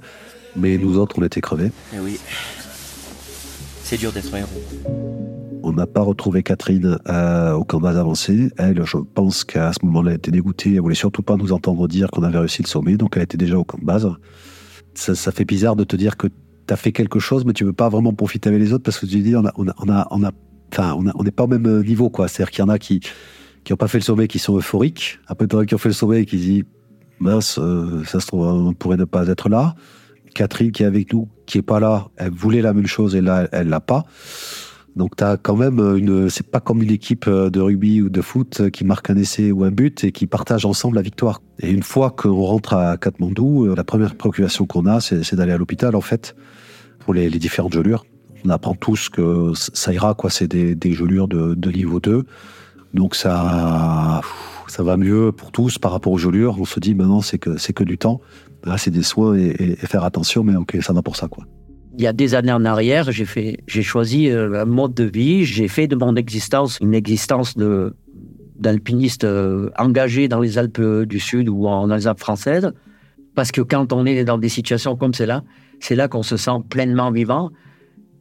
mais 0.56 0.78
nous 0.78 0.98
autres, 0.98 1.16
on 1.18 1.22
était 1.22 1.40
crevés. 1.40 1.70
Eh 1.94 1.98
oui. 2.00 2.18
C'est 3.82 3.96
dur 3.98 4.12
d'être 4.12 4.34
héros. 4.34 4.48
On 5.62 5.72
n'a 5.72 5.86
pas 5.86 6.00
retrouvé 6.00 6.42
Catherine 6.42 6.98
euh, 7.08 7.52
au 7.52 7.64
camp 7.64 7.80
base 7.80 7.96
avancé. 7.96 8.50
Elle, 8.56 8.84
je 8.84 8.96
pense 8.96 9.44
qu'à 9.44 9.72
ce 9.72 9.84
moment-là, 9.84 10.12
elle 10.12 10.16
était 10.16 10.30
dégoûtée. 10.30 10.74
Elle 10.74 10.80
voulait 10.80 10.94
surtout 10.94 11.22
pas 11.22 11.36
nous 11.36 11.52
entendre 11.52 11.86
dire 11.88 12.08
qu'on 12.10 12.22
avait 12.22 12.38
réussi 12.38 12.62
le 12.62 12.68
sommet, 12.68 12.96
donc 12.96 13.16
elle 13.16 13.22
était 13.24 13.36
déjà 13.36 13.58
au 13.58 13.64
camp 13.64 13.78
de 13.78 13.84
base. 13.84 14.08
Ça, 14.94 15.14
ça 15.14 15.32
fait 15.32 15.44
bizarre 15.44 15.76
de 15.76 15.84
te 15.84 15.96
dire 15.96 16.16
que 16.16 16.28
tu 16.28 16.72
as 16.72 16.76
fait 16.76 16.92
quelque 16.92 17.18
chose, 17.18 17.44
mais 17.44 17.52
tu 17.52 17.64
veux 17.64 17.72
pas 17.72 17.88
vraiment 17.88 18.12
profiter 18.12 18.48
avec 18.48 18.60
les 18.60 18.72
autres 18.72 18.84
parce 18.84 18.98
que 18.98 19.06
tu 19.06 19.18
dis, 19.20 19.36
on 19.36 19.44
a, 19.44 19.52
on 19.56 19.68
a, 19.68 19.74
on 19.78 19.88
a, 19.90 20.06
on 20.10 20.22
a- 20.24 20.32
enfin, 20.72 20.94
on 20.96 21.06
a- 21.06 21.12
on 21.14 21.24
n'est 21.24 21.30
pas 21.30 21.44
au 21.44 21.48
même 21.48 21.82
niveau, 21.82 22.10
quoi. 22.10 22.28
C'est-à-dire 22.28 22.50
qu'il 22.52 22.60
y 22.60 22.64
en 22.64 22.68
a 22.68 22.78
qui 22.78 23.00
qui 23.62 23.72
n'ont 23.74 23.76
pas 23.76 23.88
fait 23.88 23.98
le 23.98 24.04
sommet, 24.04 24.26
qui 24.26 24.38
sont 24.38 24.56
euphoriques. 24.56 25.18
Après, 25.26 25.46
t'en 25.46 25.58
as 25.58 25.66
qui 25.66 25.74
ont 25.74 25.78
fait 25.78 25.90
le 25.90 25.94
sommet 25.94 26.22
et 26.22 26.26
qui 26.26 26.38
disent, 26.38 26.64
mince, 27.18 27.58
euh, 27.58 28.02
ça 28.06 28.18
se 28.18 28.26
trouve, 28.26 28.46
on 28.46 28.72
pourrait 28.72 28.96
ne 28.96 29.04
pas 29.04 29.28
être 29.28 29.50
là. 29.50 29.74
Catherine 30.34 30.72
qui 30.72 30.82
est 30.82 30.86
avec 30.86 31.12
nous, 31.12 31.28
qui 31.46 31.58
est 31.58 31.62
pas 31.62 31.80
là, 31.80 32.08
elle 32.16 32.30
voulait 32.30 32.62
la 32.62 32.72
même 32.72 32.86
chose 32.86 33.14
et 33.14 33.20
là, 33.20 33.48
elle 33.52 33.68
l'a 33.68 33.80
pas. 33.80 34.04
Donc 34.96 35.16
tu 35.16 35.24
as 35.24 35.36
quand 35.36 35.56
même 35.56 35.78
une, 35.96 36.28
c'est 36.28 36.46
pas 36.46 36.60
comme 36.60 36.82
une 36.82 36.90
équipe 36.90 37.28
de 37.28 37.60
rugby 37.60 38.02
ou 38.02 38.08
de 38.08 38.20
foot 38.20 38.70
qui 38.70 38.84
marque 38.84 39.10
un 39.10 39.16
essai 39.16 39.52
ou 39.52 39.64
un 39.64 39.70
but 39.70 40.04
et 40.04 40.12
qui 40.12 40.26
partage 40.26 40.64
ensemble 40.66 40.96
la 40.96 41.02
victoire. 41.02 41.40
Et 41.60 41.70
une 41.70 41.82
fois 41.82 42.10
qu'on 42.10 42.42
rentre 42.42 42.74
à 42.74 42.96
Katmandou, 42.96 43.66
euh, 43.66 43.74
la 43.76 43.84
première 43.84 44.14
préoccupation 44.14 44.66
qu'on 44.66 44.86
a, 44.86 45.00
c'est 45.00 45.34
d'aller 45.34 45.52
à 45.52 45.58
l'hôpital 45.58 45.94
en 45.94 46.00
fait 46.00 46.34
pour 47.00 47.14
les, 47.14 47.30
différentes 47.30 47.74
gelures. 47.74 48.04
On 48.44 48.50
apprend 48.50 48.74
tous 48.74 49.08
que 49.08 49.52
ça 49.54 49.92
ira 49.92 50.14
quoi, 50.14 50.30
c'est 50.30 50.48
des, 50.48 50.92
gelures 50.92 51.28
de, 51.28 51.70
niveau 51.70 52.00
2. 52.00 52.24
Donc 52.94 53.14
ça, 53.14 54.20
ça 54.66 54.82
va 54.82 54.96
mieux 54.96 55.30
pour 55.30 55.52
tous 55.52 55.78
par 55.78 55.92
rapport 55.92 56.12
aux 56.12 56.18
gelures. 56.18 56.56
On 56.58 56.64
se 56.64 56.80
dit 56.80 56.94
maintenant 56.94 57.20
c'est 57.20 57.38
que 57.38 57.58
c'est 57.58 57.72
que 57.72 57.84
du 57.84 57.96
temps. 57.96 58.20
C'est 58.76 58.90
des 58.90 59.02
soins 59.02 59.36
et, 59.36 59.76
faire 59.76 60.04
attention, 60.04 60.44
mais 60.44 60.56
ok 60.56 60.78
ça 60.80 60.92
va 60.92 61.02
pour 61.02 61.16
ça 61.16 61.28
quoi. 61.28 61.44
Il 61.98 62.04
y 62.04 62.06
a 62.06 62.12
des 62.12 62.34
années 62.34 62.52
en 62.52 62.64
arrière, 62.64 63.10
j'ai 63.10 63.24
fait, 63.24 63.58
j'ai 63.66 63.82
choisi 63.82 64.28
euh, 64.28 64.62
un 64.62 64.64
mode 64.64 64.94
de 64.94 65.04
vie. 65.04 65.44
J'ai 65.44 65.68
fait 65.68 65.86
de 65.86 65.96
mon 65.96 66.14
existence 66.14 66.78
une 66.80 66.94
existence 66.94 67.56
de 67.56 67.94
d'alpiniste 68.58 69.24
euh, 69.24 69.70
engagé 69.78 70.28
dans 70.28 70.40
les 70.40 70.58
Alpes 70.58 70.80
du 70.80 71.18
Sud 71.18 71.48
ou 71.48 71.66
en 71.66 71.90
Alsace 71.90 72.18
française, 72.18 72.72
parce 73.34 73.52
que 73.52 73.62
quand 73.62 73.92
on 73.92 74.04
est 74.06 74.24
dans 74.24 74.38
des 74.38 74.50
situations 74.50 74.96
comme 74.96 75.14
celle-là, 75.14 75.42
c'est 75.80 75.96
là 75.96 76.08
qu'on 76.08 76.22
se 76.22 76.36
sent 76.36 76.58
pleinement 76.68 77.10
vivant. 77.10 77.50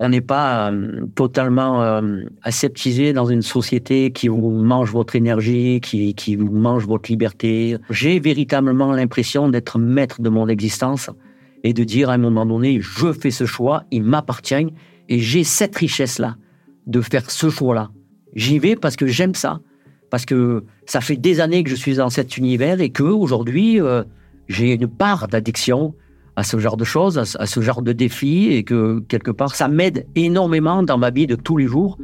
On 0.01 0.09
n'est 0.09 0.21
pas 0.21 0.71
euh, 0.71 1.05
totalement 1.15 1.83
euh, 1.83 2.23
aseptisé 2.43 3.11
dans 3.11 3.25
une 3.25 3.41
société 3.41 4.11
qui 4.11 4.29
vous 4.29 4.51
mange 4.51 4.91
votre 4.91 5.17
énergie, 5.17 5.81
qui, 5.81 6.13
qui 6.15 6.37
vous 6.37 6.51
mange 6.51 6.87
votre 6.87 7.11
liberté. 7.11 7.75
J'ai 7.89 8.19
véritablement 8.19 8.93
l'impression 8.93 9.49
d'être 9.49 9.77
maître 9.77 10.21
de 10.21 10.29
mon 10.29 10.47
existence 10.47 11.09
et 11.63 11.73
de 11.73 11.83
dire 11.83 12.09
à 12.09 12.13
un 12.13 12.17
moment 12.17 12.45
donné, 12.45 12.79
je 12.79 13.11
fais 13.11 13.31
ce 13.31 13.45
choix, 13.45 13.83
il 13.91 14.03
m'appartient 14.03 14.67
et 15.09 15.19
j'ai 15.19 15.43
cette 15.43 15.75
richesse-là 15.75 16.37
de 16.87 17.01
faire 17.01 17.29
ce 17.29 17.49
choix-là. 17.49 17.91
J'y 18.35 18.57
vais 18.59 18.77
parce 18.77 18.95
que 18.95 19.05
j'aime 19.05 19.35
ça, 19.35 19.59
parce 20.09 20.25
que 20.25 20.63
ça 20.85 21.01
fait 21.01 21.17
des 21.17 21.41
années 21.41 21.63
que 21.63 21.69
je 21.69 21.75
suis 21.75 21.95
dans 21.95 22.09
cet 22.09 22.37
univers 22.37 22.79
et 22.79 22.89
que 22.89 23.03
aujourd'hui 23.03 23.81
euh, 23.81 24.03
j'ai 24.47 24.73
une 24.73 24.87
part 24.87 25.27
d'addiction 25.27 25.93
à 26.39 26.43
ce 26.43 26.57
genre 26.57 26.77
de 26.77 26.85
choses, 26.85 27.17
à 27.17 27.45
ce- 27.45 27.59
genre 27.61 27.81
de 27.81 27.91
défis 27.91 28.47
et 28.53 28.63
que 28.63 28.99
quelque 29.07 29.31
part 29.31 29.53
ça 29.55 29.67
m'aide 29.67 30.07
énormément 30.15 30.83
dans 30.83 30.97
ma 30.97 31.09
vie 31.11 31.27
de 31.27 31.35
tous 31.35 31.57
les 31.57 31.67
jours. 31.67 31.97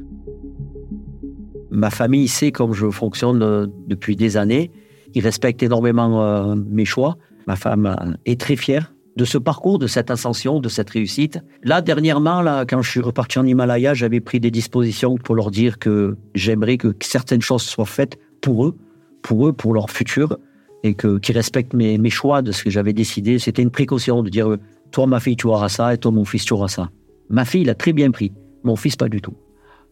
Ma 1.72 1.90
famille 1.90 2.28
sait 2.28 2.52
comme 2.52 2.74
je 2.74 2.90
fonctionne 2.90 3.42
euh, 3.42 3.68
depuis 3.88 4.16
des 4.16 4.38
années. 4.38 4.72
Ils 5.14 5.24
respectent 5.24 5.64
énormément 5.64 6.22
euh, 6.22 6.56
mes 6.56 6.86
choix. 6.86 7.18
Ma 7.48 7.56
femme 7.56 7.86
euh, 7.86 8.14
est 8.26 8.40
très 8.40 8.56
fière 8.56 8.94
de 9.18 9.24
ce 9.24 9.38
parcours, 9.38 9.80
de 9.80 9.88
cette 9.88 10.12
ascension, 10.12 10.60
de 10.60 10.68
cette 10.68 10.90
réussite. 10.90 11.40
Là, 11.64 11.82
dernièrement, 11.82 12.42
là, 12.42 12.66
quand 12.66 12.82
je 12.82 12.90
suis 12.92 13.00
reparti 13.00 13.40
en 13.40 13.46
Himalaya, 13.46 13.94
j'avais 13.94 14.20
pris 14.20 14.42
des 14.42 14.52
dispositions 14.52 15.16
pour 15.16 15.36
leur 15.36 15.52
dire 15.52 15.80
que 15.80 16.18
j'aimerais 16.34 16.76
que 16.78 16.94
certaines 17.02 17.42
choses 17.42 17.62
soient 17.62 17.86
faites 17.86 18.18
pour 18.42 18.66
eux, 18.66 18.76
pour 19.22 19.48
eux, 19.48 19.54
pour 19.54 19.74
leur 19.74 19.90
futur, 19.90 20.38
et 20.86 20.94
que 20.94 21.18
qu'ils 21.18 21.36
respectent 21.36 21.74
mes, 21.74 22.10
choix 22.10 22.42
de 22.42 22.52
ce 22.52 22.64
que 22.64 22.70
j'avais 22.70 22.94
décidé. 22.94 23.40
C'était 23.40 23.64
une 23.64 23.72
précaution 23.72 24.22
de 24.22 24.30
dire, 24.30 24.56
toi, 24.92 25.08
ma 25.08 25.20
fille, 25.20 25.36
tu 25.36 25.48
auras 25.48 25.70
ça, 25.70 25.94
et 25.94 25.98
toi, 25.98 26.12
mon 26.12 26.26
fils, 26.26 26.46
tu 26.46 26.54
auras 26.54 26.68
ça. 26.68 26.90
Ma 27.30 27.44
fille, 27.44 27.62
il 27.62 27.70
a 27.70 27.76
très 27.76 27.92
bien 27.92 28.12
pris. 28.12 28.32
Mon 28.64 28.76
fils, 28.76 28.96
pas 28.96 29.10
du 29.10 29.20
tout. 29.20 29.34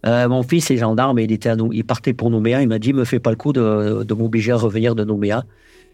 Euh, 0.06 0.28
mon 0.28 0.44
fils 0.44 0.70
est 0.70 0.78
gendarme 0.78 1.18
et 1.18 1.24
il, 1.24 1.32
était 1.32 1.52
il 1.72 1.84
partait 1.84 2.14
pour 2.14 2.30
Nouméa. 2.30 2.62
Il 2.62 2.68
m'a 2.68 2.80
dit, 2.80 2.94
me 2.94 3.06
fais 3.06 3.20
pas 3.20 3.32
le 3.32 3.38
coup 3.38 3.54
de, 3.54 4.14
m'obliger 4.14 4.52
à 4.52 4.58
revenir 4.58 4.96
de 4.96 5.04
Nouméa. 5.04 5.46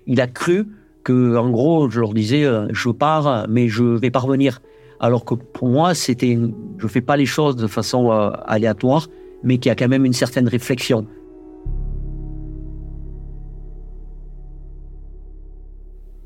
Il 0.06 0.20
a 0.20 0.28
cru 0.28 0.68
que, 1.04 1.38
en 1.38 1.50
gros, 1.50 1.90
je 1.90 2.02
leur 2.02 2.14
disais, 2.14 2.44
euh, 2.44 2.68
je 2.72 2.90
pars, 2.90 3.48
mais 3.48 3.70
je 3.70 3.84
vais 3.84 4.12
pas 4.12 4.20
revenir. 4.20 4.62
Alors 5.00 5.24
que 5.24 5.36
pour 5.36 5.70
moi, 5.70 5.94
c'était, 5.94 6.38
je 6.78 6.88
fais 6.88 7.02
pas 7.02 7.16
les 7.16 7.26
choses 7.26 7.56
de 7.56 7.68
façon 7.68 8.12
euh, 8.12 8.32
aléatoire, 8.46 9.08
mais 9.44 9.60
qu'il 9.60 9.70
y 9.70 9.72
a 9.72 9.76
quand 9.76 9.88
même 9.88 10.06
une 10.06 10.14
certaine 10.14 10.50
réflexion. 10.50 11.08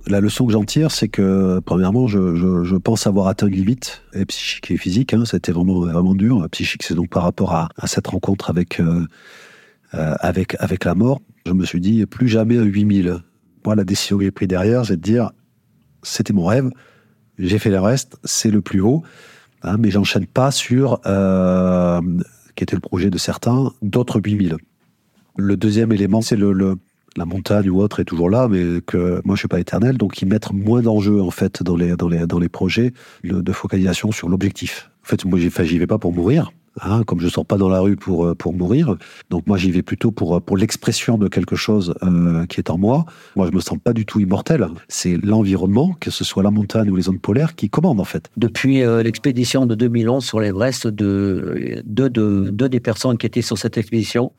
La 0.08 0.20
leçon 0.20 0.46
que 0.46 0.52
j'en 0.52 0.66
tire, 0.66 0.92
c'est 0.92 1.08
que, 1.08 1.60
premièrement, 1.66 2.08
je, 2.08 2.36
je- 2.36 2.64
je 2.64 2.76
pense 2.76 3.08
avoir 3.08 3.28
atteint 3.28 3.48
une 3.48 3.56
limite, 3.56 4.02
et 4.14 4.26
psychique 4.26 4.70
et 4.72 4.78
physique. 4.78 5.14
Hein, 5.14 5.24
C'était 5.26 5.54
vraiment, 5.54 5.80
vraiment 5.80 6.14
dur. 6.14 6.46
Psychique, 6.52 6.84
c'est 6.84 6.94
donc 6.94 7.10
par 7.10 7.24
rapport 7.24 7.54
à, 7.54 7.70
à 7.78 7.88
cette 7.88 8.08
rencontre 8.08 8.50
avec, 8.50 8.82
euh, 8.82 9.06
euh, 9.94 10.16
avec, 10.20 10.56
avec 10.60 10.84
la 10.84 10.94
mort. 10.94 11.22
Je 11.46 11.54
me 11.54 11.66
suis 11.66 11.80
dit, 11.80 12.06
plus 12.06 12.28
jamais 12.28 12.58
à 12.58 12.64
8000. 12.64 13.20
Moi, 13.66 13.76
la 13.76 13.86
décision 13.86 14.18
que 14.18 14.26
j'ai 14.26 14.32
prise 14.32 14.50
derrière, 14.50 14.86
c'est 14.86 14.98
de 14.98 15.02
dire, 15.02 15.32
c'était 16.02 16.34
mon 16.34 16.46
rêve, 16.46 16.70
j'ai 17.40 17.58
fait 17.58 17.70
le 17.70 17.80
reste, 17.80 18.18
c'est 18.26 18.52
le 18.52 18.62
plus 18.62 18.82
haut, 18.82 19.04
hein, 19.62 19.78
mais 19.80 19.90
j'enchaîne 19.90 20.28
pas 20.28 20.52
sur, 20.52 21.00
euh, 21.06 22.02
qui 22.56 22.64
était 22.64 22.76
le 22.76 22.82
projet 22.82 23.10
de 23.10 23.18
certains, 23.18 23.72
d'autres 23.82 24.20
8000. 24.24 24.58
Le 25.38 25.56
deuxième 25.56 25.94
élément, 25.94 26.22
c'est 26.22 26.36
le, 26.36 26.52
le- 26.52 26.76
la 27.18 27.26
montagne 27.26 27.70
ou 27.70 27.82
autre 27.82 28.00
est 28.00 28.06
toujours 28.06 28.30
là, 28.30 28.48
mais 28.50 28.82
que 28.86 29.22
moi 29.26 29.36
je 29.36 29.40
suis 29.40 29.48
pas 29.48 29.60
éternel, 29.60 29.98
donc 29.98 30.22
ils 30.22 30.28
mettent 30.28 30.52
moins 30.52 30.82
d'enjeux 30.82 31.22
en 31.22 31.32
fait 31.32 31.62
dans 31.64 31.76
les 31.76 31.96
dans 31.96 32.08
les 32.10 32.26
dans 32.26 32.40
les 32.40 32.50
projets 32.50 32.94
de 33.24 33.52
focalisation 33.52 34.12
sur 34.12 34.30
l'objectif. 34.30 34.90
En 35.04 35.08
fait, 35.08 35.26
moi 35.26 35.38
j'y 35.40 35.78
vais 35.78 35.88
pas 35.88 35.98
pour 35.98 36.14
mourir, 36.14 36.52
hein, 36.82 37.04
comme 37.06 37.20
je 37.20 37.28
sors 37.28 37.46
pas 37.46 37.58
dans 37.58 37.68
la 37.70 37.82
rue 37.82 37.98
pour 37.98 38.26
euh, 38.26 38.36
pour 38.36 38.54
mourir. 38.54 38.96
Donc 39.30 39.46
moi 39.48 39.58
j'y 39.58 39.70
vais 39.70 39.82
plutôt 39.82 40.12
pour 40.12 40.36
euh, 40.36 40.40
pour 40.40 40.56
l'expression 40.58 41.18
de 41.18 41.28
quelque 41.28 41.56
chose 41.58 41.94
euh, 42.04 42.46
qui 42.46 42.60
est 42.62 42.70
en 42.70 42.78
moi. 42.78 43.06
Moi 43.36 43.48
je 43.52 43.56
me 43.56 43.60
sens 43.60 43.78
pas 43.84 43.92
du 43.94 44.06
tout 44.06 44.20
immortel. 44.22 44.66
C'est 44.88 45.18
l'environnement, 45.24 45.94
que 46.00 46.10
ce 46.10 46.24
soit 46.24 46.42
la 46.42 46.52
montagne 46.52 46.90
ou 46.90 46.96
les 46.96 47.04
zones 47.04 47.20
polaires, 47.20 47.56
qui 47.56 47.70
commandent 47.70 48.00
en 48.00 48.06
fait. 48.06 48.30
Depuis 48.38 48.78
l'expédition 49.04 49.66
de 49.66 49.76
2011 49.76 50.24
sur 50.24 50.40
l'Everest, 50.40 50.88
de, 50.88 51.82
deux, 51.86 52.10
de- 52.10 52.50
des 52.68 52.80
personnes 52.80 53.18
qui 53.18 53.26
étaient 53.26 53.42
sur 53.42 53.58
cette 53.58 53.78
expédition, 53.78 54.32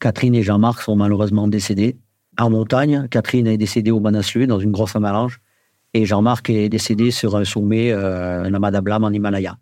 Catherine 0.00 0.34
et 0.34 0.42
Jean-Marc, 0.42 0.82
sont 0.82 0.96
malheureusement 0.96 1.46
décédés. 1.48 1.96
En 2.40 2.50
montagne, 2.50 3.08
Catherine 3.10 3.48
est 3.48 3.56
décédée 3.56 3.90
au 3.90 3.98
Manaslu 3.98 4.46
dans 4.46 4.60
une 4.60 4.70
grosse 4.70 4.94
avalanche 4.94 5.40
et 5.92 6.06
Jean-Marc 6.06 6.50
est 6.50 6.68
décédé 6.68 7.10
sur 7.10 7.36
un 7.36 7.44
sommet, 7.44 7.90
euh, 7.90 8.44
un 8.44 8.54
amas 8.54 8.70
d'Ablam 8.70 9.02
en 9.02 9.10
Himalaya. 9.10 9.58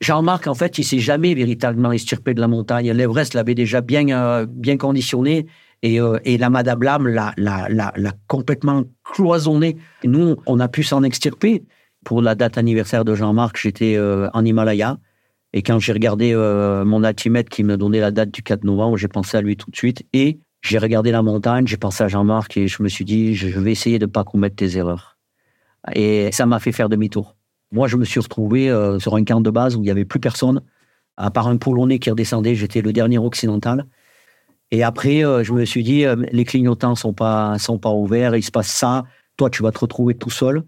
Jean-Marc, 0.00 0.46
en 0.46 0.54
fait, 0.54 0.78
il 0.78 0.84
s'est 0.84 0.98
jamais 0.98 1.34
véritablement 1.34 1.92
extirpé 1.92 2.32
de 2.32 2.40
la 2.40 2.48
montagne. 2.48 2.90
L'Everest 2.92 3.34
l'avait 3.34 3.54
déjà 3.54 3.80
bien, 3.80 4.08
euh, 4.08 4.46
bien 4.48 4.76
conditionné 4.76 5.46
et, 5.82 6.00
euh, 6.00 6.18
et 6.24 6.38
l'amas 6.38 6.62
d'Ablam 6.62 7.06
l'a, 7.06 7.34
l'a, 7.36 7.68
l'a, 7.68 7.92
l'a 7.96 8.12
complètement 8.26 8.84
cloisonné. 9.04 9.76
Et 10.02 10.08
nous, 10.08 10.36
on 10.46 10.60
a 10.60 10.68
pu 10.68 10.82
s'en 10.82 11.02
extirper. 11.02 11.64
Pour 12.02 12.22
la 12.22 12.34
date 12.34 12.56
anniversaire 12.56 13.04
de 13.04 13.14
Jean-Marc, 13.14 13.58
j'étais 13.60 13.96
euh, 13.96 14.30
en 14.32 14.42
Himalaya. 14.42 14.98
Et 15.52 15.62
quand 15.62 15.78
j'ai 15.80 15.92
regardé 15.92 16.32
mon 16.86 17.02
altimètre 17.02 17.48
qui 17.50 17.64
me 17.64 17.76
donnait 17.76 17.98
la 17.98 18.12
date 18.12 18.30
du 18.30 18.40
4 18.40 18.62
novembre, 18.62 18.96
j'ai 18.96 19.08
pensé 19.08 19.36
à 19.36 19.40
lui 19.40 19.56
tout 19.56 19.68
de 19.68 19.76
suite. 19.76 20.06
Et 20.12 20.38
j'ai 20.62 20.78
regardé 20.78 21.10
la 21.10 21.22
montagne, 21.22 21.66
j'ai 21.66 21.76
pensé 21.76 22.04
à 22.04 22.08
Jean-Marc 22.08 22.56
et 22.56 22.68
je 22.68 22.82
me 22.82 22.88
suis 22.88 23.04
dit, 23.04 23.34
je 23.34 23.58
vais 23.58 23.72
essayer 23.72 23.98
de 23.98 24.06
ne 24.06 24.10
pas 24.10 24.24
commettre 24.24 24.56
tes 24.56 24.76
erreurs. 24.76 25.16
Et 25.94 26.30
ça 26.32 26.46
m'a 26.46 26.58
fait 26.58 26.72
faire 26.72 26.88
demi-tour. 26.88 27.36
Moi, 27.72 27.88
je 27.88 27.96
me 27.96 28.04
suis 28.04 28.20
retrouvé 28.20 28.70
euh, 28.70 28.98
sur 28.98 29.14
un 29.16 29.24
camp 29.24 29.40
de 29.40 29.50
base 29.50 29.76
où 29.76 29.80
il 29.80 29.84
n'y 29.84 29.90
avait 29.90 30.04
plus 30.04 30.20
personne, 30.20 30.60
à 31.16 31.30
part 31.30 31.48
un 31.48 31.56
Polonais 31.56 31.98
qui 31.98 32.10
redescendait. 32.10 32.54
J'étais 32.54 32.82
le 32.82 32.92
dernier 32.92 33.18
occidental. 33.18 33.86
Et 34.70 34.82
après, 34.82 35.24
euh, 35.24 35.42
je 35.44 35.52
me 35.52 35.64
suis 35.64 35.82
dit, 35.82 36.04
euh, 36.04 36.16
les 36.32 36.44
clignotants 36.44 36.94
sont 36.94 37.12
pas 37.12 37.58
sont 37.58 37.78
pas 37.78 37.90
ouverts, 37.90 38.36
il 38.36 38.42
se 38.42 38.50
passe 38.50 38.68
ça. 38.68 39.04
Toi, 39.36 39.50
tu 39.50 39.62
vas 39.62 39.72
te 39.72 39.78
retrouver 39.78 40.14
tout 40.14 40.30
seul. 40.30 40.64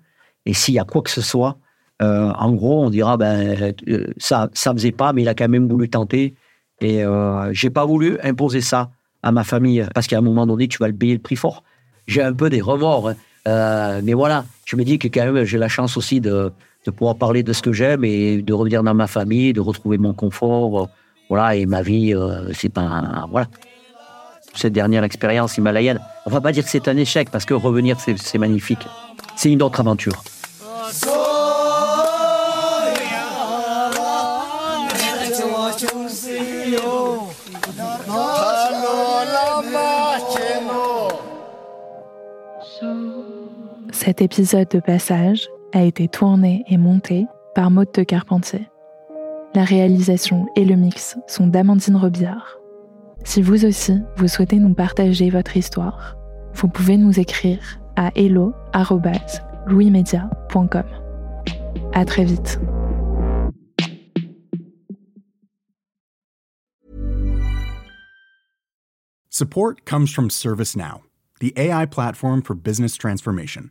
Et 0.46 0.54
s'il 0.54 0.74
y 0.74 0.78
a 0.78 0.84
quoi 0.84 1.02
que 1.02 1.10
ce 1.10 1.20
soit, 1.20 1.58
en 2.00 2.52
gros, 2.52 2.84
on 2.84 2.90
dira, 2.90 3.16
ben 3.16 3.74
ça 4.16 4.50
ça 4.54 4.72
faisait 4.72 4.90
pas, 4.90 5.12
mais 5.12 5.22
il 5.22 5.28
a 5.28 5.34
quand 5.36 5.48
même 5.48 5.68
voulu 5.68 5.88
tenter. 5.88 6.34
Et 6.80 7.04
j'ai 7.52 7.70
pas 7.70 7.86
voulu 7.86 8.18
imposer 8.24 8.60
ça 8.60 8.90
à 9.22 9.32
ma 9.32 9.44
famille 9.44 9.86
parce 9.94 10.06
qu'à 10.06 10.18
un 10.18 10.22
moment 10.22 10.46
donné, 10.46 10.68
tu 10.68 10.78
vas 10.78 10.88
le 10.88 10.94
payer 10.94 11.14
le 11.14 11.20
prix 11.20 11.36
fort. 11.36 11.62
J'ai 12.06 12.22
un 12.22 12.32
peu 12.32 12.50
des 12.50 12.60
remords, 12.60 13.08
hein. 13.10 13.14
Euh, 13.48 14.00
mais 14.04 14.12
voilà, 14.12 14.44
je 14.64 14.76
me 14.76 14.84
dis 14.84 14.98
que 15.00 15.08
quand 15.08 15.24
même 15.32 15.44
j'ai 15.44 15.58
la 15.58 15.68
chance 15.68 15.96
aussi 15.96 16.20
de 16.20 16.52
de 16.86 16.90
pouvoir 16.90 17.16
parler 17.16 17.42
de 17.44 17.52
ce 17.52 17.62
que 17.62 17.72
j'aime 17.72 18.04
et 18.04 18.42
de 18.42 18.52
revenir 18.52 18.82
dans 18.82 18.94
ma 18.94 19.06
famille, 19.06 19.52
de 19.52 19.60
retrouver 19.60 19.98
mon 19.98 20.12
confort. 20.14 20.88
Voilà, 21.28 21.54
et 21.56 21.64
ma 21.66 21.80
vie, 21.82 22.14
euh, 22.14 22.52
c'est 22.52 22.68
pas. 22.68 22.82
un- 22.82 23.26
Voilà. 23.30 23.46
Cette 24.54 24.72
dernière 24.74 25.02
expérience 25.04 25.56
himalayenne, 25.56 25.98
on 26.26 26.30
va 26.30 26.40
pas 26.40 26.52
dire 26.52 26.62
que 26.64 26.70
c'est 26.70 26.86
un 26.88 26.96
échec 26.96 27.30
parce 27.30 27.44
que 27.44 27.54
revenir, 27.54 27.98
c'est 28.00 28.18
c'est 28.18 28.38
magnifique. 28.38 28.86
C'est 29.36 29.50
une 29.50 29.62
autre 29.62 29.80
aventure. 29.80 30.22
Cet 44.04 44.20
épisode 44.20 44.68
de 44.68 44.80
Passage 44.80 45.48
a 45.72 45.84
été 45.84 46.08
tourné 46.08 46.64
et 46.66 46.76
monté 46.76 47.28
par 47.54 47.70
Maude 47.70 47.92
de 47.94 48.02
Carpentier. 48.02 48.68
La 49.54 49.62
réalisation 49.62 50.48
et 50.56 50.64
le 50.64 50.74
mix 50.74 51.16
sont 51.28 51.46
d'Amandine 51.46 51.94
Robillard. 51.94 52.58
Si 53.22 53.40
vous 53.40 53.64
aussi, 53.64 54.00
vous 54.16 54.26
souhaitez 54.26 54.56
nous 54.56 54.74
partager 54.74 55.30
votre 55.30 55.56
histoire, 55.56 56.16
vous 56.52 56.66
pouvez 56.66 56.96
nous 56.96 57.20
écrire 57.20 57.78
à 57.94 58.10
hello.louismedia.com. 58.16 60.84
À 61.92 62.04
très 62.04 62.24
vite. 62.24 62.58
Support 69.30 69.84
comes 69.84 70.08
from 70.08 70.28
ServiceNow, 70.28 71.02
the 71.38 71.56
AI 71.56 71.86
platform 71.86 72.42
for 72.42 72.56
business 72.56 72.98
transformation. 72.98 73.70